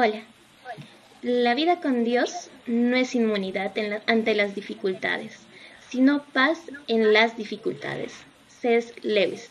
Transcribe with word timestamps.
Hola. 0.00 0.22
La 1.22 1.56
vida 1.56 1.80
con 1.80 2.04
Dios 2.04 2.50
no 2.66 2.96
es 2.96 3.16
inmunidad 3.16 3.72
ante 4.06 4.36
las 4.36 4.54
dificultades, 4.54 5.40
sino 5.88 6.22
paz 6.22 6.60
en 6.86 7.12
las 7.12 7.36
dificultades. 7.36 8.14
C.S. 8.60 8.94
Lewis. 9.02 9.50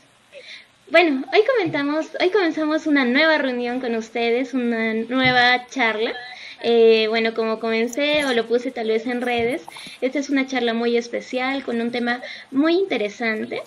Bueno, 0.90 1.26
hoy 1.34 1.42
comentamos, 1.54 2.12
hoy 2.22 2.30
comenzamos 2.30 2.88
una 2.88 3.04
nueva 3.04 3.38
reunión 3.40 3.82
con 3.82 3.94
ustedes, 3.96 4.54
una 4.54 4.94
nueva 4.94 5.68
charla. 5.68 6.16
Eh, 6.64 7.08
bueno, 7.10 7.34
como 7.34 7.60
comencé 7.60 8.24
o 8.24 8.32
lo 8.32 8.48
puse 8.48 8.72
tal 8.72 8.88
vez 8.88 9.06
en 9.06 9.20
redes, 9.20 9.66
esta 10.00 10.20
es 10.20 10.30
una 10.30 10.48
charla 10.48 10.74
muy 10.74 10.96
especial 10.96 11.62
con 11.66 11.82
un 11.82 11.92
tema 11.92 12.22
muy 12.52 12.76
interesante 12.76 13.64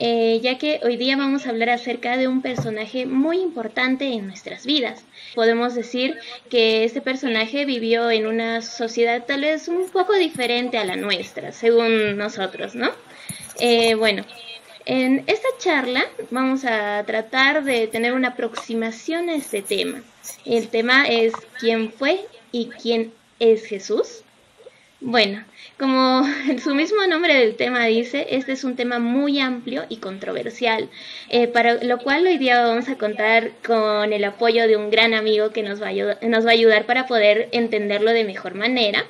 eh, 0.00 0.40
ya 0.42 0.58
que 0.58 0.80
hoy 0.84 0.96
día 0.96 1.16
vamos 1.16 1.46
a 1.46 1.50
hablar 1.50 1.70
acerca 1.70 2.16
de 2.16 2.28
un 2.28 2.42
personaje 2.42 3.06
muy 3.06 3.38
importante 3.38 4.06
en 4.06 4.26
nuestras 4.26 4.64
vidas. 4.64 5.04
Podemos 5.34 5.74
decir 5.74 6.16
que 6.50 6.84
este 6.84 7.00
personaje 7.00 7.64
vivió 7.64 8.10
en 8.10 8.26
una 8.26 8.62
sociedad 8.62 9.24
tal 9.26 9.40
vez 9.40 9.68
un 9.68 9.88
poco 9.90 10.14
diferente 10.14 10.78
a 10.78 10.84
la 10.84 10.96
nuestra, 10.96 11.52
según 11.52 12.16
nosotros, 12.16 12.74
¿no? 12.74 12.90
Eh, 13.58 13.94
bueno, 13.94 14.24
en 14.84 15.24
esta 15.26 15.48
charla 15.58 16.04
vamos 16.30 16.64
a 16.64 17.02
tratar 17.04 17.64
de 17.64 17.88
tener 17.88 18.12
una 18.12 18.28
aproximación 18.28 19.28
a 19.28 19.34
este 19.34 19.62
tema. 19.62 20.02
El 20.44 20.68
tema 20.68 21.06
es 21.08 21.32
quién 21.58 21.92
fue 21.92 22.24
y 22.52 22.68
quién 22.70 23.12
es 23.38 23.66
Jesús. 23.66 24.22
Bueno, 25.00 25.44
como 25.78 26.22
su 26.62 26.74
mismo 26.74 27.06
nombre 27.06 27.34
del 27.34 27.56
tema 27.56 27.86
dice, 27.86 28.26
este 28.30 28.52
es 28.52 28.64
un 28.64 28.76
tema 28.76 28.98
muy 28.98 29.38
amplio 29.38 29.84
y 29.88 29.98
controversial, 29.98 30.88
eh, 31.28 31.46
para 31.46 31.82
lo 31.84 31.98
cual 31.98 32.26
hoy 32.26 32.38
día 32.38 32.62
vamos 32.62 32.88
a 32.88 32.98
contar 32.98 33.52
con 33.64 34.12
el 34.12 34.24
apoyo 34.24 34.66
de 34.66 34.76
un 34.76 34.90
gran 34.90 35.14
amigo 35.14 35.50
que 35.50 35.62
nos 35.62 35.80
va 35.80 35.86
a, 35.86 36.50
ayudar, 36.50 36.86
para 36.86 37.06
poder 37.06 37.48
entenderlo 37.52 38.12
de 38.12 38.24
mejor 38.24 38.54
manera. 38.54 39.04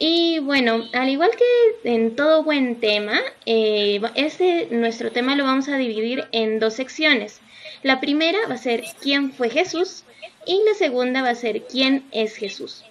Y 0.00 0.38
bueno, 0.38 0.88
al 0.92 1.08
igual 1.08 1.30
que 1.36 1.90
en 1.92 2.14
todo 2.14 2.44
buen 2.44 2.76
tema, 2.76 3.20
eh, 3.46 4.00
este, 4.14 4.68
nuestro 4.70 5.10
tema 5.10 5.34
lo 5.34 5.44
vamos 5.44 5.68
a 5.68 5.76
dividir 5.76 6.24
en 6.30 6.60
dos 6.60 6.74
secciones. 6.74 7.40
La 7.82 8.00
primera 8.00 8.38
va 8.48 8.54
a 8.54 8.58
ser 8.58 8.84
quién 9.02 9.32
fue 9.32 9.50
Jesús 9.50 10.04
y 10.46 10.60
la 10.66 10.74
segunda 10.74 11.22
va 11.22 11.30
a 11.30 11.34
ser 11.34 11.62
quién 11.62 12.04
es 12.12 12.36
Jesús. 12.36 12.84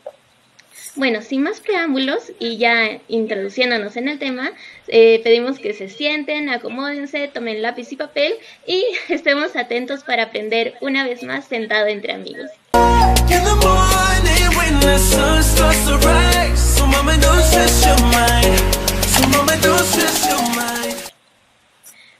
Bueno, 0.97 1.21
sin 1.21 1.43
más 1.43 1.59
preámbulos 1.59 2.31
y 2.39 2.57
ya 2.57 2.99
introduciéndonos 3.07 3.95
en 3.97 4.07
el 4.07 4.17
tema, 4.17 4.51
eh, 4.87 5.21
pedimos 5.23 5.59
que 5.59 5.75
se 5.75 5.89
sienten, 5.89 6.49
acomódense, 6.49 7.27
tomen 7.27 7.61
lápiz 7.61 7.91
y 7.91 7.97
papel 7.97 8.33
y 8.65 8.83
estemos 9.13 9.55
atentos 9.55 10.03
para 10.03 10.23
aprender 10.23 10.73
una 10.81 11.05
vez 11.05 11.21
más 11.21 11.45
sentado 11.45 11.85
entre 11.85 12.13
amigos. 12.13 12.49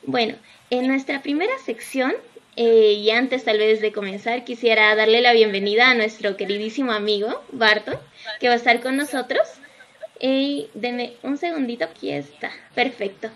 Bueno, 0.04 0.36
en 0.70 0.88
nuestra 0.88 1.24
primera 1.24 1.58
sección 1.66 2.14
eh, 2.60 2.94
y 2.94 3.12
antes 3.12 3.44
tal 3.44 3.60
vez 3.60 3.82
de 3.82 3.92
comenzar 3.92 4.44
quisiera 4.44 4.96
darle 4.96 5.22
la 5.22 5.32
bienvenida 5.32 5.92
a 5.92 5.94
nuestro 5.94 6.36
queridísimo 6.38 6.92
amigo 6.92 7.44
Barton 7.52 8.00
que 8.40 8.48
va 8.48 8.56
a 8.56 8.58
estar 8.58 8.82
con 8.82 8.98
nosotros. 8.98 9.48
Y 10.20 10.68
denme 10.74 11.14
un 11.22 11.38
segundito, 11.38 11.86
aquí 11.86 12.10
está, 12.10 12.52
perfecto. 12.74 13.30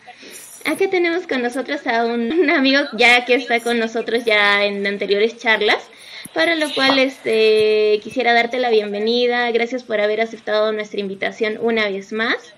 Aquí 0.66 0.88
tenemos 0.88 1.28
con 1.28 1.44
nosotros 1.44 1.86
a 1.86 2.06
un, 2.06 2.50
amigo 2.50 2.80
ya 2.94 3.24
que 3.26 3.36
está 3.36 3.60
con 3.60 3.78
nosotros 3.78 4.26
ya 4.26 4.66
en 4.66 4.86
anteriores 4.88 5.38
charlas, 5.38 5.88
para 6.34 6.56
lo 6.56 6.74
cual 6.74 6.98
este, 6.98 8.00
quisiera 8.02 8.34
darte 8.34 8.58
la 8.58 8.72
bienvenida, 8.72 9.52
gracias 9.52 9.84
por 9.84 10.02
haber 10.02 10.22
aceptado 10.22 10.72
nuestra 10.72 11.00
invitación 11.00 11.60
una 11.62 11.88
vez 11.88 12.12
más 12.12 12.56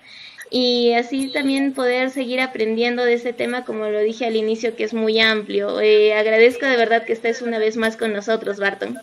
y 0.56 0.94
así 0.94 1.32
también 1.32 1.74
poder 1.74 2.10
seguir 2.10 2.40
aprendiendo 2.40 3.04
de 3.04 3.14
este 3.14 3.32
tema, 3.32 3.64
como 3.64 3.86
lo 3.86 3.98
dije 3.98 4.24
al 4.24 4.36
inicio, 4.36 4.76
que 4.76 4.84
es 4.84 4.94
muy 4.94 5.18
amplio. 5.18 5.80
Eh, 5.80 6.14
agradezco 6.14 6.64
de 6.64 6.76
verdad 6.76 7.02
que 7.02 7.12
estés 7.12 7.42
una 7.42 7.58
vez 7.58 7.76
más 7.76 7.96
con 7.96 8.12
nosotros, 8.12 8.60
Barton. 8.60 8.96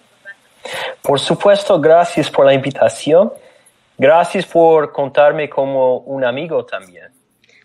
Por 1.02 1.20
supuesto, 1.20 1.78
gracias 1.82 2.32
por 2.32 2.46
la 2.46 2.54
invitación. 2.54 3.34
Gracias 3.98 4.46
por 4.46 4.94
contarme 4.94 5.50
como 5.50 5.98
un 5.98 6.24
amigo 6.24 6.64
también. 6.64 7.12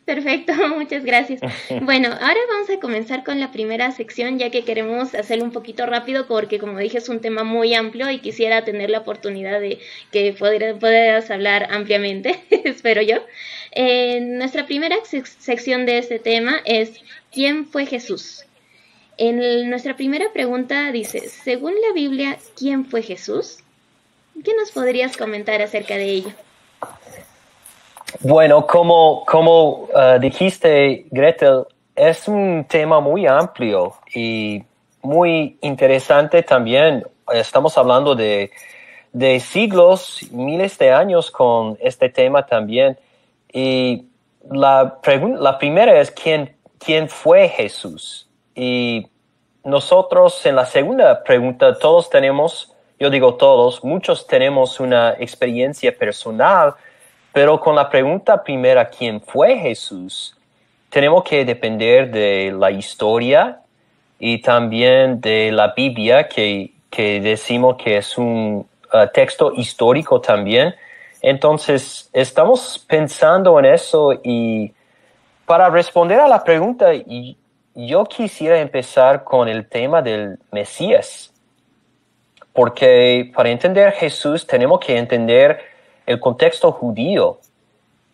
Perfecto, 0.06 0.52
muchas 0.76 1.04
gracias. 1.04 1.40
Bueno, 1.82 2.08
ahora 2.08 2.40
vamos 2.48 2.70
a 2.70 2.80
comenzar 2.80 3.24
con 3.24 3.40
la 3.40 3.50
primera 3.50 3.90
sección, 3.90 4.38
ya 4.38 4.50
que 4.50 4.64
queremos 4.64 5.14
hacerlo 5.14 5.44
un 5.44 5.50
poquito 5.50 5.84
rápido, 5.84 6.26
porque 6.28 6.58
como 6.58 6.78
dije 6.78 6.98
es 6.98 7.08
un 7.08 7.20
tema 7.20 7.42
muy 7.42 7.74
amplio 7.74 8.08
y 8.10 8.20
quisiera 8.20 8.64
tener 8.64 8.88
la 8.88 9.00
oportunidad 9.00 9.60
de 9.60 9.80
que 10.12 10.32
puedas 10.32 11.30
hablar 11.30 11.68
ampliamente, 11.70 12.40
espero 12.64 13.02
yo. 13.02 13.16
Eh, 13.78 14.20
nuestra 14.22 14.64
primera 14.64 14.96
sección 15.04 15.84
de 15.84 15.98
este 15.98 16.18
tema 16.18 16.62
es 16.64 16.98
¿Quién 17.30 17.66
fue 17.66 17.84
Jesús? 17.84 18.46
En 19.18 19.68
nuestra 19.68 19.94
primera 19.96 20.32
pregunta 20.32 20.90
dice, 20.92 21.28
según 21.28 21.74
la 21.86 21.92
Biblia, 21.92 22.38
¿quién 22.56 22.86
fue 22.86 23.02
Jesús? 23.02 23.58
¿Qué 24.42 24.54
nos 24.58 24.70
podrías 24.70 25.18
comentar 25.18 25.60
acerca 25.60 25.94
de 25.96 26.04
ello? 26.04 26.30
Bueno, 28.20 28.66
como, 28.66 29.26
como 29.26 29.88
uh, 29.92 30.18
dijiste, 30.18 31.04
Gretel, 31.10 31.64
es 31.94 32.28
un 32.28 32.64
tema 32.66 33.00
muy 33.00 33.26
amplio 33.26 33.92
y 34.14 34.62
muy 35.02 35.58
interesante 35.60 36.42
también. 36.42 37.04
Estamos 37.30 37.76
hablando 37.76 38.14
de, 38.14 38.50
de 39.12 39.38
siglos, 39.38 40.20
miles 40.30 40.78
de 40.78 40.92
años 40.92 41.30
con 41.30 41.76
este 41.78 42.08
tema 42.08 42.46
también. 42.46 42.96
Y 43.56 44.04
la, 44.50 44.98
la 45.38 45.58
primera 45.58 45.98
es, 45.98 46.10
¿quién, 46.10 46.54
¿quién 46.78 47.08
fue 47.08 47.48
Jesús? 47.48 48.28
Y 48.54 49.06
nosotros 49.64 50.44
en 50.44 50.56
la 50.56 50.66
segunda 50.66 51.24
pregunta, 51.24 51.78
todos 51.78 52.10
tenemos, 52.10 52.74
yo 53.00 53.08
digo 53.08 53.36
todos, 53.36 53.82
muchos 53.82 54.26
tenemos 54.26 54.78
una 54.78 55.14
experiencia 55.18 55.90
personal, 55.96 56.74
pero 57.32 57.58
con 57.58 57.74
la 57.74 57.88
pregunta 57.88 58.44
primera, 58.44 58.90
¿quién 58.90 59.22
fue 59.22 59.56
Jesús? 59.58 60.36
Tenemos 60.90 61.24
que 61.24 61.46
depender 61.46 62.10
de 62.10 62.54
la 62.54 62.70
historia 62.70 63.62
y 64.18 64.42
también 64.42 65.22
de 65.22 65.50
la 65.50 65.72
Biblia, 65.74 66.28
que, 66.28 66.74
que 66.90 67.22
decimos 67.22 67.76
que 67.82 67.96
es 67.96 68.18
un 68.18 68.68
uh, 68.92 69.06
texto 69.14 69.54
histórico 69.54 70.20
también. 70.20 70.74
Entonces, 71.28 72.08
estamos 72.12 72.78
pensando 72.86 73.58
en 73.58 73.64
eso 73.64 74.12
y 74.22 74.72
para 75.44 75.68
responder 75.70 76.20
a 76.20 76.28
la 76.28 76.44
pregunta, 76.44 76.92
yo 77.74 78.04
quisiera 78.04 78.60
empezar 78.60 79.24
con 79.24 79.48
el 79.48 79.68
tema 79.68 80.02
del 80.02 80.38
Mesías, 80.52 81.32
porque 82.52 83.32
para 83.34 83.50
entender 83.50 83.90
Jesús 83.90 84.46
tenemos 84.46 84.78
que 84.78 84.96
entender 84.96 85.62
el 86.06 86.20
contexto 86.20 86.70
judío 86.70 87.40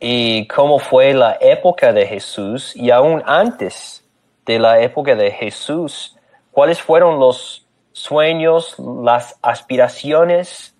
y 0.00 0.48
cómo 0.48 0.78
fue 0.78 1.12
la 1.12 1.36
época 1.38 1.92
de 1.92 2.06
Jesús 2.06 2.74
y 2.74 2.90
aún 2.90 3.22
antes 3.26 4.02
de 4.46 4.58
la 4.58 4.80
época 4.80 5.14
de 5.14 5.32
Jesús, 5.32 6.16
cuáles 6.50 6.80
fueron 6.80 7.20
los 7.20 7.66
sueños, 7.92 8.74
las 8.78 9.38
aspiraciones, 9.42 10.71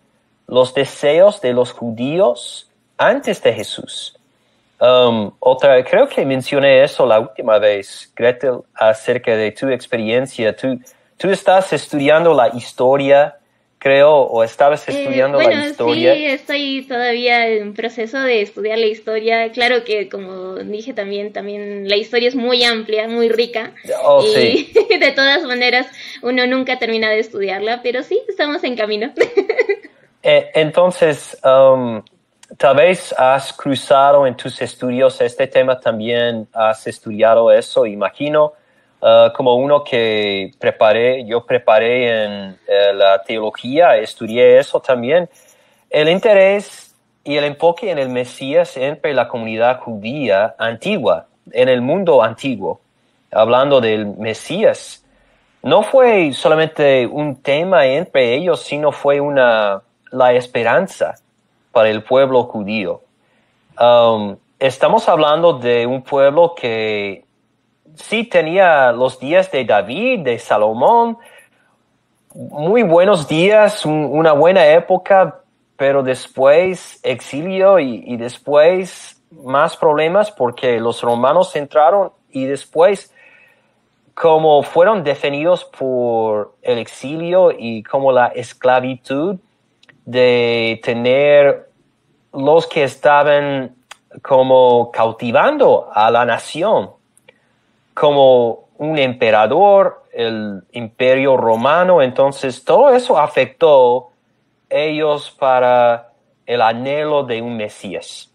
los 0.53 0.75
deseos 0.75 1.41
de 1.41 1.55
los 1.55 1.73
judíos 1.73 2.69
antes 2.99 3.43
de 3.43 3.55
Jesús. 3.55 4.15
Um, 4.79 5.33
otra, 5.39 5.83
creo 5.83 6.07
que 6.07 6.27
mencioné 6.27 6.85
eso 6.85 7.07
la 7.07 7.21
última 7.21 7.59
vez, 7.59 8.13
Gretel, 8.15 8.59
acerca 8.75 9.35
de 9.35 9.53
tu 9.53 9.69
experiencia. 9.71 10.55
Tú, 10.55 10.79
tú 11.17 11.31
estás 11.31 11.73
estudiando 11.73 12.35
la 12.35 12.49
historia, 12.55 13.39
creo, 13.79 14.13
o 14.13 14.45
estabas 14.45 14.87
eh, 14.89 14.93
estudiando 14.93 15.41
la 15.41 15.69
historia. 15.69 16.15
Sí, 16.15 16.27
estoy 16.27 16.87
todavía 16.87 17.49
en 17.49 17.73
proceso 17.73 18.21
de 18.21 18.43
estudiar 18.43 18.77
la 18.77 18.87
historia. 18.87 19.53
Claro 19.53 19.85
que, 19.85 20.11
como 20.11 20.57
dije 20.57 20.93
también, 20.93 21.33
también 21.33 21.89
la 21.89 21.97
historia 21.97 22.29
es 22.29 22.35
muy 22.35 22.63
amplia, 22.63 23.09
muy 23.09 23.31
rica. 23.31 23.73
Oh, 24.05 24.23
y 24.37 24.71
de 25.01 25.13
todas 25.13 25.45
maneras, 25.45 25.87
uno 26.21 26.47
nunca 26.47 26.79
termina 26.79 27.09
de 27.09 27.21
estudiarla, 27.21 27.81
pero 27.83 28.03
sí, 28.03 28.21
estamos 28.29 28.63
en 28.65 28.77
camino. 28.77 29.13
Eh, 30.23 30.51
entonces, 30.55 31.37
um, 31.45 32.01
tal 32.57 32.77
vez 32.77 33.13
has 33.19 33.53
cruzado 33.53 34.27
en 34.27 34.37
tus 34.37 34.63
estudios 34.63 35.21
este 35.21 35.49
tema 35.49 35.81
también, 35.81 36.47
has 36.53 36.87
estudiado 36.87 37.51
eso, 37.51 37.87
imagino, 37.87 38.53
uh, 39.01 39.33
como 39.35 39.57
uno 39.57 39.83
que 39.83 40.53
preparé, 40.61 41.25
yo 41.25 41.45
preparé 41.45 42.25
en 42.25 42.59
eh, 42.69 42.93
la 42.95 43.21
teología, 43.23 43.97
estudié 43.97 44.59
eso 44.59 44.81
también. 44.81 45.29
El 45.91 46.09
interés 46.09 46.95
y 47.25 47.37
el 47.37 47.45
enfoque 47.45 47.91
en 47.91 47.99
el 47.99 48.09
Mesías 48.09 48.77
entre 48.77 49.15
la 49.15 49.27
comunidad 49.27 49.81
judía 49.81 50.55
antigua, 50.57 51.27
en 51.51 51.69
el 51.69 51.81
mundo 51.81 52.23
antiguo, 52.23 52.81
hablando 53.33 53.81
del 53.81 54.07
Mesías, 54.07 55.05
no 55.65 55.83
fue 55.83 56.33
solamente 56.33 57.07
un 57.07 57.43
tema 57.43 57.87
entre 57.87 58.35
ellos, 58.35 58.63
sino 58.63 58.93
fue 58.93 59.21
una, 59.21 59.83
la 60.13 60.33
esperanza 60.35 61.17
para 61.73 61.89
el 61.89 62.05
pueblo 62.05 62.45
judío. 62.45 63.01
Um, 63.81 64.37
estamos 64.59 65.09
hablando 65.09 65.55
de 65.55 65.87
un 65.87 66.03
pueblo 66.03 66.55
que 66.55 67.25
sí 67.97 68.25
tenía 68.25 68.93
los 68.93 69.19
días 69.19 69.51
de 69.51 69.65
David, 69.65 70.21
de 70.21 70.39
Salomón, 70.39 71.19
muy 72.35 72.83
buenos 72.83 73.29
días, 73.29 73.85
una 73.85 74.33
buena 74.33 74.67
época, 74.67 75.41
pero 75.77 76.03
después 76.03 77.01
exilio 77.03 77.79
y, 77.79 78.05
y, 78.07 78.17
después 78.17 79.21
más 79.45 79.77
problemas 79.77 80.31
porque 80.31 80.79
los 80.79 81.03
romanos 81.03 81.55
entraron 81.57 82.13
y 82.31 82.45
después 82.45 83.13
como 84.15 84.63
fueron 84.63 85.05
definidos 85.05 85.65
por 85.65 86.55
el 86.63 86.79
exilio 86.79 87.51
y 87.51 87.83
como 87.83 88.13
la 88.13 88.29
esclavitud 88.29 89.39
de 90.05 90.81
tener 90.83 91.69
los 92.33 92.67
que 92.67 92.85
estaban 92.85 93.77
como 94.21 94.91
cautivando 94.91 95.89
a 95.93 96.11
la 96.11 96.25
nación, 96.25 96.91
como 97.95 98.69
un 98.79 98.99
emperador, 98.99 100.03
el 100.13 100.63
imperio 100.73 101.37
romano, 101.37 102.03
entonces 102.03 102.65
todo 102.65 102.95
eso 102.95 103.19
afectó 103.19 104.11
ellos 104.69 105.31
para 105.31 106.11
el 106.47 106.61
anhelo 106.61 107.23
de 107.25 107.41
un 107.41 107.57
Mesías. 107.57 108.31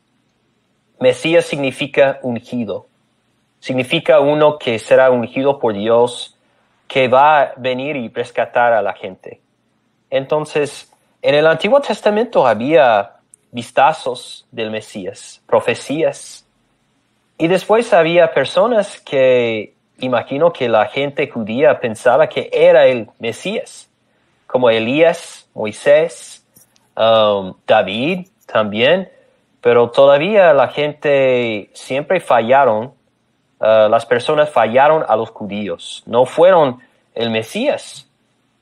Mesías 1.00 1.46
significa 1.46 2.20
ungido, 2.24 2.88
significa 3.60 4.20
uno 4.20 4.58
que 4.58 4.80
será 4.80 5.12
ungido 5.12 5.60
por 5.60 5.74
Dios, 5.74 6.36
que 6.88 7.08
va 7.08 7.42
a 7.42 7.54
venir 7.58 7.96
y 7.96 8.08
rescatar 8.10 8.74
a 8.74 8.82
la 8.82 8.94
gente. 8.94 9.42
Entonces, 10.10 10.92
en 11.28 11.36
el 11.36 11.46
Antiguo 11.46 11.82
Testamento 11.82 12.48
había 12.48 13.18
vistazos 13.52 14.48
del 14.50 14.72
Mesías, 14.72 15.42
profecías. 15.46 16.48
Y 17.38 17.50
después 17.50 17.92
había 17.92 18.34
personas 18.34 18.98
que 19.02 19.74
imagino 20.00 20.54
que 20.54 20.70
la 20.70 20.86
gente 20.86 21.30
judía 21.30 21.82
pensaba 21.82 22.30
que 22.30 22.50
era 22.54 22.86
el 22.86 23.10
Mesías, 23.20 23.90
como 24.48 24.70
Elías, 24.70 25.50
Moisés, 25.54 26.46
um, 26.96 27.56
David 27.68 28.28
también, 28.46 29.10
pero 29.60 29.90
todavía 29.90 30.54
la 30.54 30.70
gente 30.70 31.70
siempre 31.74 32.22
fallaron, 32.22 32.94
uh, 33.60 33.90
las 33.90 34.06
personas 34.06 34.50
fallaron 34.50 35.04
a 35.06 35.18
los 35.18 35.32
judíos, 35.32 36.04
no 36.06 36.26
fueron 36.26 36.80
el 37.14 37.32
Mesías 37.32 38.07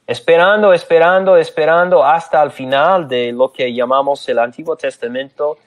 esperando, 0.08 0.74
esperando, 0.74 1.38
esperando 1.38 2.04
hasta 2.04 2.42
el 2.44 2.52
final 2.52 3.08
de 3.08 3.32
lo 3.32 3.52
que 3.52 3.74
llamamos 3.74 4.28
el 4.30 4.40
Antiguo 4.40 4.76
Testamento. 4.76 5.58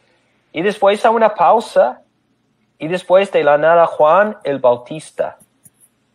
Y 0.52 0.62
después 0.62 1.04
a 1.04 1.10
una 1.10 1.34
pausa 1.34 2.02
y 2.78 2.88
después 2.88 3.32
de 3.32 3.42
la 3.42 3.58
nada 3.58 3.86
Juan 3.86 4.38
el 4.44 4.60
Bautista 4.60 5.38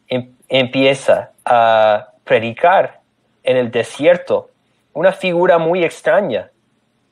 em, 0.08 0.34
empieza 0.48 1.32
a 1.46 2.08
predicar 2.24 3.02
en 3.44 3.58
el 3.58 3.72
desierto, 3.72 4.50
una 4.94 5.12
figura 5.12 5.58
muy 5.58 5.84
extraña. 5.84 6.50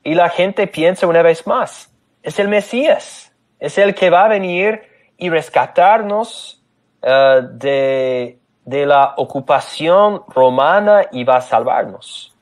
Y 0.02 0.14
la 0.14 0.30
gente 0.30 0.66
piensa 0.66 1.06
una 1.06 1.22
vez 1.22 1.46
más, 1.46 1.90
es 2.22 2.38
el 2.38 2.48
Mesías, 2.48 3.32
es 3.60 3.78
el 3.78 3.94
que 3.94 4.10
va 4.10 4.24
a 4.24 4.28
venir 4.28 4.82
y 5.16 5.28
rescatarnos 5.28 6.60
uh, 7.02 7.46
de 7.52 8.38
de 8.64 8.86
la 8.86 9.14
ocupación 9.16 10.22
romana 10.28 11.06
y 11.10 11.24
va 11.24 11.36
a 11.36 11.40
salvarnos. 11.40 12.32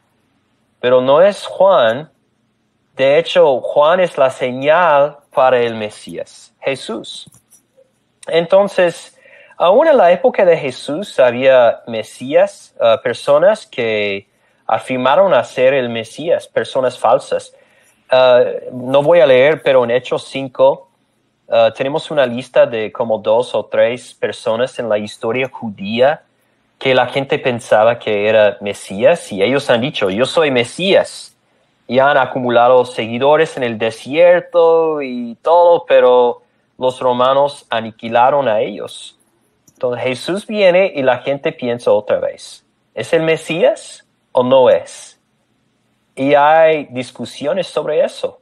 Pero 0.81 1.01
no 1.01 1.23
es 1.23 1.47
Juan. 1.47 2.11
De 2.97 3.19
hecho, 3.19 3.61
Juan 3.61 4.01
es 4.01 4.19
la 4.19 4.31
señal 4.31 5.19
para 5.33 5.59
el 5.59 5.75
Mesías, 5.75 6.55
Jesús. 6.61 7.31
Entonces, 8.27 9.19
aún 9.57 9.87
en 9.87 9.97
la 9.97 10.13
época 10.13 10.45
de 10.45 10.57
Jesús 10.57 11.19
había 11.19 11.83
Mesías, 11.87 12.75
uh, 12.81 13.01
personas 13.03 13.67
que 13.67 14.29
afirmaron 14.67 15.35
a 15.35 15.43
ser 15.45 15.75
el 15.75 15.89
Mesías, 15.89 16.47
personas 16.47 16.99
falsas. 16.99 17.55
Uh, 18.13 18.75
no 18.77 19.03
voy 19.03 19.21
a 19.21 19.27
leer, 19.27 19.63
pero 19.63 19.85
en 19.85 19.91
Hechos 19.91 20.25
5 20.29 20.90
Uh, 21.51 21.73
tenemos 21.73 22.13
una 22.13 22.27
lista 22.27 22.65
de 22.65 22.93
como 22.93 23.19
dos 23.19 23.57
o 23.57 23.65
tres 23.65 24.15
personas 24.15 24.79
en 24.79 24.89
la 24.89 24.99
historia 24.99 25.51
judía 25.53 26.23
que 26.79 26.95
la 26.95 27.09
gente 27.09 27.41
pensaba 27.41 27.99
que 27.99 28.29
era 28.29 28.57
Mesías 28.61 29.33
y 29.33 29.43
ellos 29.43 29.69
han 29.69 29.81
dicho, 29.81 30.11
yo 30.11 30.27
soy 30.27 30.53
Mesías. 30.53 31.37
Y 31.89 31.99
han 31.99 32.17
acumulado 32.17 32.85
seguidores 32.85 33.57
en 33.57 33.65
el 33.65 33.79
desierto 33.79 35.03
y 35.03 35.35
todo, 35.43 35.85
pero 35.89 36.43
los 36.79 37.01
romanos 37.01 37.67
aniquilaron 37.69 38.47
a 38.47 38.61
ellos. 38.61 39.19
Entonces 39.73 40.05
Jesús 40.05 40.47
viene 40.47 40.93
y 40.95 41.03
la 41.03 41.19
gente 41.19 41.51
piensa 41.51 41.91
otra 41.91 42.21
vez, 42.21 42.65
¿es 42.95 43.13
el 43.13 43.25
Mesías 43.25 44.07
o 44.31 44.45
no 44.45 44.71
es? 44.71 45.19
Y 46.15 46.35
hay 46.35 46.85
discusiones 46.93 47.67
sobre 47.67 48.05
eso 48.05 48.41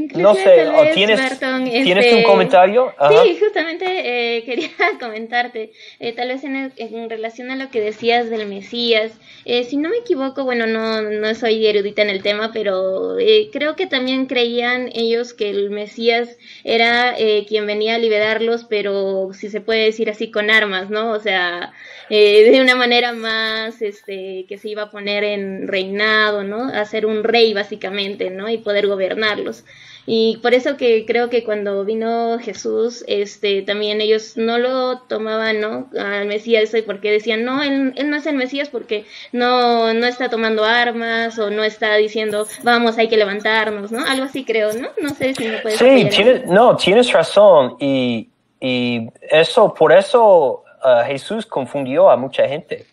no 0.00 0.34
sé, 0.34 0.66
tienes, 0.92 1.20
¿tienes 1.38 2.06
este, 2.06 2.16
un 2.16 2.22
comentario? 2.24 2.92
Sí, 3.24 3.38
justamente 3.38 4.36
eh, 4.36 4.42
quería 4.44 4.70
comentarte, 5.00 5.70
eh, 6.00 6.12
tal 6.12 6.28
vez 6.28 6.42
en, 6.42 6.72
en, 6.76 7.10
relación 7.10 7.50
a 7.52 7.56
lo 7.56 7.70
que 7.70 7.80
decías 7.80 8.28
del 8.28 8.46
Mesías, 8.48 9.12
eh, 9.44 9.62
si 9.62 9.76
no 9.76 9.90
me 9.90 9.98
equivoco, 9.98 10.42
bueno, 10.42 10.66
no, 10.66 11.02
no 11.02 11.34
soy 11.34 11.64
erudita 11.66 12.02
en 12.02 12.10
el 12.10 12.22
tema, 12.22 12.50
pero 12.52 13.16
creo 13.52 13.76
que 13.76 13.86
también 13.86 14.26
creían 14.26 14.90
ellos 14.94 15.32
que 15.32 15.50
el 15.50 15.70
Mesías 15.70 16.38
era 16.64 17.14
quien 17.46 17.66
venía 17.66 17.94
a 17.94 17.98
liberarlos, 17.98 18.64
pero 18.64 19.30
si 19.32 19.48
se 19.48 19.60
puede 19.60 19.84
decir 19.84 20.10
así, 20.10 20.30
con 20.30 20.50
armas, 20.50 20.90
¿no? 20.90 21.12
O 21.12 21.20
sea, 21.20 21.72
de 22.08 22.58
una 22.60 22.74
manera 22.74 23.12
más, 23.12 23.80
este, 23.80 24.46
que 24.48 24.58
se 24.58 24.70
iba 24.70 24.82
a 24.82 24.90
poner 24.90 25.22
en 25.24 25.68
reinado, 25.68 26.42
¿no? 26.42 26.68
A 26.68 26.84
ser 26.84 27.06
un 27.06 27.22
rey 27.22 27.54
básicamente, 27.54 28.30
¿no? 28.30 28.48
Y 28.48 28.58
poder 28.58 28.86
gobernarlos. 28.86 29.64
Y 30.06 30.38
por 30.42 30.52
eso 30.52 30.76
que 30.76 31.06
creo 31.06 31.30
que 31.30 31.44
cuando 31.44 31.84
vino 31.84 32.38
Jesús, 32.38 33.04
este, 33.08 33.62
también 33.62 34.00
ellos 34.00 34.36
no 34.36 34.58
lo 34.58 34.98
tomaban, 35.00 35.60
¿no? 35.60 35.88
Al 35.98 36.26
Mesías, 36.26 36.70
porque 36.84 37.10
decían, 37.10 37.44
no, 37.44 37.62
él, 37.62 37.94
no 38.04 38.16
es 38.16 38.26
el 38.26 38.36
Mesías 38.36 38.68
porque 38.68 39.06
no, 39.32 39.94
no 39.94 40.06
está 40.06 40.28
tomando 40.28 40.64
armas 40.64 41.38
o 41.38 41.50
no 41.50 41.64
está 41.64 41.94
diciendo, 41.96 42.46
vamos, 42.62 42.98
hay 42.98 43.08
que 43.08 43.16
levantarnos, 43.16 43.90
¿no? 43.92 44.04
Algo 44.04 44.24
así 44.24 44.44
creo, 44.44 44.72
¿no? 44.74 44.88
No 45.00 45.10
sé 45.10 45.34
si 45.34 45.48
me 45.48 45.58
puedes 45.58 45.78
Sí, 45.78 46.08
tienes, 46.10 46.46
no, 46.46 46.76
tienes 46.76 47.10
razón. 47.10 47.76
Y, 47.80 48.28
y 48.60 49.08
eso, 49.30 49.72
por 49.72 49.90
eso 49.90 50.64
uh, 50.84 51.06
Jesús 51.06 51.46
confundió 51.46 52.10
a 52.10 52.16
mucha 52.16 52.46
gente 52.46 52.86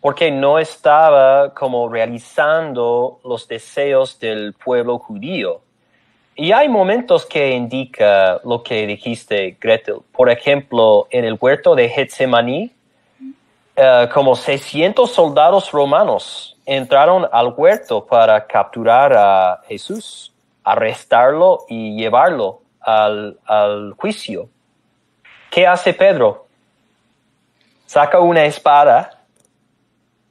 porque 0.00 0.30
no 0.30 0.58
estaba 0.58 1.52
como 1.54 1.88
realizando 1.88 3.20
los 3.24 3.48
deseos 3.48 4.18
del 4.18 4.54
pueblo 4.54 4.98
judío. 4.98 5.60
Y 6.40 6.52
hay 6.52 6.68
momentos 6.68 7.26
que 7.26 7.50
indica 7.50 8.40
lo 8.44 8.62
que 8.62 8.86
dijiste, 8.86 9.56
Gretel. 9.60 9.96
Por 10.12 10.30
ejemplo, 10.30 11.08
en 11.10 11.24
el 11.24 11.36
huerto 11.40 11.74
de 11.74 11.88
Getsemaní, 11.88 12.70
eh, 13.74 14.08
como 14.14 14.36
600 14.36 15.10
soldados 15.10 15.72
romanos 15.72 16.56
entraron 16.64 17.28
al 17.32 17.54
huerto 17.56 18.06
para 18.06 18.46
capturar 18.46 19.14
a 19.14 19.62
Jesús, 19.66 20.32
arrestarlo 20.62 21.64
y 21.68 21.96
llevarlo 21.96 22.60
al, 22.82 23.36
al 23.44 23.94
juicio. 23.94 24.48
¿Qué 25.50 25.66
hace 25.66 25.92
Pedro? 25.92 26.46
Saca 27.86 28.20
una 28.20 28.44
espada 28.44 29.24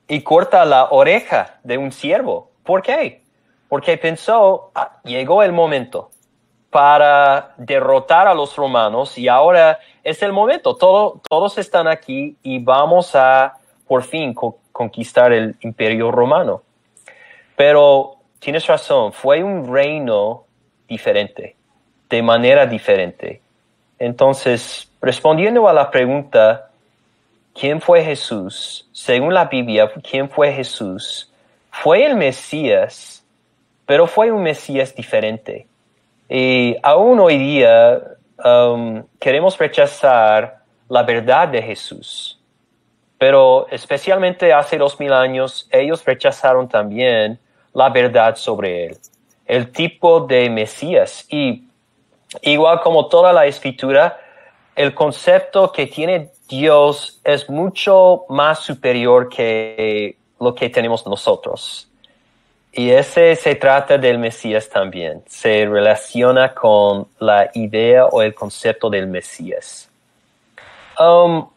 y 0.07 0.21
corta 0.21 0.63
la 0.63 0.85
oreja 0.85 1.59
de 1.63 1.77
un 1.77 1.91
siervo. 1.91 2.49
¿Por 2.63 2.81
qué? 2.81 3.26
Porque 3.69 3.97
pensó, 3.97 4.71
ah, 4.75 4.99
llegó 5.03 5.43
el 5.43 5.51
momento 5.51 6.09
para 6.69 7.53
derrotar 7.57 8.27
a 8.27 8.33
los 8.33 8.55
romanos 8.55 9.17
y 9.17 9.27
ahora 9.27 9.79
es 10.03 10.21
el 10.21 10.31
momento, 10.33 10.75
Todo, 10.75 11.21
todos 11.27 11.57
están 11.57 11.87
aquí 11.87 12.37
y 12.43 12.59
vamos 12.59 13.15
a 13.15 13.57
por 13.87 14.03
fin 14.03 14.33
conquistar 14.71 15.31
el 15.31 15.55
imperio 15.61 16.11
romano. 16.11 16.61
Pero 17.55 18.17
tienes 18.39 18.67
razón, 18.67 19.11
fue 19.13 19.43
un 19.43 19.73
reino 19.73 20.43
diferente, 20.87 21.55
de 22.09 22.21
manera 22.21 22.65
diferente. 22.65 23.41
Entonces, 23.97 24.91
respondiendo 25.01 25.67
a 25.67 25.73
la 25.73 25.89
pregunta, 25.89 26.69
¿quién 27.53 27.81
fue 27.81 28.03
Jesús? 28.03 28.87
Según 28.91 29.33
la 29.33 29.45
Biblia, 29.45 29.91
¿quién 30.07 30.29
fue 30.29 30.51
Jesús? 30.53 31.31
Fue 31.71 32.05
el 32.05 32.15
Mesías 32.15 33.16
pero 33.87 34.05
fue 34.05 34.31
un 34.31 34.43
Mesías 34.43 34.93
diferente. 34.93 35.65
Y 36.29 36.75
aún 36.83 37.19
hoy 37.19 37.37
día 37.37 37.99
um, 38.43 39.01
queremos 39.17 39.57
rechazar 39.57 40.59
la 40.89 41.03
verdad 41.03 41.47
de 41.47 41.63
Jesús. 41.63 42.39
Pero 43.17 43.65
especialmente 43.71 44.53
hace 44.53 44.77
dos 44.77 44.99
mil 44.99 45.11
años, 45.13 45.67
ellos 45.71 46.03
rechazaron 46.05 46.67
también 46.67 47.39
la 47.73 47.89
verdad 47.89 48.35
sobre 48.35 48.87
él, 48.87 48.97
el 49.45 49.71
tipo 49.71 50.19
de 50.19 50.49
Mesías. 50.49 51.25
Y 51.29 51.67
igual 52.41 52.81
como 52.81 53.07
toda 53.07 53.31
la 53.31 53.45
escritura, 53.45 54.19
el 54.75 54.93
concepto 54.93 55.71
que 55.71 55.87
tiene 55.87 56.29
Dios 56.49 57.21
es 57.23 57.49
mucho 57.49 58.25
más 58.27 58.59
superior 58.59 59.29
que 59.29 60.17
lo 60.39 60.53
que 60.53 60.69
tenemos 60.69 61.07
nosotros. 61.07 61.86
Y 62.77 62.91
ese 62.91 63.35
se 63.35 63.55
trata 63.55 63.97
del 63.97 64.19
Mesías 64.19 64.69
también. 64.69 65.23
Se 65.25 65.65
relaciona 65.65 66.53
con 66.53 67.07
la 67.17 67.49
idea 67.55 68.05
o 68.05 68.21
el 68.21 68.35
concepto 68.35 68.87
del 68.87 69.07
Mesías. 69.07 69.89
Um, 70.99 71.49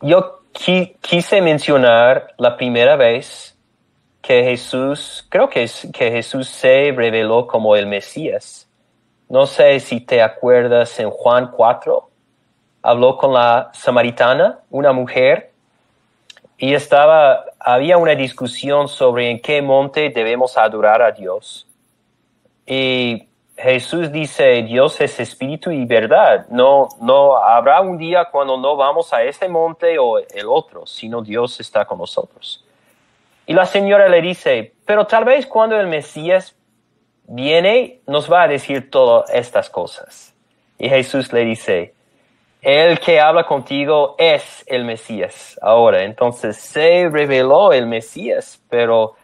yo 0.00 0.38
quise 0.52 1.42
mencionar 1.42 2.32
la 2.36 2.56
primera 2.56 2.94
vez 2.94 3.56
que 4.22 4.44
Jesús, 4.44 5.26
creo 5.28 5.50
que, 5.50 5.68
que 5.92 6.12
Jesús 6.12 6.48
se 6.48 6.92
reveló 6.94 7.48
como 7.48 7.74
el 7.74 7.88
Mesías. 7.88 8.68
No 9.28 9.46
sé 9.46 9.80
si 9.80 10.00
te 10.00 10.22
acuerdas 10.22 11.00
en 11.00 11.10
Juan 11.10 11.50
4, 11.50 12.08
habló 12.82 13.16
con 13.16 13.34
la 13.34 13.70
samaritana, 13.74 14.60
una 14.70 14.92
mujer, 14.92 15.47
y 16.58 16.74
estaba, 16.74 17.44
había 17.60 17.96
una 17.96 18.16
discusión 18.16 18.88
sobre 18.88 19.30
en 19.30 19.40
qué 19.40 19.62
monte 19.62 20.10
debemos 20.10 20.58
adorar 20.58 21.00
a 21.00 21.12
Dios. 21.12 21.68
Y 22.66 23.28
Jesús 23.56 24.10
dice, 24.10 24.62
Dios 24.64 25.00
es 25.00 25.20
espíritu 25.20 25.70
y 25.70 25.84
verdad. 25.84 26.46
No, 26.50 26.88
no 27.00 27.36
habrá 27.36 27.80
un 27.80 27.96
día 27.96 28.24
cuando 28.24 28.56
no 28.56 28.76
vamos 28.76 29.12
a 29.12 29.22
este 29.22 29.48
monte 29.48 29.98
o 30.00 30.18
el 30.18 30.46
otro, 30.48 30.84
sino 30.84 31.22
Dios 31.22 31.60
está 31.60 31.84
con 31.84 31.98
nosotros. 31.98 32.64
Y 33.46 33.54
la 33.54 33.64
señora 33.64 34.08
le 34.08 34.20
dice, 34.20 34.74
pero 34.84 35.06
tal 35.06 35.24
vez 35.24 35.46
cuando 35.46 35.78
el 35.78 35.86
Mesías 35.86 36.56
viene, 37.28 38.00
nos 38.06 38.30
va 38.30 38.42
a 38.42 38.48
decir 38.48 38.90
todas 38.90 39.30
estas 39.30 39.70
cosas. 39.70 40.34
Y 40.76 40.88
Jesús 40.88 41.32
le 41.32 41.44
dice, 41.44 41.94
el 42.68 42.98
que 43.00 43.18
habla 43.18 43.44
contigo 43.44 44.14
es 44.18 44.64
el 44.66 44.84
Mesías 44.84 45.58
ahora. 45.62 46.04
Entonces 46.04 46.56
se 46.56 47.08
reveló 47.08 47.72
el 47.72 47.86
Mesías, 47.86 48.60
pero 48.68 49.14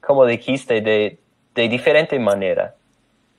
como 0.00 0.24
dijiste, 0.24 0.80
de, 0.80 1.18
de 1.54 1.68
diferente 1.68 2.18
manera 2.18 2.74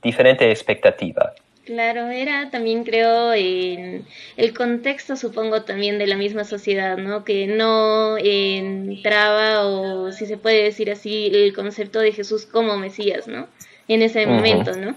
diferente 0.03 0.51
expectativa. 0.51 1.33
Claro, 1.65 2.09
era 2.09 2.49
también 2.49 2.83
creo 2.83 3.33
en 3.33 4.05
el 4.35 4.53
contexto 4.53 5.15
supongo 5.15 5.63
también 5.63 5.97
de 5.97 6.07
la 6.07 6.17
misma 6.17 6.43
sociedad, 6.43 6.97
¿no? 6.97 7.23
Que 7.23 7.47
no 7.47 8.17
entraba 8.17 9.65
o 9.65 10.11
si 10.11 10.25
se 10.25 10.37
puede 10.37 10.61
decir 10.61 10.91
así 10.91 11.31
el 11.33 11.53
concepto 11.53 11.99
de 11.99 12.11
Jesús 12.11 12.45
como 12.45 12.77
Mesías, 12.77 13.29
¿no? 13.29 13.47
En 13.87 14.01
ese 14.01 14.27
momento, 14.27 14.75
¿no? 14.75 14.95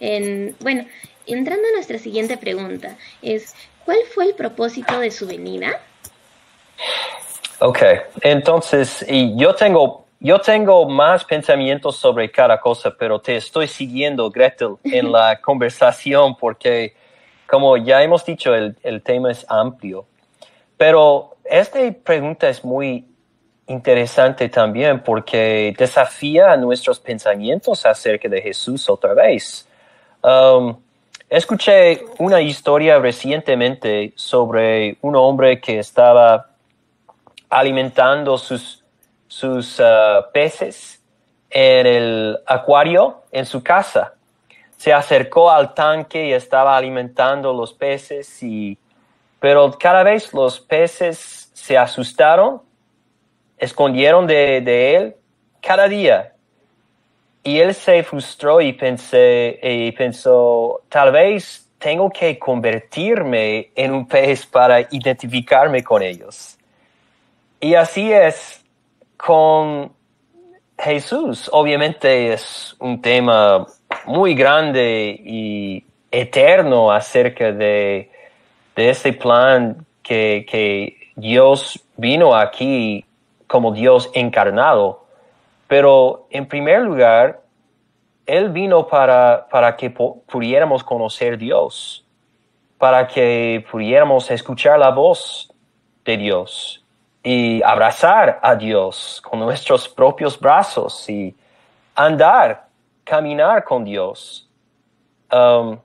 En, 0.00 0.54
bueno, 0.60 0.84
entrando 1.26 1.66
a 1.68 1.72
nuestra 1.72 1.98
siguiente 1.98 2.36
pregunta, 2.36 2.98
es 3.22 3.54
¿cuál 3.84 3.98
fue 4.14 4.26
el 4.26 4.34
propósito 4.34 4.98
de 5.00 5.10
su 5.10 5.26
venida? 5.26 5.80
Ok, 7.60 7.82
entonces, 8.22 9.04
y 9.08 9.36
yo 9.36 9.54
tengo 9.54 10.02
yo 10.24 10.40
tengo 10.40 10.88
más 10.88 11.24
pensamientos 11.24 11.96
sobre 11.96 12.30
cada 12.30 12.60
cosa, 12.60 12.94
pero 12.96 13.20
te 13.20 13.34
estoy 13.34 13.66
siguiendo, 13.66 14.30
Gretel, 14.30 14.76
en 14.84 15.10
la 15.10 15.40
conversación 15.42 16.36
porque, 16.36 16.94
como 17.44 17.76
ya 17.76 18.00
hemos 18.04 18.24
dicho, 18.24 18.54
el, 18.54 19.02
tema 19.02 19.32
es 19.32 19.44
amplio. 19.48 20.06
Pero 20.76 21.34
esta 21.44 21.80
pregunta 22.04 22.48
es 22.48 22.64
muy 22.64 23.04
interesante 23.66 24.48
también 24.48 25.02
porque 25.02 25.74
desafía 25.76 26.56
nuestros 26.56 27.00
pensamientos 27.00 27.84
acerca 27.84 28.28
de 28.28 28.40
Jesús 28.40 28.88
otra 28.88 29.14
vez. 29.14 29.68
Um, 30.22 30.80
escuché 31.32 32.04
una 32.18 32.42
historia 32.42 32.98
recientemente 32.98 34.12
sobre 34.16 34.98
un 35.00 35.16
hombre 35.16 35.60
que 35.60 35.78
estaba 35.78 36.50
alimentando 37.48 38.36
sus 38.36 38.84
sus 39.26 39.80
uh, 39.80 40.30
peces 40.30 41.00
en 41.48 41.86
el 41.86 42.38
acuario 42.44 43.22
en 43.32 43.46
su 43.46 43.62
casa. 43.62 44.12
Se 44.76 44.92
acercó 44.92 45.50
al 45.50 45.72
tanque 45.72 46.26
y 46.26 46.32
estaba 46.34 46.76
alimentando 46.76 47.54
los 47.54 47.72
peces 47.72 48.42
y 48.42 48.76
pero 49.40 49.72
cada 49.78 50.02
vez 50.02 50.34
los 50.34 50.60
peces 50.60 51.50
se 51.54 51.78
asustaron, 51.78 52.60
escondieron 53.56 54.26
de, 54.26 54.60
de 54.60 54.94
él 54.96 55.16
cada 55.62 55.88
día. 55.88 56.34
Y 57.44 57.58
él 57.58 57.74
se 57.74 58.02
frustró 58.04 58.60
y, 58.60 58.72
pensé, 58.72 59.58
y 59.62 59.92
pensó, 59.92 60.82
tal 60.88 61.10
vez 61.10 61.68
tengo 61.78 62.08
que 62.08 62.38
convertirme 62.38 63.70
en 63.74 63.92
un 63.92 64.06
pez 64.06 64.46
para 64.46 64.80
identificarme 64.80 65.82
con 65.82 66.02
ellos. 66.02 66.56
Y 67.60 67.74
así 67.74 68.12
es, 68.12 68.64
con 69.16 69.92
Jesús, 70.78 71.48
obviamente 71.52 72.32
es 72.32 72.76
un 72.78 73.00
tema 73.00 73.66
muy 74.06 74.34
grande 74.34 75.20
y 75.24 75.84
eterno 76.10 76.92
acerca 76.92 77.52
de, 77.52 78.10
de 78.76 78.90
ese 78.90 79.12
plan 79.12 79.84
que, 80.02 80.46
que 80.48 81.10
Dios 81.16 81.82
vino 81.96 82.34
aquí 82.34 83.04
como 83.46 83.72
Dios 83.72 84.10
encarnado. 84.14 85.01
Pero 85.72 86.26
en 86.28 86.46
primer 86.46 86.82
lugar, 86.82 87.40
Él 88.26 88.50
vino 88.50 88.86
para, 88.86 89.48
para 89.50 89.74
que 89.74 89.88
pudiéramos 89.88 90.84
conocer 90.84 91.38
Dios, 91.38 92.04
para 92.76 93.08
que 93.08 93.64
pudiéramos 93.70 94.30
escuchar 94.30 94.78
la 94.78 94.90
voz 94.90 95.50
de 96.04 96.18
Dios 96.18 96.84
y 97.22 97.62
abrazar 97.62 98.38
a 98.42 98.54
Dios 98.54 99.22
con 99.24 99.40
nuestros 99.40 99.88
propios 99.88 100.38
brazos 100.38 101.08
y 101.08 101.34
andar, 101.94 102.66
caminar 103.02 103.64
con 103.64 103.82
Dios. 103.82 104.46
Um, 105.32 105.78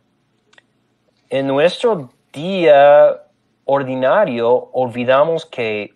en 1.30 1.48
nuestro 1.48 2.10
día 2.34 3.24
ordinario 3.64 4.70
olvidamos 4.74 5.46
que 5.46 5.94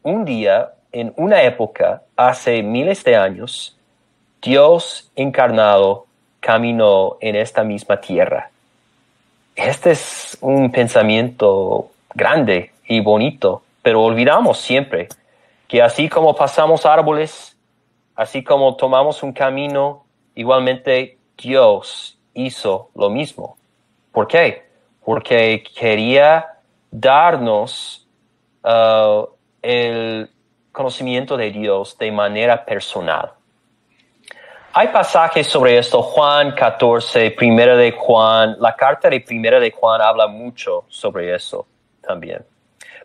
un 0.00 0.24
día, 0.24 0.72
en 0.92 1.12
una 1.16 1.42
época, 1.42 2.02
hace 2.16 2.62
miles 2.62 3.04
de 3.04 3.16
años, 3.16 3.76
Dios 4.42 5.10
encarnado 5.16 6.06
caminó 6.40 7.16
en 7.20 7.36
esta 7.36 7.62
misma 7.62 8.00
tierra. 8.00 8.50
Este 9.54 9.92
es 9.92 10.38
un 10.40 10.72
pensamiento 10.72 11.90
grande 12.14 12.72
y 12.86 13.00
bonito 13.00 13.62
pero 13.82 14.02
olvidamos 14.02 14.58
siempre 14.58 15.08
que 15.68 15.82
así 15.82 16.08
como 16.08 16.34
pasamos 16.34 16.84
árboles, 16.84 17.56
así 18.16 18.42
como 18.42 18.76
tomamos 18.76 19.22
un 19.22 19.32
camino, 19.32 20.04
igualmente 20.34 21.18
Dios 21.38 22.18
hizo 22.34 22.90
lo 22.94 23.08
mismo. 23.08 23.56
¿Por 24.12 24.26
qué? 24.26 24.66
Porque 25.04 25.62
quería 25.78 26.58
darnos 26.90 28.06
uh, 28.64 29.26
el 29.62 30.28
conocimiento 30.72 31.36
de 31.36 31.50
Dios 31.50 31.96
de 31.98 32.12
manera 32.12 32.64
personal. 32.64 33.32
Hay 34.72 34.88
pasajes 34.88 35.48
sobre 35.48 35.78
esto, 35.78 36.00
Juan 36.00 36.52
14, 36.54 37.32
Primera 37.32 37.76
de 37.76 37.90
Juan, 37.90 38.56
la 38.60 38.76
carta 38.76 39.10
de 39.10 39.20
Primera 39.20 39.58
de 39.58 39.72
Juan 39.72 40.00
habla 40.00 40.28
mucho 40.28 40.84
sobre 40.88 41.34
eso 41.34 41.66
también. 42.00 42.44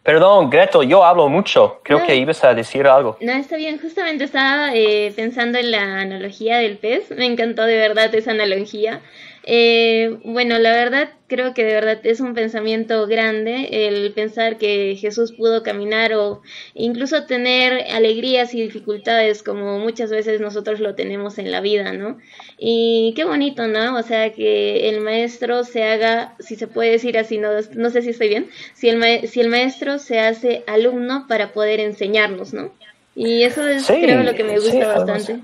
Perdón, 0.05 0.51
Greto, 0.51 0.83
yo 0.83 1.03
hablo 1.03 1.27
mucho. 1.29 1.79
Creo 1.83 2.05
que 2.05 2.15
ibas 2.15 2.43
a 2.43 2.53
decir 2.53 2.85
algo. 2.85 3.17
No, 3.21 3.31
está 3.33 3.55
bien. 3.55 3.79
Justamente 3.79 4.25
estaba 4.25 4.69
eh, 4.75 5.11
pensando 5.15 5.57
en 5.57 5.71
la 5.71 6.01
analogía 6.01 6.57
del 6.57 6.77
pez. 6.77 7.09
Me 7.09 7.25
encantó 7.25 7.63
de 7.63 7.75
verdad 7.75 8.13
esa 8.13 8.29
analogía. 8.29 9.01
Eh, 9.47 10.17
bueno, 10.23 10.57
la 10.57 10.71
verdad 10.71 11.09
creo 11.27 11.53
que 11.53 11.63
de 11.63 11.75
verdad 11.75 11.99
es 12.03 12.19
un 12.19 12.33
pensamiento 12.33 13.05
grande 13.05 13.87
el 13.87 14.11
pensar 14.11 14.57
que 14.57 14.97
Jesús 14.99 15.33
pudo 15.33 15.61
caminar 15.61 16.13
o 16.13 16.41
incluso 16.73 17.25
tener 17.25 17.85
alegrías 17.91 18.55
y 18.55 18.61
dificultades 18.63 19.43
como 19.43 19.77
muchas 19.77 20.09
veces 20.09 20.41
nosotros 20.41 20.79
lo 20.79 20.95
tenemos 20.95 21.37
en 21.37 21.51
la 21.51 21.61
vida, 21.61 21.93
¿no? 21.93 22.17
Y 22.57 23.13
qué 23.15 23.23
bonito, 23.23 23.67
¿no? 23.67 23.95
O 23.95 24.01
sea, 24.01 24.33
que 24.33 24.89
el 24.89 25.01
maestro 25.01 25.63
se 25.63 25.83
haga, 25.83 26.33
si 26.39 26.55
se 26.55 26.65
puede 26.65 26.89
decir 26.89 27.15
así, 27.15 27.37
no, 27.37 27.49
no 27.75 27.91
sé 27.91 28.01
si 28.01 28.09
estoy 28.09 28.29
bien, 28.29 28.49
si 28.73 28.89
el, 28.89 29.27
si 29.27 29.41
el 29.41 29.49
maestro 29.49 29.99
se 29.99 30.19
hace 30.21 30.63
alumno 30.65 31.27
para 31.27 31.53
poder 31.53 31.79
enseñarnos, 31.81 32.51
¿no? 32.51 32.71
Y 33.15 33.43
eso 33.43 33.67
es 33.67 33.85
creo 33.85 34.23
lo 34.23 34.33
que 34.33 34.43
me 34.43 34.59
gusta 34.59 34.87
bastante. 34.87 35.39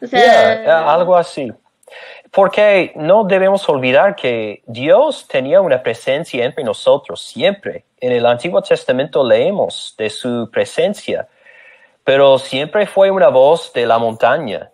O 0.00 0.06
sea, 0.06 0.90
algo 0.94 1.14
así. 1.14 1.52
Porque 2.30 2.92
no 2.96 3.24
debemos 3.24 3.68
olvidar 3.68 4.14
que 4.14 4.62
Dios 4.66 5.26
tenía 5.28 5.60
una 5.60 5.82
presencia 5.82 6.44
entre 6.44 6.64
nosotros 6.64 7.22
siempre. 7.22 7.84
en 8.00 8.12
el 8.12 8.26
Antiguo 8.26 8.62
Testamento 8.62 9.26
leemos 9.26 9.94
de 9.98 10.08
su 10.08 10.48
presencia, 10.52 11.26
pero 12.04 12.38
siempre 12.38 12.86
fue 12.86 13.10
una 13.10 13.28
voz 13.28 13.72
de 13.72 13.86
la 13.86 13.98
montaña, 13.98 14.70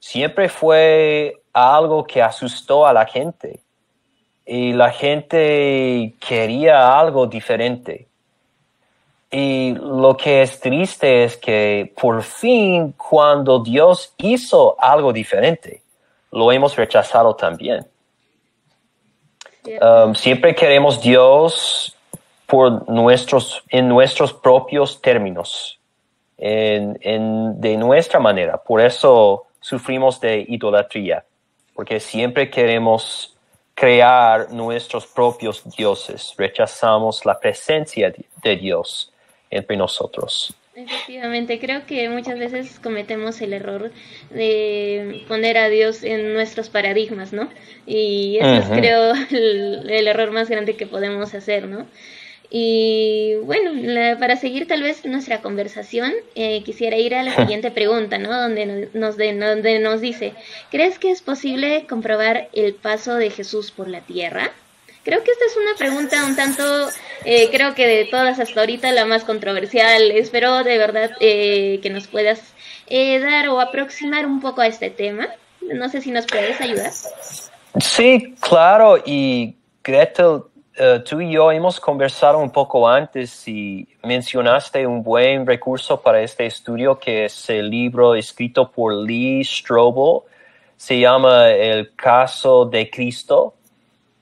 siempre 0.00 0.48
fue 0.48 1.34
algo 1.52 2.04
que 2.04 2.20
asustó 2.20 2.86
a 2.86 2.92
la 2.92 3.06
gente 3.06 3.60
y 4.44 4.72
la 4.72 4.90
gente 4.90 6.14
quería 6.18 6.98
algo 6.98 7.26
diferente. 7.26 8.08
Y 9.30 9.74
lo 9.74 10.16
que 10.16 10.40
es 10.40 10.58
triste 10.58 11.24
es 11.24 11.36
que 11.36 11.92
por 12.00 12.22
fin 12.22 12.92
cuando 12.92 13.62
Dios 13.62 14.14
hizo 14.16 14.74
algo 14.80 15.12
diferente, 15.12 15.82
lo 16.30 16.52
hemos 16.52 16.76
rechazado 16.76 17.34
también. 17.34 17.86
Um, 19.80 20.14
siempre 20.14 20.54
queremos 20.54 21.00
Dios 21.00 21.94
por 22.46 22.88
nuestros, 22.88 23.62
en 23.68 23.88
nuestros 23.88 24.32
propios 24.32 25.00
términos, 25.02 25.78
en, 26.38 26.98
en, 27.02 27.60
de 27.60 27.76
nuestra 27.76 28.18
manera. 28.18 28.56
Por 28.56 28.80
eso 28.80 29.46
sufrimos 29.60 30.20
de 30.20 30.46
idolatría, 30.48 31.24
porque 31.74 32.00
siempre 32.00 32.48
queremos 32.48 33.36
crear 33.74 34.50
nuestros 34.50 35.06
propios 35.06 35.62
dioses, 35.76 36.34
rechazamos 36.36 37.24
la 37.24 37.38
presencia 37.38 38.12
de 38.42 38.56
Dios 38.56 39.12
entre 39.50 39.76
nosotros. 39.76 40.54
Efectivamente, 40.78 41.58
creo 41.58 41.86
que 41.86 42.08
muchas 42.08 42.38
veces 42.38 42.78
cometemos 42.78 43.40
el 43.40 43.52
error 43.52 43.90
de 44.30 45.24
poner 45.26 45.58
a 45.58 45.68
Dios 45.68 46.04
en 46.04 46.32
nuestros 46.34 46.68
paradigmas, 46.68 47.32
¿no? 47.32 47.48
Y 47.84 48.38
eso 48.40 48.54
es 48.54 48.68
creo 48.68 49.12
el, 49.30 49.90
el, 49.90 50.06
error 50.06 50.30
más 50.30 50.48
grande 50.48 50.76
que 50.76 50.86
podemos 50.86 51.34
hacer, 51.34 51.66
¿no? 51.66 51.86
Y 52.50 53.34
bueno, 53.42 53.72
para 54.20 54.36
seguir 54.36 54.68
tal 54.68 54.82
vez 54.82 55.04
nuestra 55.04 55.42
conversación, 55.42 56.12
eh, 56.36 56.62
quisiera 56.62 56.96
ir 56.96 57.14
a 57.14 57.24
la 57.24 57.34
siguiente 57.34 57.72
pregunta, 57.72 58.18
¿no? 58.18 58.32
Donde 58.32 58.88
nos, 58.94 59.16
donde 59.16 59.80
nos 59.80 60.00
dice, 60.00 60.32
¿crees 60.70 60.98
que 61.00 61.10
es 61.10 61.22
posible 61.22 61.86
comprobar 61.88 62.48
el 62.52 62.74
paso 62.74 63.16
de 63.16 63.30
Jesús 63.30 63.72
por 63.72 63.88
la 63.88 64.00
tierra? 64.00 64.52
Creo 65.08 65.24
que 65.24 65.30
esta 65.30 65.46
es 65.46 65.56
una 65.56 65.74
pregunta 65.78 66.22
un 66.26 66.36
tanto, 66.36 66.62
eh, 67.24 67.48
creo 67.50 67.74
que 67.74 67.86
de 67.86 68.04
todas 68.04 68.38
hasta 68.38 68.60
ahorita 68.60 68.92
la 68.92 69.06
más 69.06 69.24
controversial. 69.24 70.10
Espero 70.10 70.62
de 70.62 70.76
verdad 70.76 71.12
eh, 71.18 71.80
que 71.82 71.88
nos 71.88 72.06
puedas 72.08 72.52
dar 72.90 73.48
o 73.48 73.58
aproximar 73.58 74.26
un 74.26 74.38
poco 74.38 74.60
a 74.60 74.66
este 74.66 74.90
tema. 74.90 75.28
No 75.62 75.88
sé 75.88 76.02
si 76.02 76.10
nos 76.10 76.26
puedes 76.26 76.60
ayudar. 76.60 76.92
Sí, 77.80 78.34
claro. 78.38 78.98
Y 79.02 79.56
Gretel, 79.82 80.42
eh, 80.76 81.02
tú 81.08 81.22
y 81.22 81.32
yo 81.32 81.50
hemos 81.52 81.80
conversado 81.80 82.38
un 82.38 82.50
poco 82.50 82.86
antes 82.86 83.48
y 83.48 83.88
mencionaste 84.02 84.86
un 84.86 85.02
buen 85.02 85.46
recurso 85.46 86.02
para 86.02 86.20
este 86.20 86.44
estudio 86.44 86.98
que 86.98 87.24
es 87.24 87.48
el 87.48 87.70
libro 87.70 88.14
escrito 88.14 88.70
por 88.70 88.92
Lee 88.92 89.42
Strobel. 89.42 90.20
Se 90.76 91.00
llama 91.00 91.48
El 91.48 91.94
caso 91.96 92.66
de 92.66 92.90
Cristo. 92.90 93.54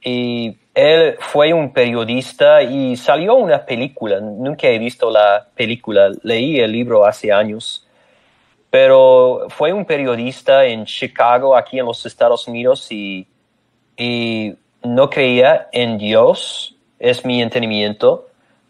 Y 0.01 0.57
él 0.77 1.17
fue 1.21 1.55
un 1.55 1.73
periodista 1.73 2.63
y 2.63 2.97
salió 2.97 3.35
una 3.37 3.65
película. 3.65 4.21
Nunca 4.21 4.69
he 4.69 4.79
visto 4.79 5.11
la 5.11 5.49
película. 5.55 6.11
Leí 6.23 6.61
el 6.61 6.71
libro 6.71 7.07
hace 7.07 7.33
años. 7.33 7.89
Pero 8.69 9.47
fue 9.49 9.73
un 9.73 9.87
periodista 9.87 10.67
en 10.67 10.85
Chicago, 10.85 11.57
aquí 11.57 11.79
en 11.79 11.87
los 11.87 12.05
Estados 12.05 12.47
Unidos, 12.47 12.93
y, 12.93 13.27
no 14.83 15.09
creía 15.09 15.69
en 15.73 15.97
Dios, 15.97 16.77
es 16.99 17.25
mi 17.25 17.41
entendimiento, 17.41 18.29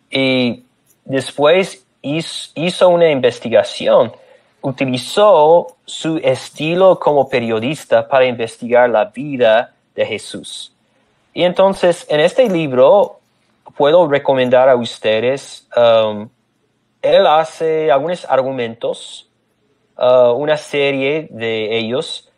y 0.08 0.62
después 1.04 1.84
hizo 2.02 2.88
una 2.88 3.10
investigación, 3.10 4.12
utilizó 4.60 5.76
su 5.85 6.18
estilo 6.18 7.00
como 7.00 7.28
periodista 7.28 8.07
para 8.07 8.26
investigar 8.26 8.88
la 8.88 9.07
vida 9.07 9.74
de 9.96 10.07
Jesús. 10.07 10.75
Y 11.37 11.44
entonces, 11.44 12.07
en 12.09 12.20
este 12.20 12.49
libro, 12.49 13.20
puedo 13.77 14.09
recomendar 14.09 14.70
a 14.70 14.75
ustedes, 14.75 15.68
um, 15.77 16.31
él 17.03 17.27
hace 17.27 17.92
algunos 17.92 18.25
argumentos, 18.25 19.29
uh, 19.99 20.31
una 20.31 20.57
serie 20.57 21.29
de 21.31 21.77
ellos, 21.77 22.33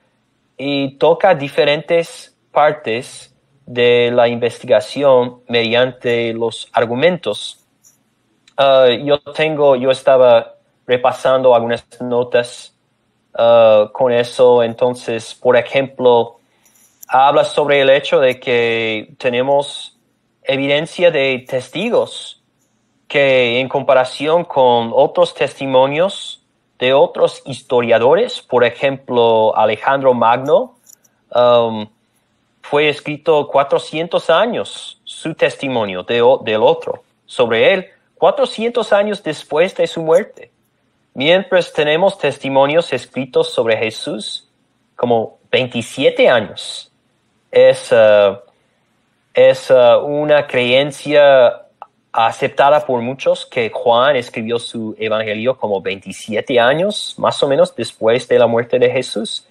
y 0.57 0.97
toca 0.99 1.37
diferentes 1.37 2.37
partes 2.51 3.33
de 3.67 4.11
la 4.13 4.27
investigación 4.27 5.43
mediante 5.47 6.33
los 6.33 6.69
argumentos. 6.73 7.65
Uh, 8.59 8.91
yo 9.05 9.21
tengo, 9.33 9.77
yo 9.77 9.93
estaba 9.93 10.57
repasando 10.89 11.55
algunas 11.55 11.87
notas 12.01 12.75
uh, 13.35 13.93
con 13.93 14.11
eso, 14.11 14.65
entonces, 14.65 15.37
por 15.37 15.57
ejemplo, 15.57 16.38
habla 17.09 17.45
sobre 17.45 17.81
el 17.81 17.91
hecho 17.91 18.21
de 18.21 18.39
que 18.39 19.15
tenemos 19.19 19.97
evidencia 20.43 21.11
de 21.11 21.45
testigos 21.49 22.43
que 23.07 23.61
en 23.61 23.69
comparación 23.69 24.45
con 24.45 24.93
otros 24.95 25.35
testimonios 25.35 26.43
de 26.79 26.93
otros 26.93 27.43
historiadores, 27.47 28.41
por 28.43 28.65
ejemplo, 28.65 29.57
Alejandro 29.57 30.15
Magno, 30.15 30.77
um, 31.35 31.89
fue 32.63 32.91
escrito 32.91 33.49
400 33.49 34.29
años 34.29 35.01
su 35.05 35.35
testimonio 35.35 36.03
de, 36.03 36.23
del 36.45 36.63
otro 36.63 37.03
sobre 37.25 37.73
él, 37.73 37.87
400 38.17 38.93
años 38.93 39.23
después 39.23 39.75
de 39.75 39.87
su 39.87 40.03
muerte. 40.03 40.51
Mientras 41.15 41.73
tenemos 41.73 42.19
testimonios 42.19 42.93
escritos 42.93 43.53
sobre 43.53 43.77
Jesús 43.77 44.47
como 44.95 45.39
27 45.51 46.29
años. 46.29 46.88
Es, 47.51 47.93
uh, 47.93 48.39
es 49.35 49.71
uh, 49.71 49.99
una 50.05 50.47
creencia 50.47 51.63
aceptada 52.13 52.85
por 52.85 53.01
muchos 53.01 53.47
que 53.47 53.71
Juan 53.71 54.17
escribió 54.17 54.59
su 54.59 54.97
evangelio 54.99 55.57
como 55.57 55.81
27 55.81 56.59
años, 56.59 57.15
más 57.19 57.43
o 57.43 57.49
menos 57.49 57.75
después 57.75 58.27
de 58.29 58.39
la 58.39 58.47
muerte 58.47 58.79
de 58.79 58.91
Jesús. 58.91 59.47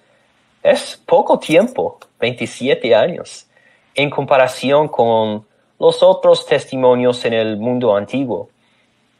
Es 0.62 1.00
poco 1.06 1.38
tiempo 1.38 1.98
27 2.20 2.94
años, 2.94 3.46
en 3.94 4.10
comparación 4.10 4.88
con 4.88 5.46
los 5.78 6.02
otros 6.02 6.44
testimonios 6.46 7.24
en 7.24 7.32
el 7.32 7.56
mundo 7.56 7.96
antiguo. 7.96 8.50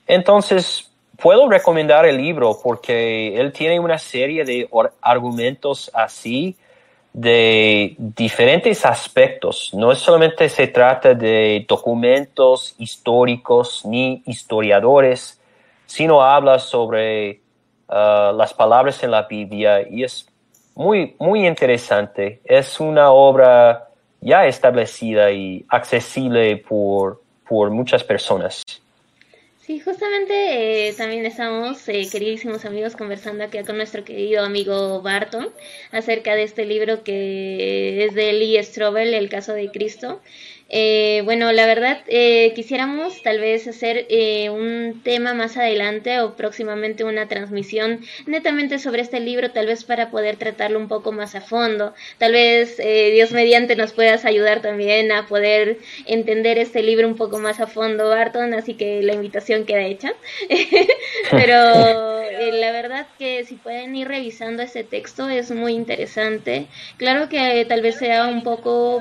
Entonces, 0.06 0.90
puedo 1.16 1.48
recomendar 1.48 2.06
el 2.06 2.16
libro 2.16 2.58
porque 2.62 3.38
él 3.40 3.52
tiene 3.52 3.78
una 3.80 3.98
serie 3.98 4.44
de 4.44 4.68
argumentos 5.00 5.90
así 5.94 6.56
de 7.12 7.94
diferentes 7.98 8.84
aspectos. 8.84 9.70
No 9.74 9.94
solamente 9.94 10.48
se 10.48 10.68
trata 10.68 11.14
de 11.14 11.64
documentos 11.68 12.74
históricos 12.78 13.84
ni 13.84 14.22
historiadores, 14.26 15.40
sino 15.86 16.22
habla 16.22 16.58
sobre 16.58 17.40
uh, 17.88 18.32
las 18.36 18.52
palabras 18.54 19.02
en 19.02 19.10
la 19.10 19.22
Biblia 19.22 19.86
y 19.88 20.04
es 20.04 20.26
muy, 20.74 21.16
muy 21.18 21.46
interesante. 21.46 22.40
Es 22.44 22.78
una 22.78 23.10
obra 23.10 23.88
ya 24.20 24.46
establecida 24.46 25.30
y 25.30 25.64
accesible 25.68 26.56
por, 26.58 27.20
por 27.48 27.70
muchas 27.70 28.04
personas. 28.04 28.62
Sí, 29.68 29.80
justamente 29.80 30.88
eh, 30.88 30.94
también 30.94 31.26
estamos, 31.26 31.86
eh, 31.90 32.08
queridísimos 32.10 32.64
amigos, 32.64 32.96
conversando 32.96 33.44
aquí 33.44 33.58
con 33.64 33.76
nuestro 33.76 34.02
querido 34.02 34.42
amigo 34.42 35.02
Barton 35.02 35.50
acerca 35.92 36.34
de 36.34 36.44
este 36.44 36.64
libro 36.64 37.04
que 37.04 38.06
es 38.06 38.14
de 38.14 38.32
Lee 38.32 38.64
Strobel, 38.64 39.12
El 39.12 39.28
caso 39.28 39.52
de 39.52 39.70
Cristo. 39.70 40.22
Eh, 40.70 41.22
bueno, 41.24 41.50
la 41.52 41.64
verdad, 41.64 41.98
eh, 42.08 42.52
quisiéramos 42.54 43.22
tal 43.22 43.40
vez 43.40 43.66
hacer 43.66 44.04
eh, 44.10 44.50
un 44.50 45.00
tema 45.02 45.32
más 45.32 45.56
adelante 45.56 46.20
o 46.20 46.36
próximamente 46.36 47.04
una 47.04 47.26
transmisión 47.26 48.00
netamente 48.26 48.78
sobre 48.78 49.00
este 49.00 49.18
libro, 49.20 49.50
tal 49.50 49.66
vez 49.66 49.84
para 49.84 50.10
poder 50.10 50.36
tratarlo 50.36 50.78
un 50.78 50.88
poco 50.88 51.10
más 51.10 51.34
a 51.34 51.40
fondo. 51.40 51.94
Tal 52.18 52.32
vez 52.32 52.76
Dios 52.76 53.32
mediante 53.32 53.76
nos 53.76 53.92
puedas 53.92 54.24
ayudar 54.24 54.60
también 54.60 55.10
a 55.10 55.26
poder 55.26 55.78
entender 56.06 56.58
este 56.58 56.82
libro 56.82 57.08
un 57.08 57.16
poco 57.16 57.38
más 57.38 57.60
a 57.60 57.66
fondo, 57.66 58.08
Barton, 58.10 58.52
así 58.52 58.74
que 58.74 59.02
la 59.02 59.14
invitación 59.14 59.64
queda 59.64 59.82
hecha. 59.82 60.12
Pero 61.30 62.18
la 62.52 62.72
verdad 62.72 63.06
que 63.18 63.44
si 63.44 63.54
pueden 63.54 63.96
ir 63.96 64.08
revisando 64.08 64.62
este 64.62 64.84
texto 64.84 65.28
es 65.28 65.50
muy 65.50 65.72
interesante. 65.72 66.66
Claro 66.98 67.28
que 67.28 67.64
tal 67.66 67.80
vez 67.82 67.96
sea 67.96 68.26
un 68.26 68.42
poco 68.42 69.00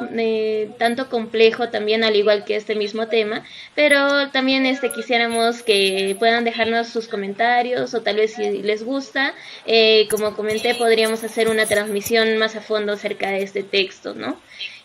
tanto 0.78 1.10
complejo 1.10 1.57
también 1.70 2.04
al 2.04 2.16
igual 2.16 2.46
que 2.46 2.56
este 2.56 2.76
mismo 2.76 3.08
tema, 3.08 3.44
pero 3.76 4.30
también 4.30 4.66
este 4.66 4.92
quisiéramos 4.92 5.64
que 5.64 6.16
puedan 6.20 6.44
dejarnos 6.44 6.88
sus 6.88 7.08
comentarios 7.08 7.94
o 7.94 8.02
tal 8.02 8.18
vez 8.18 8.34
si 8.36 8.62
les 8.62 8.84
gusta, 8.84 9.34
eh, 9.66 10.08
como 10.10 10.36
comenté, 10.36 10.76
podríamos 10.76 11.24
hacer 11.24 11.50
una 11.50 11.66
transmisión 11.66 12.38
más 12.38 12.56
a 12.56 12.62
fondo 12.62 12.94
acerca 12.94 13.32
de 13.32 13.44
este 13.44 13.64
texto, 13.64 14.14
¿no? 14.14 14.40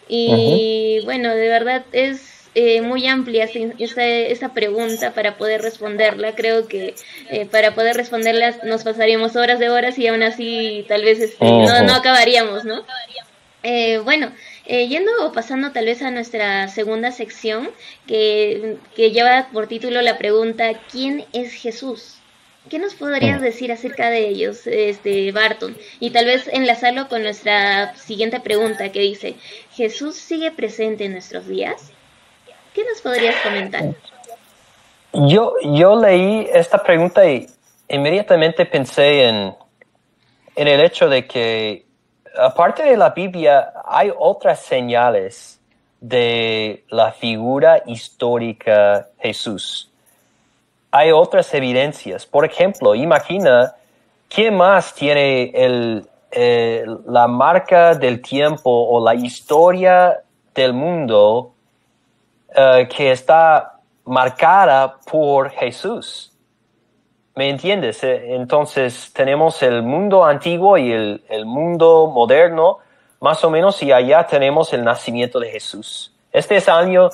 Y 0.08 1.00
bueno, 1.04 1.35
de 1.35 1.48
verdad 1.48 1.85
es 1.92 2.32
eh, 2.54 2.82
muy 2.82 3.06
amplia 3.06 3.48
esta, 3.78 4.04
esta, 4.04 4.52
pregunta 4.52 5.12
para 5.12 5.38
poder 5.38 5.62
responderla. 5.62 6.35
Creo 6.35 6.68
que 6.68 6.94
eh, 7.30 7.46
para 7.46 7.74
poder 7.74 7.96
responderla 7.96 8.54
nos 8.64 8.85
pasaríamos 8.85 9.37
horas 9.37 9.58
de 9.58 9.70
horas 9.70 9.98
y 9.98 10.06
aún 10.06 10.22
así 10.22 10.85
tal 10.87 11.02
vez 11.02 11.18
este, 11.20 11.42
no, 11.42 11.82
no, 11.82 11.94
acabaríamos, 11.94 12.64
¿no? 12.66 12.85
Eh, 13.62 13.98
bueno, 14.04 14.32
yendo 14.66 15.11
o 15.27 15.33
pasando 15.33 15.72
tal 15.72 15.87
vez 15.87 16.03
a 16.03 16.11
nuestra 16.11 16.68
segunda 16.68 17.11
sección 17.12 17.70
que, 18.07 18.77
que 18.94 19.11
lleva 19.11 19.48
por 19.53 19.66
título 19.66 20.03
la 20.03 20.18
pregunta 20.18 20.72
¿quién 20.90 21.25
es 21.33 21.53
Jesús? 21.53 22.22
¿Qué 22.70 22.79
nos 22.79 22.94
podrías 22.94 23.40
decir 23.40 23.72
acerca 23.72 24.09
de 24.09 24.29
ellos, 24.29 24.66
este 24.68 25.33
Barton? 25.33 25.77
Y 25.98 26.11
tal 26.11 26.27
vez 26.27 26.46
enlazarlo 26.46 27.09
con 27.09 27.22
nuestra 27.22 27.94
siguiente 27.96 28.38
pregunta 28.38 28.92
que 28.92 29.01
dice, 29.01 29.35
¿Jesús 29.72 30.14
sigue 30.16 30.53
presente 30.53 31.05
en 31.07 31.12
nuestros 31.12 31.48
días? 31.48 31.92
¿Qué 32.72 32.85
nos 32.85 33.01
podrías 33.01 33.35
comentar? 33.42 33.94
Yo, 35.12 35.55
yo 35.75 36.01
leí 36.01 36.48
esta 36.53 36.83
pregunta 36.83 37.29
y 37.29 37.46
inmediatamente 37.88 38.64
pensé 38.64 39.25
en, 39.25 39.55
en 40.55 40.68
el 40.68 40.81
hecho 40.81 41.09
de 41.09 41.27
que, 41.27 41.85
aparte 42.38 42.82
de 42.82 42.96
la 42.96 43.10
Biblia, 43.10 43.72
hay 43.84 44.12
otras 44.16 44.60
señales 44.60 45.60
de 46.00 46.84
la 46.88 47.12
figura 47.12 47.82
histórica 47.86 49.08
Jesús 49.18 49.92
hay 50.92 51.10
otras 51.10 51.52
evidencias. 51.54 52.26
Por 52.26 52.44
ejemplo, 52.44 52.94
imagina 52.94 53.74
quién 54.28 54.56
más 54.56 54.94
tiene 54.94 55.50
el, 55.54 56.06
eh, 56.30 56.84
la 57.06 57.26
marca 57.26 57.94
del 57.94 58.20
tiempo 58.20 58.70
o 58.70 59.02
la 59.02 59.14
historia 59.14 60.20
del 60.54 60.74
mundo 60.74 61.52
eh, 62.54 62.86
que 62.94 63.10
está 63.10 63.78
marcada 64.04 64.98
por 65.10 65.50
Jesús. 65.50 66.30
¿Me 67.34 67.48
entiendes? 67.48 68.04
Eh, 68.04 68.34
entonces 68.34 69.10
tenemos 69.14 69.62
el 69.62 69.82
mundo 69.82 70.24
antiguo 70.24 70.76
y 70.76 70.92
el, 70.92 71.46
mundo 71.46 72.06
moderno, 72.14 72.78
más 73.20 73.42
o 73.42 73.50
menos, 73.50 73.82
y 73.82 73.90
allá 73.90 74.26
tenemos 74.26 74.72
el 74.74 74.84
nacimiento 74.84 75.40
de 75.40 75.50
Jesús. 75.50 76.12
Este 76.30 76.56
es 76.56 76.68
año 76.68 77.08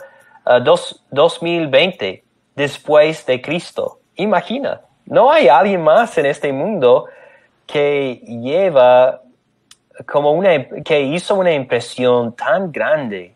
2020 1.11 2.25
después 2.57 3.25
de 3.27 3.41
Cristo. 3.41 4.01
Imagina, 4.17 4.81
no 5.07 5.31
hay 5.31 5.49
alguien 5.49 5.83
más 5.83 6.19
en 6.19 6.27
este 6.27 6.53
mundo 6.53 7.07
que 7.67 8.21
lleva 8.27 9.21
como 10.07 10.33
una, 10.33 10.65
que 10.85 11.01
hizo 11.01 11.37
una 11.37 11.53
impresión 11.53 12.35
tan 12.35 12.73
grande 12.73 13.35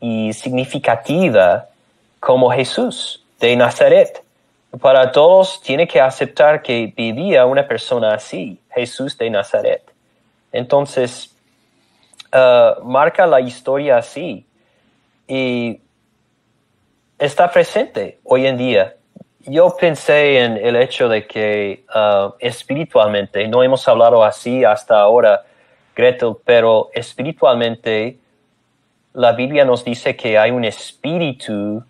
y 0.00 0.32
significativa 0.32 1.66
como 2.20 2.50
Jesús 2.50 3.24
de 3.40 3.56
Nazaret. 3.56 4.22
Para 4.80 5.10
todos 5.12 5.60
tiene 5.62 5.88
que 5.88 6.00
aceptar 6.00 6.62
que 6.62 6.92
vivía 6.94 7.46
una 7.46 7.66
persona 7.66 8.14
así, 8.14 8.60
Jesús 8.70 9.16
de 9.16 9.30
Nazaret. 9.30 9.82
Entonces, 10.52 11.34
uh, 12.32 12.84
marca 12.84 13.26
la 13.26 13.40
historia 13.40 13.96
así. 13.96 14.46
Y 15.26 15.80
está 17.18 17.50
presente 17.50 18.18
hoy 18.24 18.46
en 18.46 18.56
día. 18.56 18.94
Yo 19.40 19.74
pensé 19.76 20.40
en 20.40 20.58
el 20.58 20.76
hecho 20.76 21.08
de 21.08 21.26
que 21.26 21.84
uh, 21.94 22.34
espiritualmente, 22.38 23.48
no 23.48 23.62
hemos 23.62 23.86
hablado 23.88 24.22
así 24.22 24.64
hasta 24.64 25.00
ahora, 25.00 25.44
Gretel, 25.96 26.36
pero 26.44 26.90
espiritualmente 26.92 28.18
la 29.14 29.32
Biblia 29.32 29.64
nos 29.64 29.84
dice 29.84 30.14
que 30.14 30.38
hay 30.38 30.50
un 30.50 30.64
espíritu 30.64 31.82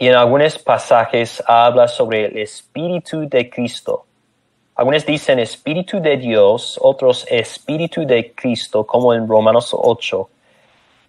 y 0.00 0.08
en 0.08 0.14
algunos 0.14 0.56
pasajes 0.56 1.42
habla 1.46 1.86
sobre 1.86 2.24
el 2.24 2.38
espíritu 2.38 3.28
de 3.28 3.50
Cristo. 3.50 4.06
Algunos 4.74 5.04
dicen 5.04 5.38
espíritu 5.38 6.00
de 6.00 6.16
Dios, 6.16 6.78
otros 6.80 7.26
espíritu 7.28 8.06
de 8.06 8.32
Cristo, 8.32 8.86
como 8.86 9.12
en 9.12 9.28
Romanos 9.28 9.72
8. 9.72 10.30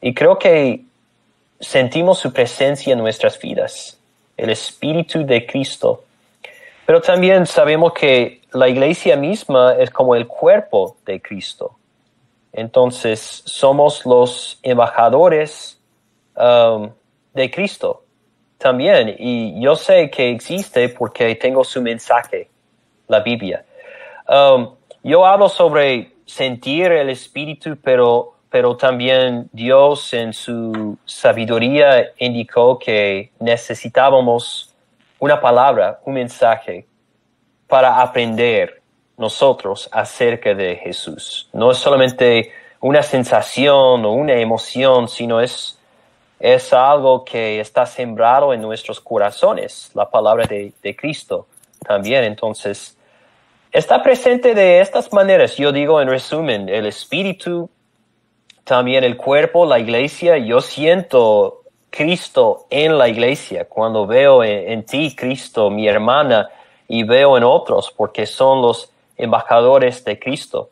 Y 0.01 0.13
creo 0.13 0.37
que 0.37 0.81
sentimos 1.57 2.19
su 2.19 2.33
presencia 2.33 2.91
en 2.91 2.99
nuestras 2.99 3.39
vidas, 3.39 3.97
el 4.35 4.49
Espíritu 4.49 5.25
de 5.25 5.45
Cristo. 5.45 6.03
Pero 6.85 6.99
también 6.99 7.45
sabemos 7.45 7.93
que 7.93 8.41
la 8.51 8.67
iglesia 8.67 9.15
misma 9.15 9.73
es 9.79 9.89
como 9.89 10.15
el 10.15 10.27
cuerpo 10.27 10.97
de 11.05 11.21
Cristo. 11.21 11.77
Entonces 12.51 13.41
somos 13.45 14.05
los 14.05 14.59
embajadores 14.63 15.79
um, 16.35 16.89
de 17.33 17.49
Cristo 17.49 18.03
también. 18.61 19.15
Y 19.17 19.61
yo 19.61 19.75
sé 19.75 20.09
que 20.09 20.29
existe 20.29 20.89
porque 20.89 21.35
tengo 21.35 21.63
su 21.63 21.81
mensaje, 21.81 22.49
la 23.07 23.19
Biblia. 23.19 23.65
Um, 24.27 24.75
yo 25.03 25.25
hablo 25.25 25.49
sobre 25.49 26.11
sentir 26.25 26.91
el 26.91 27.09
Espíritu, 27.09 27.77
pero 27.83 28.35
pero 28.51 28.75
también 28.75 29.49
Dios 29.53 30.13
en 30.13 30.33
su 30.33 30.97
sabiduría 31.05 32.11
indicó 32.17 32.77
que 32.77 33.31
necesitábamos 33.39 34.75
una 35.19 35.39
palabra, 35.39 36.01
un 36.03 36.15
mensaje 36.15 36.85
para 37.65 38.01
aprender 38.01 38.81
nosotros 39.17 39.87
acerca 39.89 40.53
de 40.53 40.75
Jesús. 40.75 41.49
No 41.53 41.71
es 41.71 41.77
solamente 41.77 42.51
una 42.81 43.01
sensación 43.01 44.03
o 44.03 44.11
una 44.11 44.33
emoción, 44.33 45.07
sino 45.07 45.39
es, 45.39 45.79
es 46.41 46.73
algo 46.73 47.23
que 47.23 47.59
está 47.59 47.85
sembrado 47.85 48.53
en 48.53 48.61
nuestros 48.61 48.99
corazones, 48.99 49.91
la 49.93 50.09
palabra 50.09 50.45
de, 50.45 50.73
de 50.81 50.95
Cristo 50.95 51.47
también. 51.85 52.23
Entonces, 52.23 52.97
está 53.71 54.01
presente 54.01 54.53
de 54.53 54.81
estas 54.81 55.13
maneras. 55.13 55.55
Yo 55.55 55.71
digo 55.71 56.01
en 56.01 56.09
resumen, 56.09 56.67
el 56.67 56.87
Espíritu 56.87 57.69
también 58.63 59.03
el 59.03 59.17
cuerpo, 59.17 59.65
la 59.65 59.79
iglesia. 59.79 60.37
Yo 60.37 60.61
siento 60.61 61.61
Cristo 61.89 62.67
en 62.69 62.97
la 62.97 63.09
iglesia 63.09 63.65
cuando 63.67 64.07
veo 64.07 64.43
en, 64.43 64.85
ti, 64.85 65.15
Cristo, 65.15 65.69
mi 65.69 65.87
hermana, 65.87 66.49
y 66.87 67.03
veo 67.03 67.37
en 67.37 67.43
otros, 67.43 67.93
porque 67.95 68.25
son 68.25 68.61
los 68.61 68.91
embajadores 69.17 70.03
de 70.03 70.19
Cristo. 70.19 70.69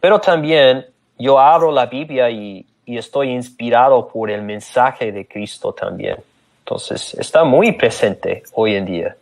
Pero 0.00 0.20
también 0.20 0.86
yo 1.18 1.38
abro 1.38 1.72
la 1.72 1.86
Biblia 1.86 2.30
y, 2.30 2.66
y 2.86 2.96
estoy 2.96 3.30
inspirado 3.30 4.08
por 4.08 4.30
el 4.30 4.42
mensaje 4.42 5.12
de 5.12 5.26
Cristo 5.26 5.72
también. 5.72 6.16
Entonces, 6.60 7.14
está 7.14 7.44
muy 7.44 7.72
presente 7.72 8.44
hoy 8.52 8.76
en 8.76 8.86
día. 8.86 9.16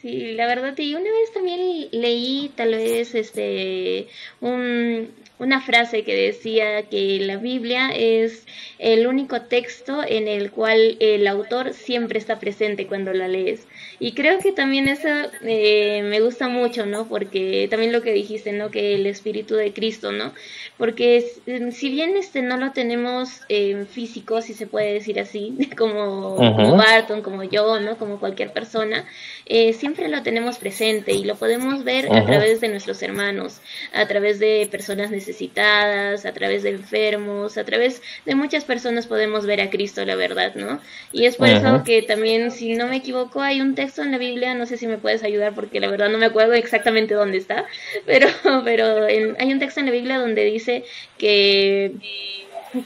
Sí, 0.00 0.32
la 0.34 0.46
verdad, 0.46 0.74
y 0.78 0.94
una 0.94 1.10
vez 1.10 1.32
también 1.34 1.88
leí 1.90 2.52
tal 2.56 2.70
vez 2.70 3.14
este 3.16 4.06
un, 4.40 5.12
una 5.38 5.60
frase 5.60 6.02
que 6.02 6.14
decía 6.14 6.82
que 6.82 7.18
la 7.20 7.36
Biblia 7.36 7.90
es 7.94 8.46
el 8.78 9.06
único 9.06 9.42
texto 9.42 10.02
en 10.06 10.28
el 10.28 10.50
cual 10.50 10.96
el 11.00 11.26
autor 11.26 11.74
siempre 11.74 12.18
está 12.18 12.38
presente 12.38 12.86
cuando 12.86 13.12
la 13.12 13.28
lees. 13.28 13.66
Y 14.00 14.12
creo 14.12 14.38
que 14.38 14.52
también 14.52 14.88
eso 14.88 15.08
eh, 15.42 16.02
me 16.04 16.20
gusta 16.20 16.48
mucho, 16.48 16.86
¿no? 16.86 17.08
Porque 17.08 17.66
también 17.70 17.92
lo 17.92 18.02
que 18.02 18.12
dijiste, 18.12 18.52
¿no? 18.52 18.70
Que 18.70 18.94
el 18.94 19.06
Espíritu 19.06 19.54
de 19.54 19.72
Cristo, 19.72 20.12
¿no? 20.12 20.32
Porque 20.76 21.24
si 21.72 21.90
bien 21.90 22.16
este 22.16 22.42
no 22.42 22.56
lo 22.56 22.72
tenemos 22.72 23.40
en 23.48 23.86
físico, 23.86 24.40
si 24.42 24.54
se 24.54 24.66
puede 24.66 24.92
decir 24.94 25.18
así, 25.18 25.56
como, 25.76 26.36
Barton, 26.76 27.22
como 27.22 27.42
yo, 27.44 27.80
¿no? 27.80 27.96
Como 27.96 28.20
cualquier 28.20 28.52
persona, 28.52 29.04
eh, 29.46 29.72
siempre 29.72 30.08
lo 30.08 30.22
tenemos 30.22 30.58
presente 30.58 31.12
y 31.12 31.24
lo 31.24 31.36
podemos 31.36 31.84
ver 31.84 32.06
a 32.12 32.24
través 32.24 32.60
de 32.60 32.68
nuestros 32.68 33.02
hermanos, 33.02 33.60
a 33.92 34.06
través 34.06 34.38
de 34.38 34.68
personas 34.70 35.10
necesitadas, 35.28 36.24
a 36.24 36.32
través 36.32 36.62
de 36.62 36.70
enfermos, 36.70 37.58
a 37.58 37.64
través 37.64 38.02
de 38.24 38.34
muchas 38.34 38.64
personas 38.64 39.06
podemos 39.06 39.44
ver 39.46 39.60
a 39.60 39.70
Cristo, 39.70 40.04
la 40.04 40.16
verdad, 40.16 40.54
¿no? 40.54 40.80
Y 41.12 41.26
es 41.26 41.36
por 41.36 41.48
eso 41.48 41.82
que 41.84 42.02
también, 42.02 42.50
si 42.50 42.74
no 42.74 42.86
me 42.86 42.96
equivoco, 42.96 43.42
hay 43.42 43.60
un 43.60 43.74
texto 43.74 44.02
en 44.02 44.10
la 44.10 44.18
Biblia, 44.18 44.54
no 44.54 44.66
sé 44.66 44.78
si 44.78 44.86
me 44.86 44.98
puedes 44.98 45.22
ayudar 45.22 45.54
porque 45.54 45.80
la 45.80 45.88
verdad 45.88 46.08
no 46.08 46.18
me 46.18 46.26
acuerdo 46.26 46.54
exactamente 46.54 47.14
dónde 47.14 47.38
está, 47.38 47.66
pero, 48.06 48.28
pero 48.64 49.04
hay 49.04 49.52
un 49.52 49.58
texto 49.58 49.80
en 49.80 49.86
la 49.86 49.92
Biblia 49.92 50.18
donde 50.18 50.44
dice 50.44 50.84
que 51.18 51.92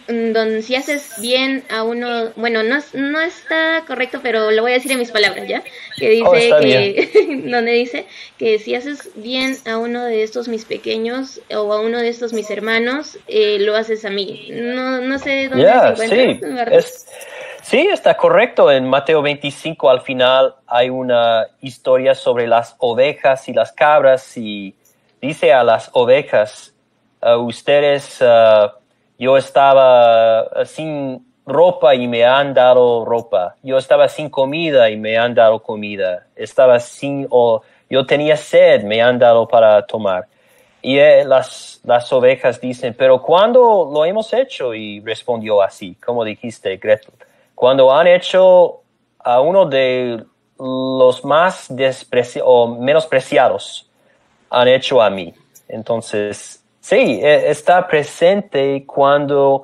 donde 0.09 0.63
si 0.63 0.75
haces 0.75 1.11
bien 1.21 1.65
a 1.71 1.83
uno, 1.83 2.31
bueno, 2.37 2.63
no, 2.63 2.79
no 2.95 3.21
está 3.21 3.85
correcto, 3.87 4.21
pero 4.23 4.51
lo 4.51 4.63
voy 4.63 4.73
a 4.73 4.75
decir 4.75 4.93
en 4.93 4.99
mis 4.99 5.11
palabras, 5.11 5.49
¿ya? 5.49 5.63
Que 5.97 6.11
dice 6.11 6.53
oh, 6.53 6.61
que, 6.61 7.43
donde 7.51 7.73
dice 7.73 8.07
que 8.39 8.59
si 8.59 8.75
haces 8.75 9.11
bien 9.17 9.57
a 9.67 9.79
uno 9.79 10.05
de 10.05 10.23
estos 10.23 10.49
mis 10.49 10.65
pequeños 10.65 11.41
o 11.55 11.73
a 11.73 11.81
uno 11.81 11.99
de 11.99 12.09
estos 12.09 12.33
mis 12.33 12.51
hermanos, 12.51 13.19
eh, 13.29 13.59
lo 13.61 13.77
haces 13.77 14.05
a 14.05 14.11
mí. 14.11 14.49
No, 14.53 15.01
no 15.01 15.19
sé 15.19 15.49
dónde 15.49 15.67
se 15.97 16.23
encuentra. 16.31 16.81
Sí. 16.81 17.07
Sí, 17.63 17.89
está 17.91 18.17
correcto. 18.17 18.71
En 18.71 18.89
Mateo 18.89 19.23
25 19.23 19.89
al 19.89 20.01
final 20.01 20.57
hay 20.67 20.91
una 20.91 21.47
historia 21.61 22.15
sobre 22.15 22.49
las 22.49 22.75
ovejas 22.79 23.49
y 23.49 23.53
las 23.53 23.73
cabras 23.73 24.37
y 24.37 24.75
dice 25.21 25.53
a 25.53 25.63
las 25.63 25.89
ovejas, 25.93 26.75
uh, 27.23 27.37
ustedes, 27.37 28.21
uh, 28.21 28.69
yo 29.23 29.37
estaba 29.37 30.43
uh, 30.43 30.65
sin, 30.65 31.25
ropa 31.47 31.95
y 31.95 32.07
me 32.07 32.25
han 32.25 32.55
dado 32.55 33.05
ropa. 33.05 33.57
Yo 33.63 33.79
estaba 33.79 34.09
sin 34.09 34.29
comida 34.31 34.91
y 34.91 34.97
me 34.97 35.17
han 35.17 35.35
dado 35.35 35.63
comida. 35.63 36.27
Estaba 36.37 36.79
sin, 36.81 37.27
o 37.31 37.63
yo 37.89 38.07
tenía 38.07 38.37
sed, 38.37 38.83
me 38.85 39.03
han 39.03 39.19
dado 39.19 39.47
para 39.47 39.85
tomar. 39.87 40.27
Y 40.81 40.99
eh, 40.99 41.25
las, 41.25 41.81
las 41.85 42.13
ovejas 42.13 42.61
dicen, 42.61 42.95
pero 42.97 43.23
¿cuándo 43.23 43.89
lo 43.93 44.05
hemos 44.05 44.33
hecho? 44.33 44.75
Y 44.75 45.01
respondió 45.01 45.63
así, 45.63 45.95
como 46.05 46.25
dijiste, 46.25 46.77
Gretel. 46.77 47.15
Cuando 47.55 47.93
han 47.93 48.09
hecho 48.09 48.81
a 49.21 49.41
uno 49.41 49.67
de 49.67 50.25
los 50.59 51.25
más 51.25 51.67
despreciados 51.69 52.49
o 52.51 52.67
menospreciados, 52.67 53.89
han 54.51 54.69
hecho 54.69 55.01
a 55.01 55.09
mí. 55.09 55.33
Entonces, 55.69 56.62
sí, 56.83 57.21
e, 57.23 57.51
está 57.51 57.89
presente 57.89 58.85
cuando, 58.87 59.63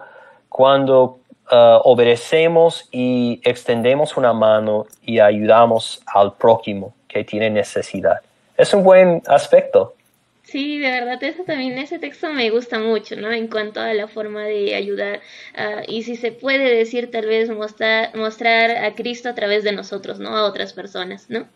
cuando 0.48 1.18
uh, 1.50 1.80
obedecemos 1.84 2.88
y 2.90 3.40
extendemos 3.44 4.16
una 4.16 4.32
mano 4.32 4.86
y 5.02 5.18
ayudamos 5.18 6.00
al 6.06 6.32
prójimo 6.34 6.94
que 7.06 7.24
tiene 7.24 7.50
necesidad. 7.50 8.20
Es 8.56 8.72
un 8.72 8.82
buen 8.82 9.22
aspecto. 9.26 9.94
Sí, 10.42 10.78
de 10.78 10.90
verdad, 10.90 11.22
eso 11.22 11.44
también, 11.44 11.76
ese 11.76 11.98
texto 11.98 12.32
me 12.32 12.48
gusta 12.48 12.78
mucho, 12.78 13.16
¿no? 13.16 13.30
En 13.30 13.48
cuanto 13.48 13.80
a 13.80 13.92
la 13.92 14.08
forma 14.08 14.44
de 14.44 14.74
ayudar 14.74 15.20
uh, 15.54 15.82
y 15.86 16.04
si 16.04 16.16
se 16.16 16.32
puede 16.32 16.74
decir, 16.74 17.10
tal 17.10 17.26
vez 17.26 17.50
mostrar, 17.50 18.16
mostrar 18.16 18.70
a 18.70 18.94
Cristo 18.94 19.28
a 19.28 19.34
través 19.34 19.62
de 19.62 19.72
nosotros, 19.72 20.20
¿no? 20.20 20.34
A 20.34 20.46
otras 20.46 20.72
personas, 20.72 21.28
¿no? 21.28 21.46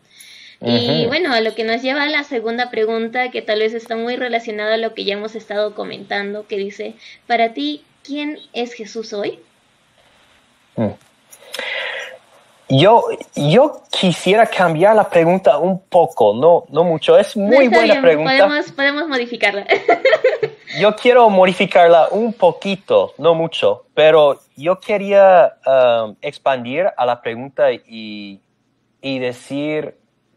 Y 0.65 1.07
bueno, 1.07 1.33
a 1.33 1.41
lo 1.41 1.55
que 1.55 1.65
nos 1.65 1.83
lleva 1.83 2.05
a 2.05 2.09
la 2.09 2.23
segunda 2.23 2.71
pregunta, 2.71 3.31
que 3.31 3.43
tal 3.43 3.59
vez 3.59 3.75
está 3.75 3.97
muy 3.97 4.17
relacionada 4.17 4.75
a 4.75 4.79
lo 4.79 4.95
que 4.95 5.05
ya 5.05 5.15
hemos 5.15 5.35
estado 5.35 5.75
comentando, 5.75 6.47
que 6.47 6.57
dice, 6.57 6.95
para 7.27 7.53
ti, 7.53 7.85
¿quién 8.05 8.39
es 8.53 8.73
Jesús 8.73 9.13
hoy? 9.13 9.41
Mm. 10.77 10.91
Yo, 12.69 13.05
yo 13.35 13.83
quisiera 13.91 14.47
cambiar 14.47 14.97
la 14.97 15.11
pregunta 15.11 15.59
un 15.59 15.79
poco, 15.79 16.33
no, 16.35 16.65
no 16.71 16.85
mucho. 16.85 17.19
Es 17.19 17.37
muy 17.37 17.69
buena 17.69 18.01
pregunta. 18.01 18.47
Podemos, 18.47 18.73
podemos 18.73 19.09
modificarla. 19.09 19.67
yo 20.81 20.97
quiero 20.97 21.29
modificarla 21.29 22.09
un 22.11 22.33
poquito, 22.33 23.13
no 23.19 23.35
mucho, 23.35 23.85
pero 23.95 24.41
yo 24.57 24.81
quería 24.81 25.55
um, 25.67 26.15
expandir 26.23 26.87
a 26.97 27.05
la 27.05 27.21
pregunta 27.21 27.71
y, 27.73 28.41
y 29.03 29.19
decir, 29.19 29.95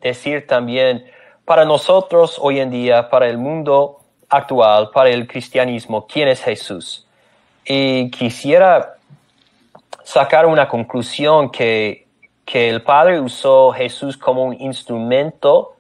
decir 0.10 0.48
también 0.48 1.06
para 1.46 1.66
nosotros 1.66 2.38
hoy 2.42 2.60
en 2.60 2.72
día, 2.72 3.10
para 3.10 3.28
el 3.28 3.38
mundo 3.38 4.00
actual, 4.30 4.90
para 4.92 5.10
el 5.10 5.28
cristianismo, 5.28 6.08
quién 6.08 6.28
es 6.28 6.42
Jesús. 6.42 7.06
Y 7.66 8.10
quisiera 8.12 8.96
sacar 10.04 10.46
una 10.46 10.68
conclusión 10.68 11.50
que 11.50 12.06
que 12.46 12.70
el 12.70 12.84
Padre 12.84 13.20
usó 13.20 13.72
Jesús 13.72 14.18
como 14.18 14.44
un 14.44 14.62
instrumento 14.62 15.76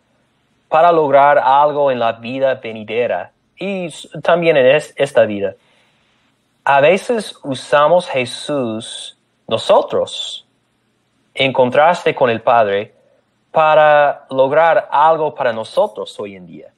para 0.67 0.91
lograr 0.91 1.37
algo 1.37 1.91
en 1.91 1.99
la 1.99 2.13
vida 2.13 2.55
venidera 2.55 3.31
y 3.57 3.87
también 4.23 4.57
en 4.57 4.81
esta 4.95 5.25
vida. 5.25 5.53
A 6.63 6.81
veces 6.81 7.37
usamos 7.43 8.09
Jesús 8.09 9.15
nosotros, 9.47 10.47
en 11.35 11.53
contraste 11.53 12.15
con 12.15 12.31
el 12.31 12.41
Padre, 12.41 12.94
para 13.55 14.27
lograr 14.29 14.89
algo 14.91 15.33
para 15.33 15.53
nosotros 15.53 16.19
hoy 16.19 16.35
en 16.35 16.45
día. 16.45 16.73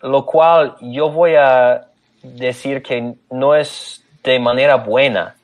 Lo 0.00 0.24
cual 0.24 0.76
yo 0.80 1.10
voy 1.10 1.34
a 1.34 1.88
decir 2.22 2.82
que 2.82 3.14
no 3.30 3.54
es 3.54 4.02
de 4.22 4.38
manera 4.38 4.76
buena 4.76 5.34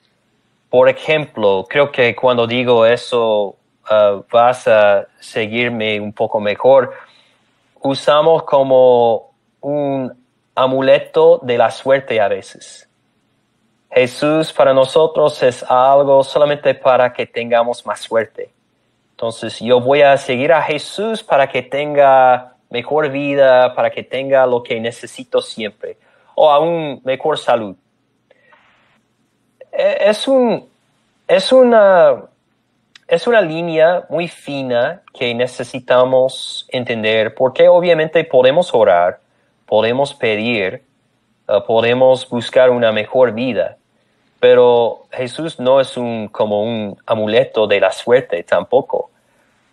por 0.76 0.88
ejemplo, 0.88 1.64
creo 1.68 1.90
que 1.92 2.14
cuando 2.14 2.46
digo 2.46 2.84
eso 2.84 3.56
uh, 3.90 4.24
vas 4.30 4.66
a 4.66 5.06
seguirme 5.20 6.00
un 6.00 6.12
poco 6.12 6.40
mejor. 6.40 6.92
Usamos 7.80 8.42
como 8.42 9.30
un 9.60 10.12
amuleto 10.54 11.40
de 11.42 11.56
la 11.56 11.70
suerte 11.70 12.20
a 12.20 12.28
veces. 12.28 12.88
Jesús 13.90 14.52
para 14.52 14.74
nosotros 14.74 15.42
es 15.42 15.62
algo 15.62 16.22
solamente 16.22 16.74
para 16.74 17.12
que 17.12 17.26
tengamos 17.26 17.86
más 17.86 18.00
suerte. 18.00 18.50
Entonces 19.16 19.60
yo 19.60 19.80
voy 19.80 20.02
a 20.02 20.14
seguir 20.18 20.52
a 20.52 20.60
Jesús 20.60 21.22
para 21.22 21.48
que 21.48 21.62
tenga 21.62 22.52
mejor 22.68 23.08
vida, 23.08 23.74
para 23.74 23.90
que 23.90 24.02
tenga 24.02 24.44
lo 24.46 24.62
que 24.62 24.78
necesito 24.78 25.40
siempre, 25.40 25.96
o 26.34 26.50
aún 26.50 27.00
mejor 27.02 27.38
salud. 27.38 27.74
E, 29.72 30.10
es, 30.10 30.28
un, 30.28 30.68
es, 31.26 31.50
una, 31.50 32.24
es 33.08 33.26
una 33.26 33.40
línea 33.40 34.04
muy 34.10 34.28
fina 34.28 35.00
que 35.14 35.34
necesitamos 35.34 36.68
entender 36.68 37.34
porque 37.34 37.68
obviamente 37.68 38.22
podemos 38.24 38.74
orar, 38.74 39.20
podemos 39.64 40.12
pedir, 40.12 40.82
uh, 41.48 41.64
podemos 41.64 42.28
buscar 42.28 42.68
una 42.68 42.92
mejor 42.92 43.32
vida, 43.32 43.78
pero 44.40 45.06
Jesús 45.10 45.58
no 45.58 45.80
es 45.80 45.96
un, 45.96 46.28
como 46.28 46.62
un 46.62 46.98
amuleto 47.06 47.66
de 47.66 47.80
la 47.80 47.92
suerte 47.92 48.42
tampoco. 48.42 49.10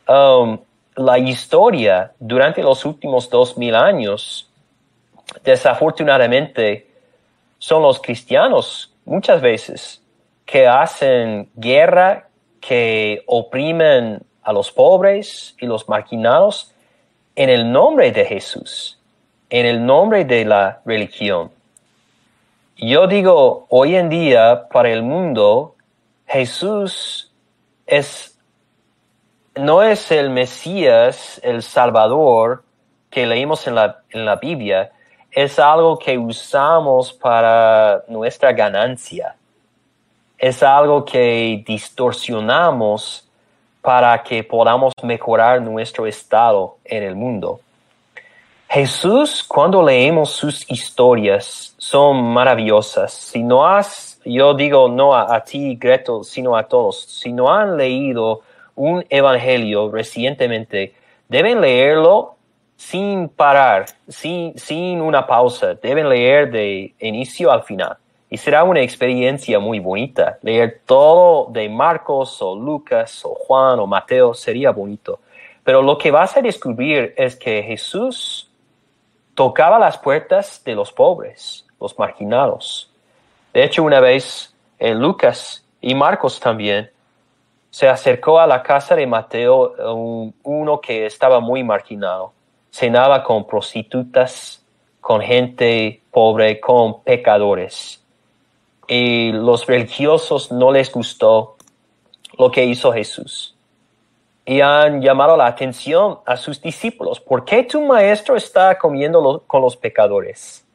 Um, 0.08 0.60
la 0.96 1.18
historia 1.18 2.12
durante 2.20 2.62
los 2.62 2.86
últimos 2.86 3.30
dos 3.30 3.58
mil 3.58 3.76
años, 3.76 4.50
desafortunadamente, 5.44 6.88
son 7.58 7.82
los 7.82 8.00
cristianos 8.00 8.94
muchas 9.06 9.42
veces 9.42 10.02
que 10.46 10.68
hacen 10.68 11.50
guerra, 11.56 12.28
que 12.60 13.24
oprimen 13.26 14.22
a 14.44 14.54
los 14.54 14.72
pobres 14.72 15.56
y 15.60 15.66
los 15.66 15.88
marginados 15.88 16.74
en 17.36 17.50
el 17.50 17.72
nombre 17.72 18.12
de 18.12 18.26
Jesús, 18.26 19.00
en 19.50 19.66
el 19.66 19.86
nombre 19.86 20.26
de 20.26 20.46
la 20.46 20.82
religión. 20.86 21.52
Yo 22.76 23.08
digo, 23.08 23.68
hoy 23.70 23.96
en 23.96 24.10
día, 24.10 24.68
para 24.72 24.90
el 24.90 25.04
mundo, 25.04 25.76
Jesús 26.26 27.32
es, 27.86 28.40
no 29.56 29.84
es 29.84 30.12
el 30.12 30.32
Mesías, 30.32 31.40
el 31.44 31.62
Salvador 31.62 32.64
que 33.12 33.28
leímos 33.28 33.68
en 33.68 33.76
la, 33.76 34.00
en 34.10 34.26
la 34.26 34.38
Biblia, 34.38 34.92
es 35.32 35.60
algo 35.60 36.00
que 36.00 36.18
usamos 36.18 37.14
para 37.14 38.04
nuestra 38.08 38.52
ganancia. 38.54 39.36
Es 40.40 40.64
algo 40.64 41.06
que 41.06 41.64
distorsionamos 41.66 43.30
para 43.82 44.24
que 44.24 44.44
podamos 44.44 44.94
mejorar 45.04 45.62
nuestro 45.62 46.08
estado 46.08 46.78
en 46.86 47.04
el 47.04 47.16
mundo. 47.16 47.60
Jesús, 48.70 49.44
cuando 49.44 49.84
leemos 49.84 50.32
sus 50.32 50.70
historias, 50.70 51.76
son 51.78 52.24
maravillosas. 52.34 53.14
Si 53.14 53.44
no 53.44 53.68
has, 53.68 54.20
yo 54.26 54.54
digo 54.54 54.90
no 54.90 55.14
a, 55.14 55.36
a 55.36 55.44
ti, 55.44 55.76
Gretel, 55.76 56.24
sino 56.24 56.58
a 56.58 56.64
todos, 56.64 57.04
si 57.04 57.32
no 57.32 57.54
han 57.54 57.78
leído 57.78 58.42
un 58.76 59.06
evangelio 59.10 59.92
recientemente, 59.92 60.96
deben 61.28 61.62
leerlo 61.62 62.36
sin 62.76 63.30
parar, 63.30 63.86
sin, 64.08 64.58
sin 64.58 65.02
una 65.02 65.26
pausa. 65.26 65.76
Deben 65.76 66.10
leer 66.10 66.52
de 66.52 66.94
inicio 67.00 67.52
al 67.52 67.64
final. 67.64 67.98
Y 68.30 68.38
será 68.38 68.64
una 68.64 68.82
experiencia 68.82 69.60
muy 69.60 69.80
bonita. 69.80 70.40
Leer 70.42 70.82
todo 70.86 71.48
de 71.52 71.70
Marcos 71.70 72.42
o 72.42 72.56
Lucas 72.56 73.24
o 73.24 73.36
Juan 73.36 73.80
o 73.80 73.88
Mateo 73.88 74.34
sería 74.34 74.72
bonito. 74.72 75.20
Pero 75.64 75.82
lo 75.82 75.98
que 75.98 76.12
vas 76.12 76.36
a 76.36 76.42
descubrir 76.42 77.14
es 77.16 77.36
que 77.36 77.64
Jesús 77.64 78.43
tocaba 79.36 79.80
las 79.80 79.98
puertas 79.98 80.62
de 80.64 80.76
los 80.76 80.92
pobres, 80.92 81.66
los 81.80 81.98
marginados. 81.98 82.92
De 83.54 83.64
hecho, 83.64 83.84
una 83.84 84.00
vez 84.00 84.54
en 84.80 85.00
Lucas 85.00 85.66
y 85.82 85.96
Marcos 85.96 86.40
también, 86.40 86.90
se 87.70 87.90
acercó 87.90 88.40
a 88.40 88.48
la 88.48 88.62
casa 88.62 88.96
de 88.96 89.08
Mateo 89.08 89.74
uno 90.44 90.80
que 90.80 91.06
estaba 91.06 91.40
muy 91.40 91.64
marginado 91.64 92.34
cenaba 92.74 93.24
con 93.24 93.46
prostitutas, 93.46 94.66
con 95.00 95.22
gente 95.22 96.02
pobre, 96.12 96.60
con 96.60 97.04
pecadores. 97.04 98.04
Y 98.88 99.32
los 99.32 99.68
religiosos 99.68 100.52
no 100.52 100.72
les 100.72 100.92
gustó 100.92 101.56
lo 102.38 102.52
que 102.52 102.66
hizo 102.66 102.92
Jesús. 102.92 103.53
Y 104.46 104.62
han 104.62 105.02
llamado 105.02 105.38
la 105.38 105.46
atención 105.46 106.20
a 106.26 106.36
sus 106.36 106.62
discípulos. 106.62 107.20
¿Por 107.20 107.46
qué 107.46 107.64
tu 107.64 107.82
maestro 107.82 108.36
está 108.36 108.78
comiendo 108.78 109.44
con 109.48 109.62
los 109.62 109.78
pecadores? 109.78 110.66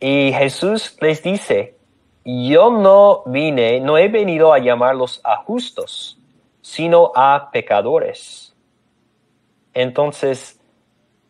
Y 0.00 0.32
Jesús 0.32 0.96
les 1.00 1.22
dice, 1.22 1.76
yo 2.24 2.70
no 2.70 3.22
vine, 3.26 3.80
no 3.80 3.98
he 3.98 4.08
venido 4.08 4.52
a 4.52 4.58
llamarlos 4.58 5.20
a 5.24 5.36
justos, 5.36 6.18
sino 6.60 7.12
a 7.14 7.50
pecadores. 7.52 8.54
Entonces, 9.74 10.58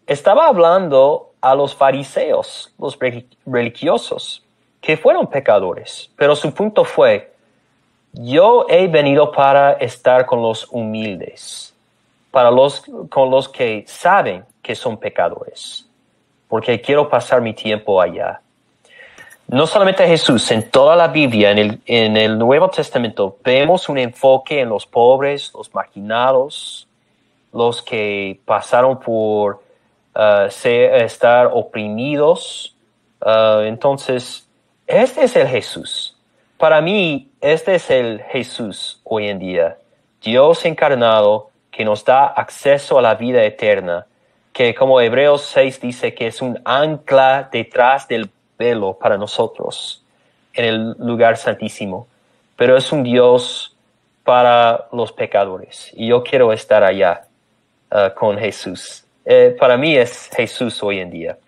estaba 0.06 0.46
hablando 0.46 1.33
a 1.40 1.54
los 1.54 1.74
fariseos, 1.74 2.74
los 2.78 2.98
religiosos, 3.46 4.44
que 4.80 4.96
fueron 4.96 5.26
pecadores, 5.26 6.11
pero 6.16 6.35
su 6.35 6.52
punto 6.52 6.85
fue, 6.85 7.35
yo 8.12 8.66
he 8.68 8.88
venido 8.88 9.31
para 9.31 9.73
estar 9.75 10.27
con 10.27 10.42
los 10.42 10.66
humildes, 10.70 11.75
para 12.31 12.51
los 12.51 12.83
con 13.09 13.31
los 13.31 13.49
que 13.49 13.85
saben 13.87 14.44
que 14.62 14.75
son 14.75 14.96
pecadores, 14.99 15.87
porque 16.49 16.81
quiero 16.81 17.09
pasar 17.09 17.40
mi 17.40 17.55
tiempo 17.55 18.01
allá. 18.01 18.40
No 19.46 19.66
solamente 19.66 20.07
Jesús, 20.07 20.49
en 20.53 20.70
toda 20.70 20.94
la 20.94 21.09
Biblia, 21.09 21.51
en 21.51 21.59
el, 21.59 21.81
en 21.87 22.16
el 22.16 22.38
Nuevo 22.38 22.68
Testamento, 22.68 23.37
vemos 23.42 23.88
un 23.88 23.99
enfoque 23.99 24.61
en 24.61 24.68
los 24.68 24.87
pobres, 24.87 25.53
los 25.55 25.75
marginados, 25.75 26.87
los 27.53 27.83
que 27.83 28.38
pasaron 28.44 29.01
por 29.01 29.61
uh, 30.14 30.46
estar 30.62 31.51
oprimidos. 31.53 32.77
Uh, 33.20 33.62
entonces, 33.62 34.46
este 34.87 35.25
es 35.25 35.35
el 35.35 35.49
Jesús. 35.49 36.16
Para 36.57 36.81
mí, 36.81 37.30
este 37.40 37.76
es 37.76 37.90
el 37.90 38.20
Jesús 38.22 39.00
hoy 39.05 39.29
en 39.29 39.38
día. 39.38 39.79
Dios 40.22 40.64
encarnado 40.64 41.50
que 41.70 41.85
nos 41.85 42.05
da 42.05 42.26
acceso 42.26 42.98
a 42.98 43.03
la 43.03 43.14
vida 43.14 43.42
eterna, 43.44 44.07
que 44.53 44.74
como 44.74 45.00
Hebreos 45.00 45.42
6 45.42 45.81
dice 45.81 46.14
que 46.14 46.26
es 46.26 46.42
un 46.42 46.61
ancla 46.64 47.48
detrás 47.50 48.07
del 48.09 48.29
velo 48.59 48.98
para 48.98 49.16
nosotros 49.16 50.05
en 50.53 50.64
el 50.64 50.90
lugar 50.98 51.37
santísimo, 51.37 52.07
pero 52.57 52.76
es 52.76 52.92
un 52.92 53.03
Dios 53.03 53.74
para 54.24 54.88
los 54.92 55.12
pecadores 55.12 55.90
y 55.94 56.09
yo 56.09 56.22
quiero 56.22 56.53
estar 56.53 56.85
allá 56.85 57.22
uh, 57.90 58.14
con 58.14 58.37
Jesús. 58.37 59.05
Eh, 59.24 59.57
para 59.59 59.76
mí 59.76 59.96
es 59.96 60.29
Jesús 60.35 60.83
hoy 60.83 60.98
en 60.98 61.11
día. 61.11 61.38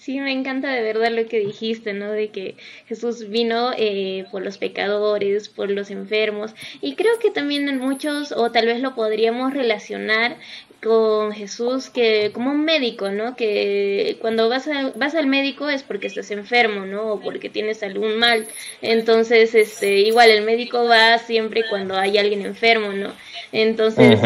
Sí, 0.00 0.18
me 0.18 0.32
encanta 0.32 0.70
de 0.72 0.80
verdad 0.80 1.10
lo 1.10 1.26
que 1.28 1.40
dijiste, 1.40 1.92
¿no? 1.92 2.10
De 2.10 2.30
que 2.30 2.56
Jesús 2.86 3.28
vino 3.28 3.72
eh, 3.76 4.24
por 4.30 4.42
los 4.42 4.56
pecadores, 4.56 5.50
por 5.50 5.70
los 5.70 5.90
enfermos. 5.90 6.54
Y 6.80 6.94
creo 6.94 7.18
que 7.18 7.30
también 7.30 7.68
en 7.68 7.80
muchos, 7.80 8.32
o 8.32 8.50
tal 8.50 8.64
vez 8.64 8.80
lo 8.80 8.94
podríamos 8.94 9.52
relacionar 9.52 10.38
con 10.82 11.32
Jesús 11.32 11.90
que 11.90 12.30
como 12.32 12.50
un 12.50 12.64
médico, 12.64 13.10
¿no? 13.10 13.36
Que 13.36 14.16
cuando 14.22 14.48
vas, 14.48 14.70
vas 14.96 15.14
al 15.14 15.26
médico 15.26 15.68
es 15.68 15.82
porque 15.82 16.06
estás 16.06 16.30
enfermo, 16.30 16.86
¿no? 16.86 17.12
O 17.12 17.20
porque 17.20 17.50
tienes 17.50 17.82
algún 17.82 18.16
mal. 18.16 18.46
Entonces, 18.80 19.54
este, 19.54 19.98
igual 19.98 20.30
el 20.30 20.44
médico 20.44 20.82
va 20.86 21.18
siempre 21.18 21.64
cuando 21.68 21.94
hay 21.94 22.16
alguien 22.16 22.46
enfermo, 22.46 22.94
¿no? 22.94 23.12
Entonces, 23.52 24.18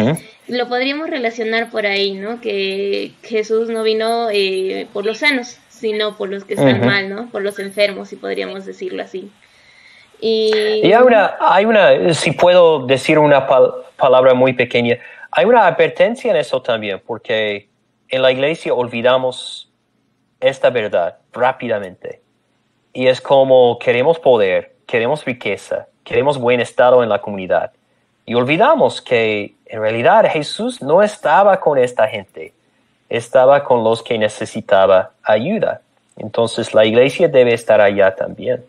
lo 0.47 0.69
podríamos 0.69 1.09
relacionar 1.09 1.69
por 1.69 1.85
ahí, 1.85 2.13
¿no? 2.13 2.39
Que 2.39 3.11
Jesús 3.23 3.67
no 3.67 3.83
vino 3.83 4.29
eh, 4.31 4.87
por 4.93 5.05
los 5.05 5.17
sanos, 5.17 5.57
sino 5.75 6.15
por 6.15 6.29
los 6.29 6.45
que 6.45 6.53
están 6.53 6.85
mal, 6.85 7.09
¿no? 7.09 7.29
Por 7.29 7.41
los 7.41 7.59
enfermos, 7.59 8.09
si 8.09 8.15
podríamos 8.15 8.65
decirlo 8.65 9.03
así. 9.03 9.31
Y, 10.21 10.81
y 10.83 10.93
hay, 10.93 11.03
una, 11.03 11.35
hay 11.39 11.65
una, 11.65 12.13
si 12.13 12.31
puedo 12.31 12.85
decir 12.85 13.19
una 13.19 13.45
palabra 13.97 14.33
muy 14.33 14.53
pequeña, 14.53 14.97
hay 15.31 15.45
una 15.45 15.67
advertencia 15.67 16.31
en 16.31 16.37
eso 16.37 16.61
también, 16.61 17.01
porque 17.05 17.67
en 18.07 18.21
la 18.21 18.31
iglesia 18.31 18.73
olvidamos 18.73 19.69
esta 20.39 20.69
verdad 20.69 21.17
rápidamente. 21.33 22.21
Y 22.93 23.07
es 23.07 23.19
como 23.19 23.77
queremos 23.77 24.19
poder, 24.19 24.75
queremos 24.85 25.25
riqueza, 25.25 25.87
queremos 26.05 26.37
buen 26.37 26.61
estado 26.61 27.03
en 27.03 27.09
la 27.09 27.19
comunidad. 27.19 27.73
Y 28.25 28.33
olvidamos 28.33 29.01
que 29.01 29.55
en 29.65 29.81
realidad 29.81 30.25
Jesús 30.31 30.81
no 30.81 31.03
estaba 31.03 31.59
con 31.59 31.77
esta 31.77 32.07
gente 32.07 32.53
estaba 33.09 33.63
con 33.63 33.83
los 33.83 34.01
que 34.03 34.17
necesitaba 34.17 35.11
ayuda. 35.23 35.81
Entonces 36.17 36.73
la 36.73 36.85
iglesia 36.85 37.27
debe 37.27 37.53
estar 37.53 37.81
allá 37.81 38.15
también. 38.15 38.63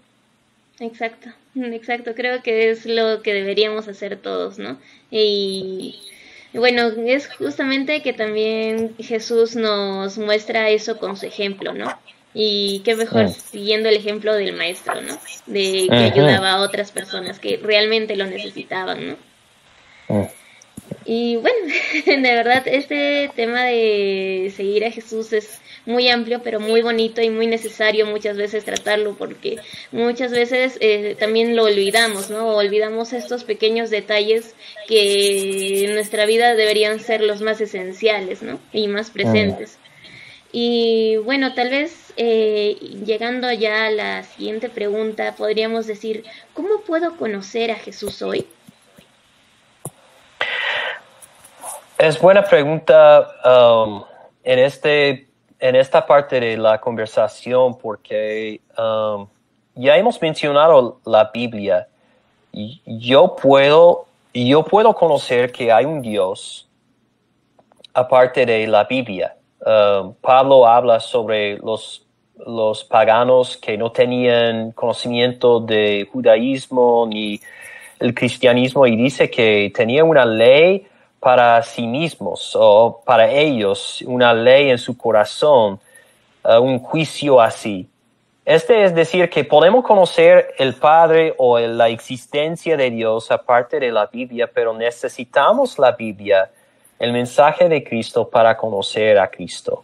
Exacto, 0.80 1.30
exacto. 1.54 2.14
Creo 2.14 2.42
que 2.42 2.70
es 2.70 2.86
lo 2.86 3.22
que 3.22 3.34
deberíamos 3.34 3.88
hacer 3.88 4.16
todos, 4.16 4.58
¿no? 4.58 4.78
Y 5.10 5.98
bueno, 6.52 6.88
es 7.06 7.28
justamente 7.34 8.02
que 8.02 8.12
también 8.12 8.94
Jesús 8.98 9.56
nos 9.56 10.18
muestra 10.18 10.70
eso 10.70 10.98
con 10.98 11.16
su 11.16 11.26
ejemplo, 11.26 11.72
¿no? 11.72 11.92
Y 12.34 12.82
qué 12.84 12.94
mejor 12.96 13.30
siguiendo 13.30 13.88
el 13.88 13.96
ejemplo 13.96 14.34
del 14.34 14.54
maestro, 14.54 15.00
¿no? 15.00 15.16
De 15.46 15.86
que 15.88 15.96
ayudaba 15.96 16.52
a 16.52 16.60
otras 16.60 16.92
personas 16.92 17.38
que 17.38 17.58
realmente 17.62 18.14
lo 18.14 18.26
necesitaban, 18.26 19.08
¿no? 19.08 19.16
Mm. 20.08 20.26
Y 21.06 21.36
bueno, 21.36 21.72
de 22.06 22.16
verdad, 22.16 22.66
este 22.66 23.30
tema 23.36 23.64
de 23.64 24.52
seguir 24.56 24.84
a 24.84 24.90
Jesús 24.90 25.32
es 25.32 25.60
muy 25.86 26.08
amplio, 26.08 26.42
pero 26.42 26.58
muy 26.58 26.82
bonito 26.82 27.22
y 27.22 27.30
muy 27.30 27.46
necesario 27.46 28.06
muchas 28.06 28.36
veces 28.36 28.64
tratarlo, 28.64 29.14
porque 29.16 29.58
muchas 29.92 30.32
veces 30.32 30.76
eh, 30.80 31.16
también 31.18 31.54
lo 31.54 31.64
olvidamos, 31.64 32.28
¿no? 32.28 32.56
Olvidamos 32.56 33.12
estos 33.12 33.44
pequeños 33.44 33.90
detalles 33.90 34.56
que 34.88 35.84
en 35.84 35.94
nuestra 35.94 36.26
vida 36.26 36.56
deberían 36.56 36.98
ser 36.98 37.20
los 37.20 37.40
más 37.40 37.60
esenciales, 37.60 38.42
¿no? 38.42 38.58
Y 38.72 38.88
más 38.88 39.10
presentes. 39.10 39.78
Y 40.50 41.16
bueno, 41.18 41.54
tal 41.54 41.70
vez 41.70 42.12
eh, 42.16 42.76
llegando 43.04 43.52
ya 43.52 43.86
a 43.86 43.90
la 43.90 44.22
siguiente 44.24 44.68
pregunta, 44.68 45.36
podríamos 45.36 45.86
decir, 45.86 46.24
¿cómo 46.52 46.80
puedo 46.80 47.16
conocer 47.16 47.70
a 47.70 47.76
Jesús 47.76 48.22
hoy? 48.22 48.46
Es 51.98 52.20
buena 52.20 52.42
pregunta 52.44 53.26
um, 53.42 54.02
en, 54.44 54.58
este, 54.58 55.28
en 55.58 55.76
esta 55.76 56.06
parte 56.06 56.38
de 56.38 56.58
la 56.58 56.78
conversación 56.78 57.78
porque 57.78 58.60
um, 58.76 59.26
ya 59.74 59.96
hemos 59.96 60.20
mencionado 60.20 61.00
la 61.06 61.30
Biblia. 61.32 61.88
Yo 62.52 63.34
puedo, 63.34 64.04
yo 64.34 64.62
puedo 64.62 64.94
conocer 64.94 65.50
que 65.50 65.72
hay 65.72 65.86
un 65.86 66.02
Dios 66.02 66.68
aparte 67.94 68.44
de 68.44 68.66
la 68.66 68.84
Biblia. 68.84 69.34
Um, 69.64 70.12
Pablo 70.20 70.66
habla 70.66 71.00
sobre 71.00 71.56
los, 71.56 72.04
los 72.46 72.84
paganos 72.84 73.56
que 73.56 73.78
no 73.78 73.90
tenían 73.90 74.72
conocimiento 74.72 75.60
de 75.60 76.06
judaísmo 76.12 77.06
ni 77.08 77.40
el 77.98 78.14
cristianismo 78.14 78.86
y 78.86 78.96
dice 78.96 79.30
que 79.30 79.72
tenía 79.74 80.04
una 80.04 80.26
ley 80.26 80.86
para 81.26 81.60
sí 81.64 81.88
mismos 81.88 82.52
o 82.54 83.02
para 83.04 83.28
ellos 83.28 84.00
una 84.06 84.32
ley 84.32 84.70
en 84.70 84.78
su 84.78 84.96
corazón, 84.96 85.80
uh, 86.44 86.60
un 86.60 86.78
juicio 86.78 87.40
así. 87.40 87.88
Este 88.44 88.84
es 88.84 88.94
decir 88.94 89.28
que 89.28 89.42
podemos 89.42 89.84
conocer 89.84 90.54
el 90.56 90.74
Padre 90.74 91.34
o 91.36 91.58
la 91.58 91.88
existencia 91.88 92.76
de 92.76 92.92
Dios 92.92 93.32
aparte 93.32 93.80
de 93.80 93.90
la 93.90 94.06
Biblia, 94.06 94.48
pero 94.54 94.72
necesitamos 94.72 95.80
la 95.80 95.90
Biblia, 95.90 96.48
el 96.96 97.12
mensaje 97.12 97.68
de 97.68 97.82
Cristo 97.82 98.30
para 98.30 98.56
conocer 98.56 99.18
a 99.18 99.28
Cristo. 99.28 99.82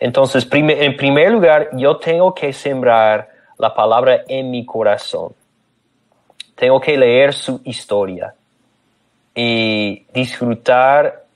Entonces, 0.00 0.48
en 0.50 0.96
primer 0.96 1.30
lugar, 1.30 1.68
yo 1.74 1.98
tengo 1.98 2.34
que 2.34 2.52
sembrar 2.52 3.28
la 3.56 3.72
palabra 3.72 4.24
en 4.26 4.50
mi 4.50 4.66
corazón. 4.66 5.32
Tengo 6.56 6.80
que 6.80 6.98
leer 6.98 7.34
su 7.34 7.60
historia 7.62 8.34
y 9.36 10.06
disfrutar 10.14 11.26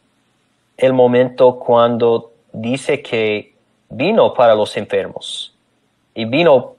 el 0.79 0.95
momento 0.95 1.59
cuando 1.59 2.33
dice 2.51 3.03
que 3.03 3.53
vino 3.91 4.33
para 4.33 4.55
los 4.55 4.75
enfermos 4.79 5.55
y 6.15 6.25
vino 6.25 6.77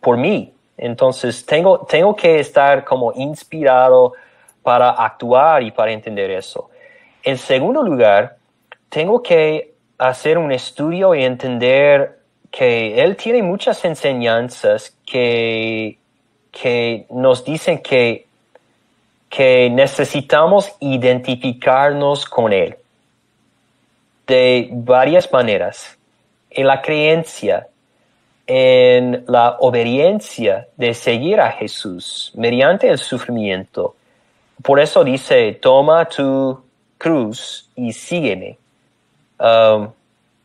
por 0.00 0.16
mí. 0.16 0.54
Entonces 0.78 1.44
tengo, 1.44 1.80
tengo 1.80 2.16
que 2.16 2.40
estar 2.40 2.82
como 2.84 3.12
inspirado 3.12 4.14
para 4.62 4.90
actuar 4.90 5.62
y 5.62 5.70
para 5.70 5.92
entender 5.92 6.30
eso. 6.30 6.70
En 7.22 7.36
segundo 7.36 7.82
lugar, 7.82 8.38
tengo 8.88 9.22
que 9.22 9.74
hacer 9.98 10.38
un 10.38 10.50
estudio 10.50 11.14
y 11.14 11.24
entender 11.24 12.20
que 12.50 13.02
Él 13.02 13.16
tiene 13.16 13.42
muchas 13.42 13.84
enseñanzas 13.84 14.96
que, 15.04 15.98
que 16.50 17.06
nos 17.10 17.44
dicen 17.44 17.82
que 17.82 18.26
que 19.34 19.68
necesitamos 19.68 20.72
identificarnos 20.78 22.24
con 22.24 22.52
Él 22.52 22.76
de 24.28 24.68
varias 24.70 25.30
maneras. 25.32 25.98
En 26.50 26.68
la 26.68 26.80
creencia, 26.80 27.66
en 28.46 29.24
la 29.26 29.56
obediencia 29.58 30.68
de 30.76 30.94
seguir 30.94 31.40
a 31.40 31.50
Jesús 31.50 32.30
mediante 32.36 32.88
el 32.88 32.98
sufrimiento. 32.98 33.96
Por 34.62 34.78
eso 34.78 35.02
dice, 35.02 35.58
toma 35.60 36.04
tu 36.04 36.62
cruz 36.96 37.68
y 37.74 37.92
sígueme. 37.92 38.56
Um, 39.40 39.88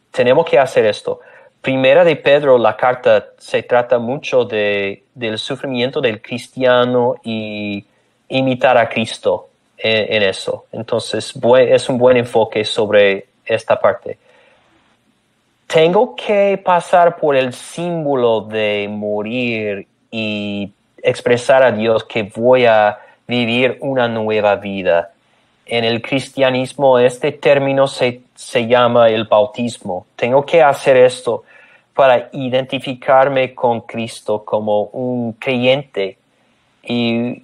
tenemos 0.10 0.48
que 0.48 0.58
hacer 0.58 0.88
esto. 0.88 1.20
Primera 1.62 2.04
de 2.04 2.16
Pedro, 2.16 2.58
la 2.58 2.76
carta 2.76 3.28
se 3.38 3.62
trata 3.62 4.00
mucho 4.00 4.46
de, 4.46 5.04
del 5.14 5.38
sufrimiento 5.38 6.02
del 6.02 6.24
cristiano 6.24 7.18
y 7.24 7.86
imitar 8.30 8.78
a 8.78 8.88
Cristo 8.88 9.50
en, 9.78 10.24
eso. 10.24 10.66
Entonces, 10.72 11.34
es 11.60 11.90
un 11.90 11.98
buen 11.98 12.18
enfoque 12.18 12.64
sobre 12.66 13.28
esta 13.46 13.80
parte. 13.80 14.18
Tengo 15.68 16.16
que 16.16 16.60
pasar 16.64 17.18
por 17.18 17.36
el 17.36 17.54
símbolo 17.54 18.42
de 18.42 18.88
morir 18.90 19.88
y 20.12 20.72
expresar 21.02 21.64
a 21.64 21.72
Dios 21.72 22.04
que 22.04 22.24
voy 22.24 22.66
a 22.66 23.00
vivir 23.28 23.78
una 23.82 24.08
nueva 24.08 24.56
vida. 24.56 25.12
En 25.66 25.86
el 25.86 26.02
cristianismo 26.02 26.98
este 26.98 27.32
término 27.32 27.88
se, 27.88 28.22
se 28.34 28.66
llama 28.66 29.10
el 29.10 29.26
bautismo. 29.26 30.08
Tengo 30.16 30.44
que 30.44 30.64
hacer 30.64 30.98
esto 30.98 31.44
para 31.94 32.30
identificarme 32.32 33.54
con 33.54 33.82
Cristo 33.82 34.44
como 34.44 34.84
un 34.84 35.34
creyente. 35.34 36.18
Y 36.82 37.44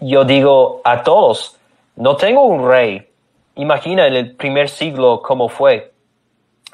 yo 0.00 0.24
digo 0.24 0.80
a 0.84 1.02
todos, 1.02 1.56
no 1.96 2.16
tengo 2.16 2.44
un 2.44 2.68
rey. 2.68 3.08
Imagina 3.56 4.06
en 4.06 4.14
el 4.14 4.36
primer 4.36 4.68
siglo 4.68 5.22
cómo 5.22 5.48
fue. 5.48 5.92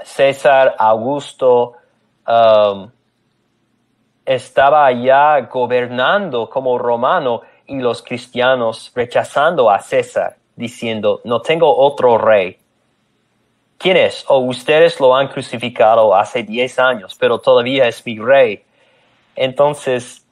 César 0.03 0.74
Augusto 0.78 1.74
um, 2.26 2.90
estaba 4.24 4.86
allá 4.86 5.40
gobernando 5.42 6.48
como 6.48 6.78
romano 6.78 7.42
y 7.66 7.78
los 7.78 8.03
cristianos 8.03 8.90
rechazando 8.94 9.70
a 9.70 9.78
César, 9.80 10.36
diciendo, 10.57 11.20
no 11.24 11.42
tengo 11.42 11.76
otro 11.76 12.18
rey. 12.18 12.59
¿Quién 13.78 13.96
es? 13.96 14.24
O 14.28 14.38
ustedes 14.38 15.01
lo 15.01 15.14
han 15.14 15.28
crucificado 15.28 16.14
hace 16.14 16.42
10 16.42 16.78
años, 16.78 17.16
pero 17.18 17.38
todavía 17.38 17.88
es 17.88 18.05
mi 18.05 18.18
rey. 18.18 18.62
Entonces, 19.36 20.26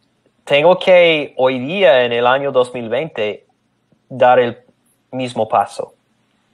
tengo 0.48 0.78
que 0.78 1.34
hoy 1.36 1.58
día, 1.58 2.04
en 2.04 2.12
el 2.14 2.26
año 2.26 2.50
2020, 2.50 3.44
dar 4.08 4.38
el 4.38 4.56
mismo 5.10 5.46
paso. 5.46 5.92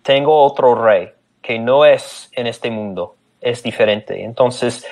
Tengo 0.02 0.42
otro 0.42 0.74
rey 0.74 1.10
que 1.40 1.60
no 1.60 1.84
es 1.84 2.28
en 2.32 2.48
este 2.48 2.72
mundo, 2.72 3.14
es 3.40 3.62
diferente. 3.62 4.24
Entonces, 4.24 4.84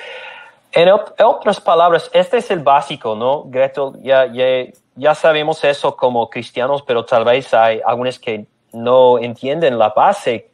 en, 0.71 0.87
otras 0.89 1.59
palabras, 1.59 2.09
este 2.13 2.37
es 2.37 2.49
el 2.49 2.59
básico, 2.59 3.13
¿no? 3.13 3.43
Gretel, 3.43 3.91
ya, 4.01 4.25
ya, 4.27 4.71
ya 4.95 5.15
sabemos 5.15 5.61
eso 5.65 5.97
como 5.97 6.29
cristianos, 6.29 6.81
pero 6.83 7.03
tal 7.03 7.25
vez 7.25 7.53
hay 7.53 7.81
algunos 7.85 8.17
que 8.19 8.45
no 8.71 9.19
entienden 9.19 9.77
la 9.77 9.89
base 9.89 10.49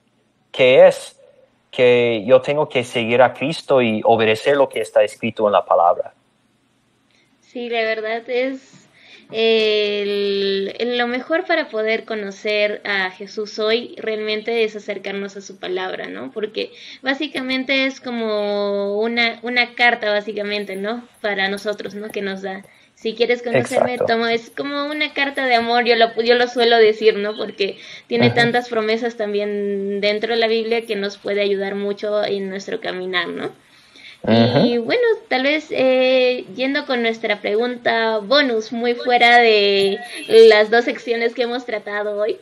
que 0.52 0.88
es 0.88 1.16
que 1.70 2.24
yo 2.26 2.42
tengo 2.42 2.68
que 2.68 2.84
seguir 2.84 3.22
a 3.22 3.32
Cristo 3.32 3.80
y 3.80 4.02
obedecer 4.04 4.58
lo 4.58 4.68
que 4.68 4.82
está 4.82 5.04
escrito 5.04 5.46
en 5.46 5.52
la 5.52 5.64
palabra. 5.64 6.14
Sí, 7.52 7.68
la 7.68 7.82
verdad 7.82 8.22
es 8.30 8.88
lo 9.32 11.08
mejor 11.08 11.46
para 11.46 11.68
poder 11.70 12.06
conocer 12.06 12.80
a 12.84 13.10
Jesús 13.10 13.58
hoy 13.58 13.96
realmente 13.98 14.64
es 14.64 14.76
acercarnos 14.76 15.36
a 15.36 15.42
su 15.42 15.58
palabra, 15.58 16.08
¿no? 16.08 16.30
Porque 16.32 16.72
básicamente 17.02 17.88
es 17.88 18.02
como 18.02 19.00
una, 19.00 19.40
una 19.42 19.74
carta, 19.74 20.12
básicamente, 20.12 20.76
¿no? 20.76 21.08
Para 21.22 21.50
nosotros, 21.50 21.96
¿no? 21.96 22.10
Que 22.10 22.22
nos 22.22 22.44
da. 22.44 22.64
Si 22.94 23.16
quieres 23.16 23.42
conocerme, 23.42 23.98
toma, 23.98 24.32
es 24.32 24.52
como 24.52 24.86
una 24.86 25.14
carta 25.14 25.48
de 25.48 25.56
amor, 25.56 25.86
yo 25.86 25.96
lo, 25.96 26.22
yo 26.22 26.36
lo 26.36 26.48
suelo 26.48 26.78
decir, 26.78 27.16
¿no? 27.16 27.36
Porque 27.36 27.80
tiene 28.06 28.30
tantas 28.30 28.70
promesas 28.70 29.18
también 29.18 30.02
dentro 30.02 30.36
de 30.36 30.40
la 30.40 30.48
Biblia 30.48 30.86
que 30.86 30.96
nos 30.96 31.18
puede 31.18 31.42
ayudar 31.42 31.74
mucho 31.74 32.24
en 32.24 32.48
nuestro 32.48 32.80
caminar, 32.80 33.28
¿no? 33.28 33.52
Y 34.28 34.78
bueno, 34.78 35.02
tal 35.30 35.44
vez 35.44 35.68
eh, 35.70 36.46
yendo 36.54 36.86
con 36.86 37.02
nuestra 37.02 37.40
pregunta 37.40 38.18
bonus, 38.18 38.74
muy 38.74 38.94
fuera 38.94 39.38
de 39.38 39.98
las 40.28 40.70
dos 40.70 40.86
secciones 40.86 41.34
que 41.34 41.44
hemos 41.44 41.66
tratado 41.66 42.20
hoy, 42.20 42.38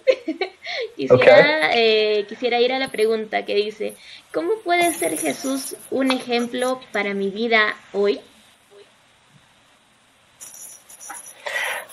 quisiera, 0.95 1.69
eh, 1.75 2.25
quisiera 2.27 2.59
ir 2.59 2.73
a 2.73 2.79
la 2.79 2.87
pregunta 2.87 3.45
que 3.45 3.53
dice, 3.53 3.93
¿cómo 4.33 4.53
puede 4.63 4.91
ser 4.91 5.17
Jesús 5.17 5.75
un 5.91 6.11
ejemplo 6.11 6.81
para 6.91 7.13
mi 7.13 7.29
vida 7.29 7.75
hoy? 7.93 8.19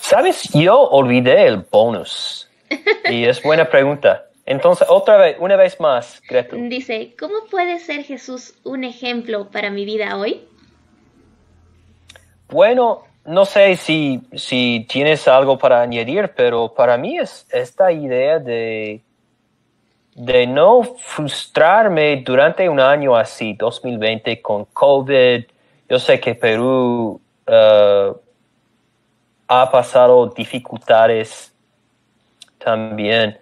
Sabes, 0.01 0.49
yo 0.55 0.81
olvidé 0.81 1.47
el 1.47 1.59
bonus. 1.59 2.49
Y 3.11 3.25
es 3.25 3.43
buena 3.43 3.69
pregunta. 3.69 4.27
Entonces, 4.47 4.87
otra 4.91 5.17
vez, 5.17 5.37
una 5.39 5.57
vez 5.57 5.81
más, 5.81 6.21
Gretel. 6.29 6.69
Dice, 6.69 7.15
¿cómo 7.19 7.47
puede 7.51 7.79
ser 7.79 8.03
Jesús 8.03 8.55
un 8.63 8.85
ejemplo 8.85 9.49
para 9.51 9.71
mi 9.71 9.85
vida 9.85 10.19
hoy? 10.19 10.47
Bueno, 12.49 13.05
no 13.25 13.47
sé 13.47 13.77
si, 13.77 14.21
si 14.35 14.87
tienes 14.89 15.27
algo 15.29 15.57
para 15.57 15.81
añadir, 15.81 16.33
pero 16.37 16.75
para 16.75 16.99
mí 16.99 17.19
es 17.19 17.47
esta 17.51 17.91
idea 17.91 18.39
de, 18.39 19.01
de 20.15 20.47
no 20.47 20.83
frustrarme 20.83 22.23
durante 22.25 22.69
un 22.69 22.81
año 22.81 23.17
así, 23.17 23.55
2020, 23.55 24.43
con 24.43 24.67
COVID. 24.67 25.45
Yo 25.89 25.99
sé 25.99 26.21
que 26.21 26.35
Perú 26.35 27.19
uh, 27.49 28.17
ha 29.49 29.71
pasado 29.71 30.27
dificultades 30.27 31.51
también 32.59 33.39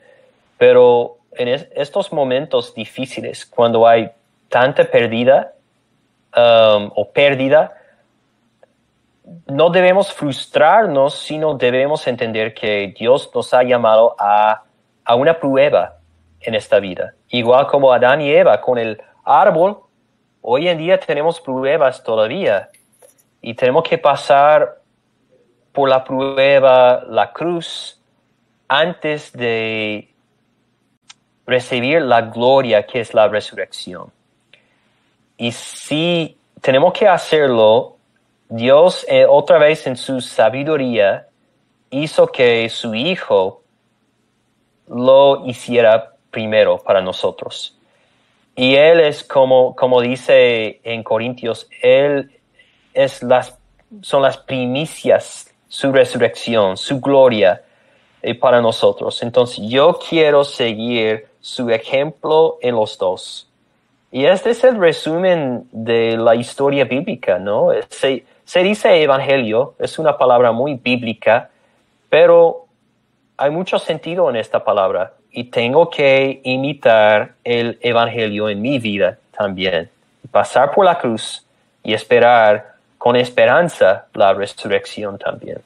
pero 0.62 1.18
en 1.32 1.48
estos 1.74 2.12
momentos 2.12 2.72
difíciles, 2.72 3.44
cuando 3.44 3.84
hay 3.84 4.08
tanta 4.48 4.84
pérdida 4.84 5.54
um, 6.36 6.88
o 6.94 7.10
pérdida, 7.12 7.72
no 9.48 9.70
debemos 9.70 10.12
frustrarnos, 10.12 11.14
sino 11.14 11.54
debemos 11.54 12.06
entender 12.06 12.54
que 12.54 12.94
Dios 12.96 13.28
nos 13.34 13.52
ha 13.52 13.64
llamado 13.64 14.14
a, 14.16 14.62
a 15.04 15.14
una 15.16 15.36
prueba 15.36 15.96
en 16.40 16.54
esta 16.54 16.78
vida. 16.78 17.12
Igual 17.30 17.66
como 17.66 17.92
Adán 17.92 18.20
y 18.20 18.30
Eva 18.30 18.60
con 18.60 18.78
el 18.78 19.02
árbol, 19.24 19.80
hoy 20.42 20.68
en 20.68 20.78
día 20.78 21.00
tenemos 21.00 21.40
pruebas 21.40 22.04
todavía 22.04 22.68
y 23.40 23.54
tenemos 23.54 23.82
que 23.82 23.98
pasar 23.98 24.76
por 25.72 25.88
la 25.88 26.04
prueba, 26.04 27.02
la 27.08 27.32
cruz, 27.32 28.00
antes 28.68 29.32
de 29.32 30.11
recibir 31.46 32.02
la 32.02 32.22
gloria 32.22 32.86
que 32.86 33.00
es 33.00 33.14
la 33.14 33.28
resurrección. 33.28 34.10
Y 35.36 35.52
si 35.52 36.36
tenemos 36.60 36.92
que 36.92 37.08
hacerlo, 37.08 37.96
Dios 38.48 39.04
eh, 39.08 39.26
otra 39.28 39.58
vez 39.58 39.86
en 39.86 39.96
su 39.96 40.20
sabiduría 40.20 41.26
hizo 41.90 42.26
que 42.26 42.68
su 42.68 42.94
Hijo 42.94 43.62
lo 44.88 45.46
hiciera 45.46 46.12
primero 46.30 46.78
para 46.78 47.00
nosotros. 47.00 47.76
Y 48.54 48.74
Él 48.74 49.00
es 49.00 49.24
como, 49.24 49.74
como 49.74 50.00
dice 50.00 50.80
en 50.84 51.02
Corintios, 51.02 51.68
Él 51.80 52.30
es 52.92 53.22
las, 53.22 53.58
son 54.02 54.22
las 54.22 54.36
primicias, 54.36 55.52
su 55.68 55.90
resurrección, 55.90 56.76
su 56.76 57.00
gloria 57.00 57.62
eh, 58.20 58.34
para 58.34 58.60
nosotros. 58.60 59.22
Entonces 59.22 59.64
yo 59.66 59.98
quiero 59.98 60.44
seguir 60.44 61.31
su 61.42 61.68
ejemplo 61.68 62.56
en 62.62 62.76
los 62.76 62.96
dos. 62.96 63.48
Y 64.10 64.24
este 64.24 64.50
es 64.50 64.64
el 64.64 64.78
resumen 64.78 65.68
de 65.72 66.16
la 66.16 66.34
historia 66.34 66.84
bíblica, 66.84 67.38
¿no? 67.38 67.68
Se, 67.90 68.24
dice 68.62 69.02
evangelio, 69.02 69.74
es 69.78 69.98
una 69.98 70.16
palabra 70.16 70.52
muy 70.52 70.74
bíblica, 70.74 71.50
pero 72.08 72.66
hay 73.36 73.50
mucho 73.50 73.78
sentido 73.78 74.30
en 74.30 74.36
esta 74.36 74.64
palabra 74.64 75.14
y 75.30 75.44
tengo 75.44 75.90
que 75.90 76.40
imitar 76.44 77.34
el 77.42 77.78
evangelio 77.80 78.48
en 78.48 78.60
mi 78.60 78.78
vida 78.78 79.18
también. 79.36 79.90
Pasar 80.30 80.70
por 80.72 80.84
la 80.84 80.98
cruz 80.98 81.44
y 81.82 81.94
esperar 81.94 82.74
con 82.98 83.16
esperanza 83.16 84.06
la 84.12 84.32
resurrección 84.34 85.18
también. 85.18 85.58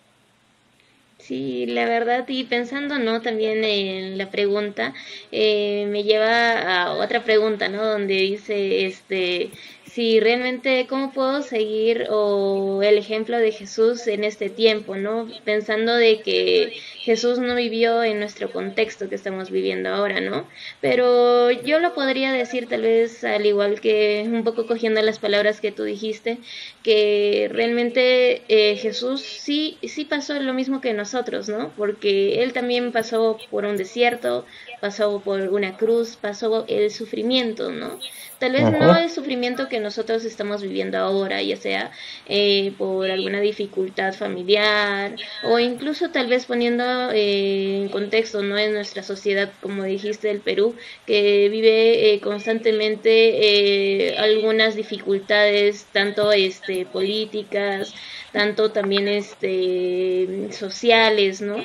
Sí, 1.26 1.66
la 1.66 1.86
verdad, 1.86 2.24
y 2.28 2.44
pensando, 2.44 2.98
¿no? 3.00 3.20
También 3.20 3.64
en 3.64 4.16
la 4.16 4.30
pregunta, 4.30 4.94
eh, 5.32 5.86
me 5.88 6.04
lleva 6.04 6.84
a 6.84 6.92
otra 6.94 7.24
pregunta, 7.24 7.68
¿no? 7.68 7.84
Donde 7.84 8.14
dice, 8.14 8.86
este, 8.86 9.50
si 9.96 10.20
realmente, 10.20 10.86
¿cómo 10.90 11.10
puedo 11.10 11.40
seguir 11.40 12.02
el 12.02 12.98
ejemplo 12.98 13.38
de 13.38 13.50
Jesús 13.50 14.06
en 14.08 14.24
este 14.24 14.50
tiempo, 14.50 14.94
¿no? 14.94 15.26
Pensando 15.46 15.94
de 15.94 16.20
que 16.20 16.74
Jesús 16.98 17.38
no 17.38 17.54
vivió 17.54 18.04
en 18.04 18.18
nuestro 18.18 18.52
contexto 18.52 19.08
que 19.08 19.14
estamos 19.14 19.50
viviendo 19.50 19.88
ahora, 19.88 20.20
¿no? 20.20 20.46
Pero 20.82 21.50
yo 21.50 21.78
lo 21.78 21.94
podría 21.94 22.30
decir 22.30 22.68
tal 22.68 22.82
vez 22.82 23.24
al 23.24 23.46
igual 23.46 23.80
que 23.80 24.26
un 24.30 24.44
poco 24.44 24.66
cogiendo 24.66 25.00
las 25.00 25.18
palabras 25.18 25.62
que 25.62 25.72
tú 25.72 25.84
dijiste, 25.84 26.40
que 26.82 27.48
realmente 27.50 28.42
eh, 28.48 28.76
Jesús 28.76 29.22
sí, 29.22 29.78
sí 29.82 30.04
pasó 30.04 30.38
lo 30.38 30.52
mismo 30.52 30.82
que 30.82 30.92
nosotros, 30.92 31.48
¿no? 31.48 31.72
Porque 31.74 32.42
él 32.42 32.52
también 32.52 32.92
pasó 32.92 33.38
por 33.50 33.64
un 33.64 33.78
desierto, 33.78 34.44
pasó 34.80 35.20
por 35.20 35.40
una 35.48 35.76
cruz, 35.76 36.16
pasó 36.20 36.64
el 36.68 36.90
sufrimiento, 36.90 37.70
¿no? 37.70 37.98
Tal 38.38 38.52
vez 38.52 38.70
no 38.70 38.94
el 38.96 39.08
sufrimiento 39.08 39.68
que 39.68 39.80
nosotros 39.80 40.24
estamos 40.26 40.60
viviendo 40.60 40.98
ahora, 40.98 41.40
ya 41.40 41.56
sea 41.56 41.90
eh, 42.26 42.72
por 42.76 43.10
alguna 43.10 43.40
dificultad 43.40 44.12
familiar 44.12 45.16
o 45.44 45.58
incluso 45.58 46.10
tal 46.10 46.26
vez 46.26 46.44
poniendo 46.44 46.84
eh, 47.12 47.78
en 47.82 47.88
contexto 47.88 48.42
no 48.42 48.58
en 48.58 48.74
nuestra 48.74 49.02
sociedad, 49.02 49.50
como 49.62 49.84
dijiste, 49.84 50.30
el 50.30 50.40
Perú, 50.40 50.74
que 51.06 51.48
vive 51.48 52.12
eh, 52.12 52.20
constantemente 52.20 54.16
algunas 54.18 54.76
dificultades, 54.76 55.86
tanto 55.92 56.30
este 56.32 56.84
políticas, 56.84 57.94
tanto 58.32 58.70
también 58.70 59.08
este 59.08 60.48
sociales, 60.52 61.40
¿no? 61.40 61.56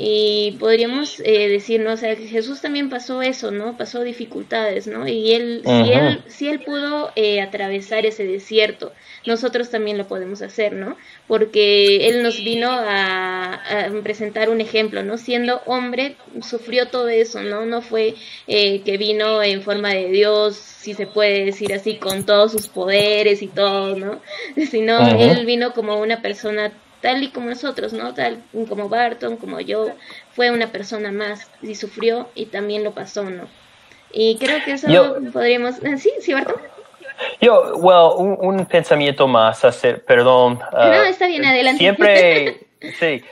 Y 0.00 0.56
podríamos 0.60 1.18
eh, 1.24 1.48
decir, 1.48 1.80
¿no? 1.80 1.94
O 1.94 1.96
sea, 1.96 2.14
Jesús 2.14 2.60
también 2.60 2.88
pasó 2.88 3.20
eso, 3.20 3.50
¿no? 3.50 3.76
Pasó 3.76 4.04
dificultades, 4.04 4.86
¿no? 4.86 5.08
Y 5.08 5.32
él, 5.32 5.62
si 5.64 5.92
él, 5.92 6.22
si 6.28 6.48
él 6.48 6.60
pudo 6.60 7.10
eh, 7.16 7.40
atravesar 7.40 8.06
ese 8.06 8.24
desierto, 8.24 8.92
nosotros 9.26 9.70
también 9.70 9.98
lo 9.98 10.06
podemos 10.06 10.40
hacer, 10.40 10.72
¿no? 10.72 10.96
Porque 11.26 12.08
él 12.08 12.22
nos 12.22 12.36
vino 12.44 12.68
a, 12.70 13.60
presentar 14.04 14.50
un 14.50 14.60
ejemplo, 14.60 15.02
¿no? 15.02 15.18
Siendo 15.18 15.62
hombre, 15.66 16.14
sufrió 16.42 16.86
todo 16.86 17.08
eso, 17.08 17.42
¿no? 17.42 17.66
No 17.66 17.82
fue 17.82 18.14
eh, 18.46 18.82
que 18.82 18.98
vino 18.98 19.42
en 19.42 19.62
forma 19.62 19.94
de 19.94 20.10
Dios, 20.10 20.54
si 20.54 20.94
se 20.94 21.08
puede 21.08 21.44
decir 21.44 21.74
así, 21.74 21.96
con 21.96 22.24
todos 22.24 22.52
sus 22.52 22.68
poderes 22.68 23.42
y 23.42 23.48
todo, 23.48 23.96
¿no? 23.96 24.20
Sino 24.70 25.08
él 25.18 25.44
vino 25.44 25.72
como 25.72 25.98
una 25.98 26.22
persona 26.22 26.72
tal 27.00 27.22
y 27.22 27.30
como 27.30 27.48
nosotros, 27.48 27.92
¿no? 27.92 28.14
Tal 28.14 28.42
como 28.68 28.88
Barton, 28.88 29.36
como 29.36 29.60
yo, 29.60 29.88
fue 30.32 30.50
una 30.50 30.68
persona 30.68 31.12
más 31.12 31.50
y 31.62 31.74
sufrió 31.74 32.28
y 32.34 32.46
también 32.46 32.84
lo 32.84 32.92
pasó, 32.92 33.24
¿no? 33.24 33.44
Y 34.10 34.38
creo 34.38 34.64
que 34.64 34.72
eso 34.72 34.86
podríamos... 35.32 35.76
Ah, 35.84 35.96
sí, 35.98 36.10
sí, 36.20 36.32
Barton. 36.32 36.56
Yo, 37.40 37.76
well, 37.76 38.36
un, 38.40 38.64
pensamiento 38.66 39.26
más, 39.26 39.64
hacer, 39.64 40.04
perdón. 40.04 40.54
no, 40.54 40.68
ah, 40.72 41.08
está 41.08 41.26
bien, 41.26 41.44
adelante. 41.44 41.78
Siempre, 41.78 42.66
sí, 42.98 43.22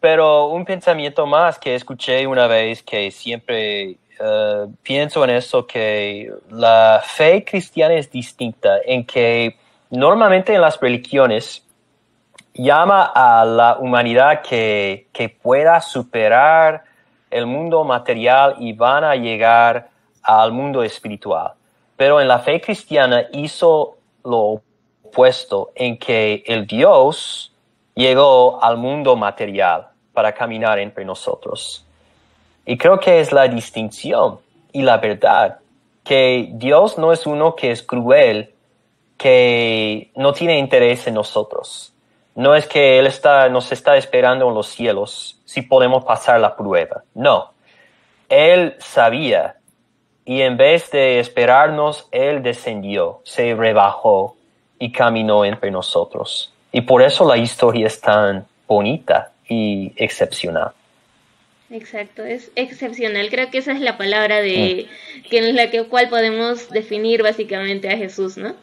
pero 0.00 0.48
un 0.48 0.64
pensamiento 0.64 1.26
más 1.26 1.58
que 1.58 1.74
escuché 1.74 2.26
una 2.26 2.46
vez 2.46 2.82
que 2.82 3.10
siempre 3.10 3.96
ah, 4.20 4.66
pienso 4.82 5.24
en 5.24 5.30
eso, 5.30 5.66
que 5.66 6.32
la 6.50 7.02
fe 7.04 7.44
cristiana 7.44 7.94
es 7.94 8.10
distinta, 8.10 8.78
en 8.84 9.04
que 9.04 9.56
normalmente 9.90 10.54
en 10.54 10.60
las 10.60 10.80
religiones, 10.80 11.64
llama 12.58 13.12
a 13.14 13.44
la 13.44 13.78
humanidad 13.78 14.42
que, 14.42 15.06
pueda 15.42 15.80
superar 15.80 16.84
el 17.30 17.46
mundo 17.46 17.84
material 17.84 18.56
y 18.58 18.72
van 18.72 19.04
a 19.04 19.14
llegar 19.14 19.88
al 20.22 20.52
mundo 20.52 20.82
espiritual. 20.82 21.52
Pero 21.96 22.20
en 22.20 22.28
la 22.28 22.40
fe 22.40 22.60
cristiana 22.60 23.26
hizo 23.32 23.96
lo 24.24 24.60
opuesto, 25.04 25.70
en 25.74 25.98
que 25.98 26.42
el 26.46 26.66
Dios 26.66 27.52
llegó 27.94 28.62
al 28.62 28.76
mundo 28.76 29.16
material 29.16 29.88
para 30.12 30.32
caminar 30.32 30.78
entre 30.78 31.04
nosotros. 31.04 31.84
Y 32.66 32.76
creo 32.76 32.98
que 32.98 33.20
es 33.20 33.32
la 33.32 33.48
distinción 33.48 34.40
y 34.72 34.82
la 34.82 34.98
verdad, 34.98 35.58
que 36.04 36.48
Dios 36.52 36.98
no 36.98 37.12
es 37.12 37.26
uno 37.26 37.54
que 37.54 37.70
es 37.70 37.82
cruel, 37.82 38.52
que 39.16 40.10
no 40.16 40.32
tiene 40.32 40.58
interés 40.58 41.06
en 41.06 41.14
nosotros 41.14 41.92
no 42.38 42.54
es 42.54 42.68
que 42.68 43.00
Él 43.00 43.08
está, 43.08 43.48
nos 43.48 43.72
está 43.72 43.96
esperando 43.96 44.46
en 44.48 44.54
los 44.54 44.68
cielos 44.68 45.40
si 45.44 45.62
podemos 45.62 46.04
pasar 46.04 46.38
la 46.38 46.54
prueba. 46.54 47.02
No. 47.12 47.52
Él 48.28 48.76
sabía 48.78 49.56
y 50.24 50.42
en 50.42 50.56
vez 50.56 50.88
de 50.92 51.18
esperarnos, 51.18 52.06
Él 52.12 52.40
descendió, 52.44 53.22
se 53.24 53.56
rebajó 53.56 54.36
y 54.78 54.92
caminó 54.92 55.44
entre 55.44 55.72
nosotros. 55.72 56.52
Y 56.70 56.82
por 56.82 57.02
eso 57.02 57.26
la 57.26 57.36
historia 57.36 57.88
es 57.88 58.00
tan 58.00 58.46
bonita 58.68 59.32
y 59.48 59.92
excepcional. 59.96 60.70
Exacto, 61.70 62.22
es 62.22 62.52
excepcional. 62.54 63.30
Creo 63.30 63.50
que 63.50 63.58
esa 63.58 63.72
es 63.72 63.80
la 63.80 63.98
palabra 63.98 64.40
de 64.40 64.86
mm. 64.86 65.28
que 65.28 65.38
en 65.38 65.56
la 65.56 65.70
que 65.70 65.82
cual 65.86 66.08
podemos 66.08 66.70
definir 66.70 67.24
básicamente 67.24 67.90
a 67.90 67.96
Jesús, 67.96 68.36
¿no? 68.36 68.54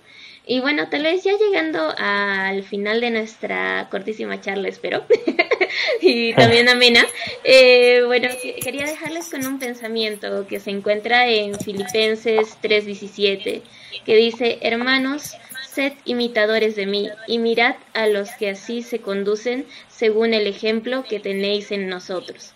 Y 0.48 0.60
bueno, 0.60 0.90
tal 0.90 1.04
vez 1.04 1.24
ya 1.24 1.34
llegando 1.38 1.94
al 1.98 2.64
final 2.64 3.02
de 3.02 3.10
nuestra 3.10 3.88
cortísima 3.90 4.42
charla, 4.42 4.68
espero, 4.68 5.04
y 6.02 6.34
también 6.34 6.70
amena, 6.70 7.04
eh, 7.44 8.04
bueno, 8.06 8.30
quería 8.62 8.86
dejarles 8.86 9.30
con 9.30 9.46
un 9.46 9.58
pensamiento 9.58 10.46
que 10.48 10.60
se 10.60 10.70
encuentra 10.70 11.28
en 11.28 11.60
Filipenses 11.60 12.58
3:17, 12.62 13.64
que 14.06 14.16
dice, 14.16 14.60
hermanos, 14.62 15.36
sed 15.76 15.94
imitadores 16.06 16.76
de 16.76 16.86
mí 16.86 17.10
y 17.28 17.40
mirad 17.40 17.76
a 17.94 18.08
los 18.08 18.30
que 18.32 18.52
así 18.52 18.82
se 18.82 19.00
conducen 19.00 19.66
según 19.90 20.34
el 20.34 20.48
ejemplo 20.48 21.04
que 21.04 21.20
tenéis 21.20 21.72
en 21.72 21.90
nosotros. 21.90 22.55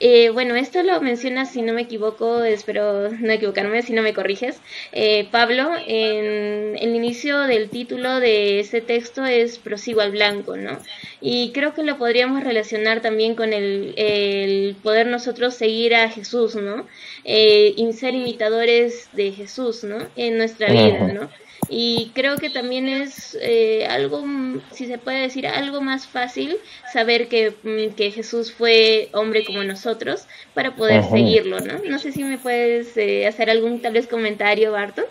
Eh, 0.00 0.30
bueno, 0.30 0.54
esto 0.54 0.82
lo 0.82 1.00
menciona, 1.00 1.44
si 1.44 1.62
no 1.62 1.72
me 1.72 1.82
equivoco, 1.82 2.44
espero 2.44 3.10
no 3.10 3.32
equivocarme, 3.32 3.82
si 3.82 3.92
no 3.92 4.02
me 4.02 4.14
corriges, 4.14 4.60
eh, 4.92 5.28
Pablo, 5.30 5.70
en, 5.86 6.76
el 6.76 6.94
inicio 6.94 7.40
del 7.40 7.68
título 7.68 8.20
de 8.20 8.60
este 8.60 8.80
texto 8.80 9.24
es 9.24 9.58
Prosigo 9.58 10.00
al 10.00 10.12
Blanco, 10.12 10.56
¿no? 10.56 10.78
Y 11.20 11.50
creo 11.52 11.74
que 11.74 11.82
lo 11.82 11.98
podríamos 11.98 12.44
relacionar 12.44 13.00
también 13.00 13.34
con 13.34 13.52
el, 13.52 14.76
poder 14.82 15.06
nosotros 15.08 15.54
seguir 15.54 15.94
a 15.94 16.08
Jesús, 16.08 16.54
¿no? 16.54 16.86
Eh, 17.24 17.74
y 17.76 17.92
ser 17.92 18.14
imitadores 18.14 19.08
de 19.12 19.32
Jesús, 19.32 19.82
¿no? 19.84 19.98
En 20.16 20.38
nuestra 20.38 20.70
vida, 20.70 21.12
¿no? 21.12 21.28
Y 21.68 22.12
creo 22.14 22.36
que 22.38 22.50
también 22.50 22.88
es 22.88 23.36
eh, 23.40 23.86
algo, 23.88 24.24
si 24.72 24.86
se 24.86 24.98
puede 24.98 25.20
decir, 25.20 25.46
algo 25.46 25.80
más 25.80 26.06
fácil 26.06 26.56
saber 26.92 27.28
que, 27.28 27.54
mm, 27.62 27.94
que 27.94 28.10
Jesús 28.10 28.52
fue 28.52 29.10
hombre 29.12 29.44
como 29.44 29.62
nosotros 29.64 30.26
para 30.54 30.74
poder 30.74 31.04
seguirlo, 31.04 31.60
¿no? 31.60 31.74
No 31.84 31.98
sé 31.98 32.12
si 32.12 32.24
me 32.24 32.38
puedes 32.38 32.96
eh, 32.96 33.26
hacer 33.26 33.50
algún 33.50 33.82
tal 33.82 33.92
vez 33.92 34.06
comentario, 34.06 34.72
Barto. 34.72 35.02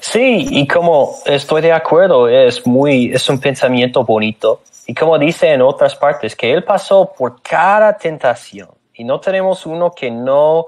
Sí, 0.00 0.46
y 0.50 0.66
como 0.66 1.16
estoy 1.24 1.62
de 1.62 1.72
acuerdo, 1.72 2.28
es 2.28 2.66
muy, 2.66 3.12
es 3.12 3.28
un 3.28 3.40
pensamiento 3.40 4.04
bonito. 4.04 4.62
Y 4.86 4.94
como 4.94 5.18
dice 5.18 5.52
en 5.52 5.62
otras 5.62 5.96
partes, 5.96 6.36
que 6.36 6.52
él 6.52 6.62
pasó 6.62 7.12
por 7.16 7.42
cada 7.42 7.96
tentación. 7.96 8.68
Y 8.94 9.04
no 9.04 9.20
tenemos 9.20 9.66
uno 9.66 9.90
que 9.90 10.10
no 10.10 10.66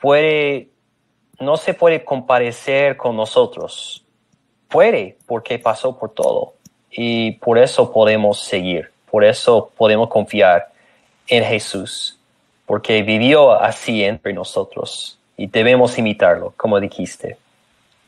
puede, 0.00 0.68
no 1.38 1.56
se 1.56 1.74
puede 1.74 2.04
comparecer 2.04 2.96
con 2.96 3.16
nosotros. 3.16 4.04
Puede 4.68 5.16
porque 5.26 5.58
pasó 5.58 5.98
por 5.98 6.10
todo. 6.10 6.54
Y 6.90 7.32
por 7.32 7.58
eso 7.58 7.90
podemos 7.92 8.40
seguir, 8.40 8.90
por 9.10 9.24
eso 9.24 9.70
podemos 9.76 10.08
confiar 10.08 10.70
en 11.26 11.44
Jesús, 11.44 12.18
porque 12.66 13.02
vivió 13.02 13.52
así 13.52 14.04
entre 14.04 14.32
nosotros. 14.32 15.18
Y 15.36 15.46
debemos 15.46 15.98
imitarlo, 15.98 16.52
como 16.56 16.78
dijiste. 16.78 17.38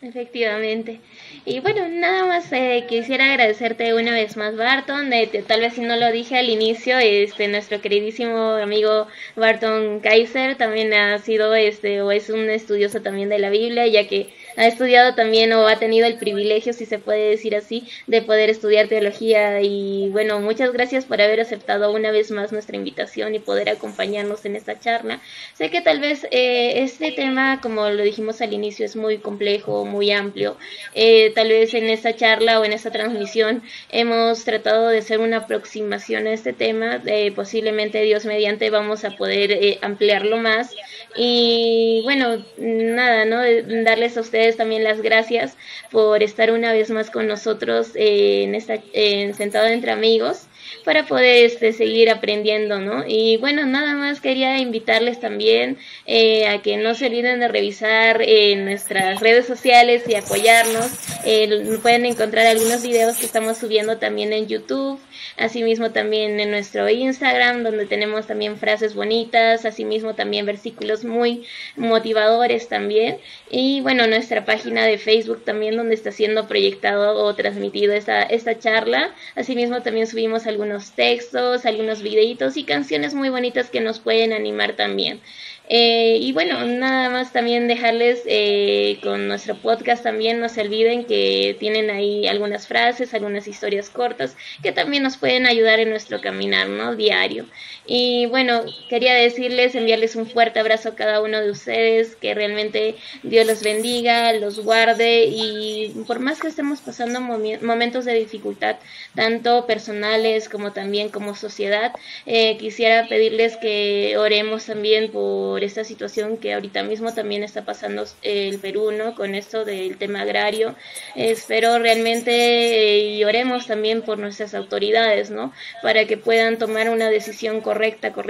Efectivamente. 0.05 1.01
Y 1.47 1.61
bueno, 1.61 1.89
nada 1.89 2.27
más 2.27 2.53
eh, 2.53 2.85
quisiera 2.87 3.25
agradecerte 3.25 3.95
una 3.95 4.13
vez 4.13 4.37
más, 4.37 4.55
Barton. 4.55 5.11
tal 5.47 5.61
vez 5.61 5.73
si 5.73 5.81
no 5.81 5.97
lo 5.97 6.13
dije 6.13 6.37
al 6.37 6.51
inicio, 6.51 6.99
este 6.99 7.49
nuestro 7.49 7.81
queridísimo 7.81 8.51
amigo 8.51 9.07
Barton 9.35 10.01
Kaiser 10.01 10.57
también 10.57 10.93
ha 10.93 11.19
sido 11.21 11.55
este 11.55 12.03
o 12.03 12.13
es 12.13 12.29
un 12.29 12.51
estudioso 12.51 13.01
también 13.01 13.31
de 13.31 13.39
la 13.39 13.49
Biblia, 13.49 13.87
ya 13.87 14.07
que 14.07 14.29
ha 14.57 14.67
estudiado 14.67 15.15
también 15.15 15.53
o 15.53 15.67
ha 15.67 15.79
tenido 15.79 16.07
el 16.07 16.17
privilegio, 16.17 16.73
si 16.73 16.87
se 16.87 16.99
puede 16.99 17.31
decir 17.31 17.57
así, 17.57 17.87
de 18.07 18.23
poder 18.23 18.51
estudiar 18.51 18.89
teología. 18.89 19.61
Y 19.61 20.09
bueno, 20.11 20.41
muchas 20.41 20.73
gracias 20.73 21.05
por 21.05 21.21
haber 21.21 21.41
aceptado 21.41 21.93
una 21.93 22.11
vez 22.11 22.31
más 22.31 22.53
nuestra 22.53 22.77
invitación 22.77 23.35
y 23.35 23.39
poder 23.39 23.69
acompañarnos 23.69 24.45
en 24.45 24.57
esta 24.57 24.79
charla. 24.79 25.21
Sé 25.55 25.71
que 25.71 25.81
tal 25.81 26.01
vez 26.01 26.27
eh, 26.31 26.83
este 26.83 27.13
tema, 27.13 27.61
como 27.61 27.89
lo 27.89 28.03
dijimos 28.03 28.41
al 28.41 28.53
inicio, 28.53 28.87
es 28.87 28.97
muy 28.97 29.19
complejo, 29.19 29.85
muy 29.85 30.11
amplio. 30.13 30.57
Eh, 30.95 31.33
tal 31.35 31.49
vez 31.49 31.75
en 31.75 31.89
esta 31.89 32.15
charla 32.15 32.61
o 32.61 32.65
en 32.65 32.73
esta 32.73 32.91
transmisión 32.91 33.63
hemos 33.91 34.45
tratado 34.45 34.89
de 34.89 34.99
hacer 34.99 35.21
una 35.21 35.39
aproximación 35.39 36.27
a 36.27 36.33
este 36.33 36.53
tema. 36.53 37.03
Eh, 37.07 37.33
posiblemente 37.35 38.03
Dios 38.03 38.25
mediante 38.25 38.71
vamos 38.71 39.05
a 39.05 39.11
poder 39.17 39.79
ampliarlo 39.83 40.37
más. 40.39 40.71
Y 41.17 42.01
bueno, 42.05 42.45
nada, 42.59 43.25
¿no? 43.25 43.41
Darles 43.85 44.17
a 44.17 44.21
ustedes 44.21 44.44
también 44.53 44.85
las 44.85 45.01
gracias 45.01 45.57
por 45.91 46.23
estar 46.23 46.53
una 46.53 46.73
vez 46.73 46.91
más 46.91 47.11
con 47.11 47.27
nosotros 47.27 47.93
en 47.95 48.55
esta, 48.55 48.79
en 48.93 49.35
Sentado 49.35 49.67
entre 49.67 49.91
Amigos 49.91 50.47
para 50.85 51.07
poder 51.07 51.45
este, 51.45 51.73
seguir 51.73 52.11
aprendiendo, 52.11 52.81
¿no? 52.81 53.05
Y 53.07 53.37
bueno, 53.37 53.67
nada 53.67 53.95
más 53.95 54.21
quería 54.21 54.59
invitarles 54.59 55.21
también 55.21 55.79
eh, 56.07 56.47
a 56.47 56.63
que 56.63 56.77
no 56.77 56.95
se 56.95 57.07
olviden 57.07 57.41
de 57.41 57.49
revisar 57.49 58.23
en 58.23 58.65
nuestras 58.65 59.21
redes 59.21 59.47
sociales 59.47 60.05
y 60.09 60.15
apoyarnos. 60.15 60.91
Eh, 61.25 61.79
pueden 61.83 62.07
encontrar 62.07 62.47
algunos 62.47 62.83
videos 62.83 63.17
que 63.17 63.27
estamos 63.27 63.59
subiendo 63.59 63.99
también 63.99 64.33
en 64.33 64.47
YouTube, 64.47 64.99
asimismo 65.37 65.91
también 65.91 66.41
en 66.41 66.51
nuestro 66.51 66.89
Instagram, 66.89 67.63
donde 67.63 67.87
tenemos 67.87 68.27
también 68.27 68.57
frases 68.57 68.95
bonitas, 68.95 69.65
asimismo 69.65 70.15
también 70.15 70.47
versículos 70.47 71.05
muy 71.05 71.45
motivadores 71.77 72.69
también. 72.69 73.19
Y 73.51 73.81
bueno, 73.81 74.07
nuestra 74.07 74.45
página 74.45 74.85
de 74.85 74.99
Facebook 74.99 75.45
también, 75.45 75.77
donde 75.77 75.95
está 75.95 76.13
siendo 76.13 76.47
proyectado 76.47 77.23
o 77.25 77.35
transmitido 77.35 77.93
esta, 77.93 78.23
esta 78.23 78.59
charla. 78.59 79.15
Asimismo 79.35 79.83
también 79.83 80.07
subimos 80.07 80.47
algunos 80.47 80.64
textos, 80.95 81.67
algunos 81.67 82.03
videitos 82.03 82.57
y 82.57 82.65
canciones 82.65 83.15
muy 83.15 83.29
bonitas 83.29 83.71
que 83.71 83.81
nos 83.81 84.01
pueden 84.01 84.33
animar 84.33 84.77
también. 84.77 85.21
Eh, 85.69 86.19
y 86.21 86.33
bueno, 86.33 86.63
nada 86.67 87.09
más 87.09 87.33
también 87.33 87.69
dejarles 87.69 88.23
eh, 88.27 88.99
con 89.03 89.29
nuestro 89.29 89.57
podcast 89.57 90.03
también, 90.03 90.39
no 90.39 90.51
se 90.51 90.61
olviden 90.61 91.07
que 91.07 91.57
tienen 91.59 91.89
ahí 91.89 92.27
algunas 92.27 92.67
frases, 92.67 93.15
algunas 93.15 93.49
historias 93.49 93.89
cortas 93.89 94.37
que 94.63 94.73
también 94.73 95.03
nos 95.03 95.17
pueden 95.17 95.47
ayudar 95.47 95.81
en 95.81 95.89
nuestro 95.89 96.21
caminar, 96.21 96.69
¿no? 96.69 96.97
Diario. 96.97 97.47
Y 97.87 98.27
bueno, 98.27 98.63
quería 98.89 99.15
decirles, 99.15 99.75
enviarles 99.75 100.17
un 100.17 100.27
fuerte 100.27 100.61
abrazo 100.61 100.91
a 100.91 100.95
cada 100.95 101.21
uno 101.23 101.41
de 101.41 101.51
ustedes, 101.51 102.17
que 102.17 102.35
realmente 102.35 102.97
Dios 103.23 103.47
los 103.47 103.63
bendiga, 103.63 104.33
los 104.35 104.61
guarde 104.61 105.27
y 105.27 105.95
por 106.07 106.19
más 106.19 106.41
que 106.41 106.49
estemos 106.49 106.81
pasando 106.81 107.21
momentos 107.21 108.05
de 108.05 108.15
dificultad, 108.15 108.77
tanto 109.15 109.67
personales 109.67 110.49
como 110.49 110.73
también 110.73 111.11
como 111.11 111.35
sociedad, 111.35 111.93
eh, 112.27 112.57
quisiera 112.59 113.07
pedirles 113.09 113.57
que 113.57 114.17
oremos 114.19 114.67
también 114.67 115.11
por 115.11 115.54
esta 115.63 115.85
situación 115.85 116.39
que 116.39 116.55
ahorita 116.55 116.83
mismo 116.83 117.13
también 117.15 117.45
está 117.45 117.65
pasando 117.65 118.05
el 118.23 118.59
Perú, 118.59 118.91
¿no? 118.91 119.15
Con 119.15 119.35
esto 119.35 119.65
del 119.65 119.97
tema 119.97 120.23
agrario. 120.23 120.75
espero 121.15 121.79
realmente 121.79 122.33
eh, 122.33 122.99
y 123.17 123.25
oremos 123.25 123.67
también 123.67 124.03
por 124.03 124.19
nuestras 124.19 124.55
autoridades, 124.55 125.31
¿no? 125.31 125.53
Para 125.83 126.07
que 126.07 126.17
puedan 126.17 126.59
tomar 126.59 126.91
una 126.91 127.11
decisión 127.11 127.61
correcta 127.61 128.13
con, 128.13 128.27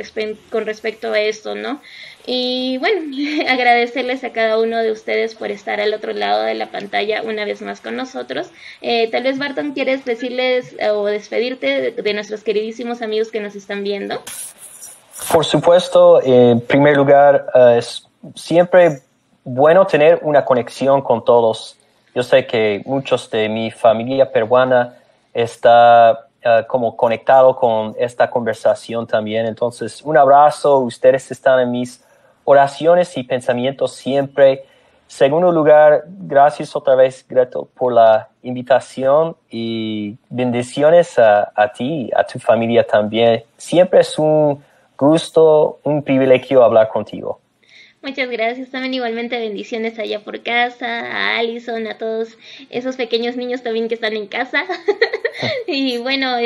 con 0.51 0.67
respecto 0.67 1.13
a 1.13 1.21
esto, 1.21 1.55
¿no? 1.55 1.81
Y 2.27 2.79
bueno, 2.79 3.01
agradecerles 3.49 4.25
a 4.25 4.33
cada 4.33 4.59
uno 4.59 4.79
de 4.79 4.91
ustedes 4.91 5.35
por 5.35 5.51
estar 5.51 5.81
al 5.81 5.93
otro 5.95 6.13
lado 6.13 6.43
de 6.43 6.55
la 6.55 6.71
pantalla 6.71 7.23
una 7.23 7.45
vez 7.45 7.61
más 7.63 7.81
con 7.81 7.97
nosotros. 7.97 8.49
Eh, 8.81 9.09
tal 9.11 9.25
vez, 9.25 9.39
Barton, 9.39 9.73
¿quieres 9.73 10.05
decirles 10.05 10.75
eh, 10.79 10.91
o 10.91 11.05
despedirte 11.07 11.93
de, 11.93 12.15
nuestros 12.15 12.43
queridísimos 12.43 13.03
amigos 13.03 13.31
que 13.31 13.41
nos 13.41 13.55
están 13.57 13.85
viendo? 13.85 14.23
Por 15.33 15.45
supuesto, 15.45 16.23
en 16.23 16.61
primer 16.61 16.97
lugar, 16.97 17.47
eh, 17.55 17.77
es 17.79 18.09
siempre 18.35 19.03
bueno 19.45 19.87
tener 19.87 20.21
una 20.23 20.45
conexión 20.45 21.03
con 21.03 21.25
todos. 21.25 21.77
Yo 22.15 22.23
sé 22.23 22.47
que 22.47 22.83
muchos 22.87 23.31
de 23.31 23.49
mi 23.49 23.71
familia 23.71 24.31
peruana 24.31 24.95
está 25.33 26.29
como 26.69 26.97
conectado 26.97 27.57
con 27.57 27.95
esta 27.99 28.29
conversación 28.29 29.07
también. 29.07 29.47
Entonces, 29.47 30.03
un 30.03 30.17
abrazo. 30.17 30.79
Ustedes 30.79 31.31
están 31.31 31.61
en 31.61 31.71
mis 31.71 32.05
oraciones 32.45 33.17
y 33.17 33.23
pensamientos 33.23 33.95
siempre. 33.95 34.65
Segundo 35.07 35.51
lugar, 35.51 36.05
gracias 36.07 36.75
otra 36.77 36.95
vez, 36.95 37.25
Gretel, 37.29 37.63
por 37.75 37.93
la 37.93 38.29
invitación 38.43 39.37
y 39.51 40.17
bendiciones 40.29 41.19
a, 41.19 41.51
a 41.55 41.73
ti, 41.73 42.11
a 42.15 42.25
tu 42.25 42.39
familia 42.39 42.87
también. 42.87 43.43
Siempre 43.57 44.01
es 44.01 44.19
un 44.19 44.63
gusto, 44.99 45.79
un 45.85 46.03
privilegio 46.03 46.63
hablar 46.63 46.89
contigo. 46.89 47.41
Muchas 48.05 48.29
gracias. 48.29 48.69
También 48.69 48.93
igualmente 48.93 49.39
bendiciones 49.39 49.99
allá 49.99 50.23
por 50.23 50.43
casa, 50.43 50.87
a 50.87 51.39
Alison, 51.39 51.87
a 51.87 51.97
todos 51.97 52.37
esos 52.69 52.97
pequeños 52.97 53.37
niños 53.37 53.63
también 53.63 53.89
que 53.89 53.95
están 53.95 54.13
en 54.13 54.27
casa. 54.27 54.67
y 55.67 55.97
bueno, 55.97 56.37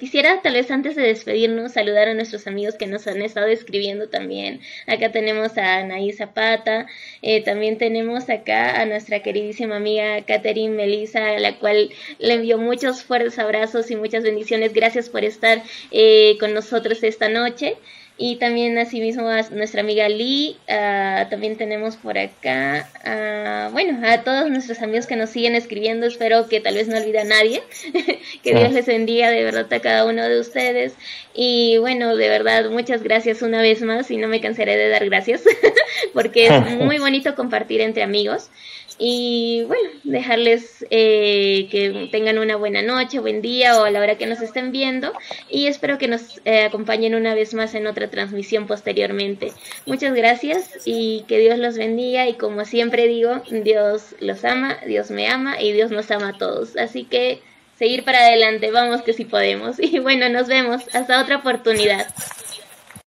quisiera 0.00 0.40
tal 0.40 0.54
vez 0.54 0.70
antes 0.70 0.96
de 0.96 1.02
despedirnos 1.02 1.72
saludar 1.72 2.08
a 2.08 2.14
nuestros 2.14 2.46
amigos 2.46 2.76
que 2.76 2.86
nos 2.86 3.06
han 3.06 3.20
estado 3.20 3.48
escribiendo 3.48 4.08
también. 4.08 4.60
Acá 4.86 5.12
tenemos 5.12 5.58
a 5.58 5.80
Anaí 5.80 6.10
Zapata, 6.14 6.86
eh, 7.20 7.44
también 7.44 7.76
tenemos 7.76 8.30
acá 8.30 8.80
a 8.80 8.86
nuestra 8.86 9.20
queridísima 9.20 9.76
amiga 9.76 10.22
Catherine 10.24 10.74
Melisa, 10.74 11.32
a 11.32 11.38
la 11.38 11.58
cual 11.58 11.90
le 12.18 12.32
envío 12.32 12.56
muchos 12.56 13.02
fuertes 13.02 13.38
abrazos 13.38 13.90
y 13.90 13.96
muchas 13.96 14.22
bendiciones. 14.22 14.72
Gracias 14.72 15.10
por 15.10 15.22
estar 15.22 15.62
eh, 15.90 16.38
con 16.40 16.54
nosotros 16.54 17.02
esta 17.02 17.28
noche. 17.28 17.76
Y 18.20 18.34
también 18.36 18.76
asimismo 18.78 19.28
a 19.28 19.42
nuestra 19.50 19.82
amiga 19.82 20.08
Lee, 20.08 20.56
ah, 20.68 21.28
también 21.30 21.56
tenemos 21.56 21.96
por 21.96 22.18
acá, 22.18 22.88
uh, 23.04 23.70
bueno, 23.70 24.04
a 24.04 24.24
todos 24.24 24.50
nuestros 24.50 24.82
amigos 24.82 25.06
que 25.06 25.14
nos 25.14 25.30
siguen 25.30 25.54
escribiendo, 25.54 26.04
espero 26.04 26.48
que 26.48 26.58
tal 26.58 26.74
vez 26.74 26.88
no 26.88 26.96
olvide 26.96 27.20
a 27.20 27.24
nadie, 27.24 27.62
que 28.42 28.54
Dios 28.56 28.72
les 28.72 28.86
bendiga 28.86 29.30
de 29.30 29.44
verdad 29.44 29.72
a 29.72 29.80
cada 29.80 30.04
uno 30.04 30.28
de 30.28 30.40
ustedes. 30.40 30.94
Y 31.32 31.78
bueno, 31.78 32.16
de 32.16 32.28
verdad, 32.28 32.68
muchas 32.70 33.04
gracias 33.04 33.40
una 33.42 33.62
vez 33.62 33.82
más 33.82 34.10
y 34.10 34.16
no 34.16 34.26
me 34.26 34.40
cansaré 34.40 34.76
de 34.76 34.88
dar 34.88 35.04
gracias, 35.04 35.44
porque 36.12 36.48
es 36.48 36.70
muy 36.80 36.98
bonito 36.98 37.36
compartir 37.36 37.80
entre 37.80 38.02
amigos. 38.02 38.50
Y 38.98 39.62
bueno, 39.68 39.90
dejarles 40.02 40.84
eh, 40.90 41.68
que 41.70 42.08
tengan 42.10 42.38
una 42.38 42.56
buena 42.56 42.82
noche, 42.82 43.20
buen 43.20 43.40
día 43.40 43.80
o 43.80 43.84
a 43.84 43.90
la 43.90 44.00
hora 44.00 44.18
que 44.18 44.26
nos 44.26 44.40
estén 44.40 44.72
viendo. 44.72 45.12
Y 45.48 45.68
espero 45.68 45.98
que 45.98 46.08
nos 46.08 46.40
eh, 46.44 46.64
acompañen 46.64 47.14
una 47.14 47.34
vez 47.34 47.54
más 47.54 47.74
en 47.74 47.86
otra 47.86 48.10
transmisión 48.10 48.66
posteriormente. 48.66 49.52
Muchas 49.86 50.14
gracias 50.14 50.80
y 50.84 51.24
que 51.28 51.38
Dios 51.38 51.58
los 51.58 51.78
bendiga. 51.78 52.28
Y 52.28 52.34
como 52.34 52.64
siempre 52.64 53.06
digo, 53.06 53.42
Dios 53.50 54.16
los 54.18 54.44
ama, 54.44 54.78
Dios 54.84 55.12
me 55.12 55.28
ama 55.28 55.60
y 55.62 55.72
Dios 55.72 55.92
nos 55.92 56.10
ama 56.10 56.30
a 56.30 56.38
todos. 56.38 56.76
Así 56.76 57.04
que 57.04 57.40
seguir 57.78 58.04
para 58.04 58.18
adelante, 58.18 58.72
vamos 58.72 59.02
que 59.02 59.12
sí 59.12 59.24
podemos. 59.24 59.78
Y 59.88 60.00
bueno, 60.00 60.28
nos 60.28 60.48
vemos. 60.48 60.82
Hasta 60.92 61.22
otra 61.22 61.36
oportunidad. 61.36 62.06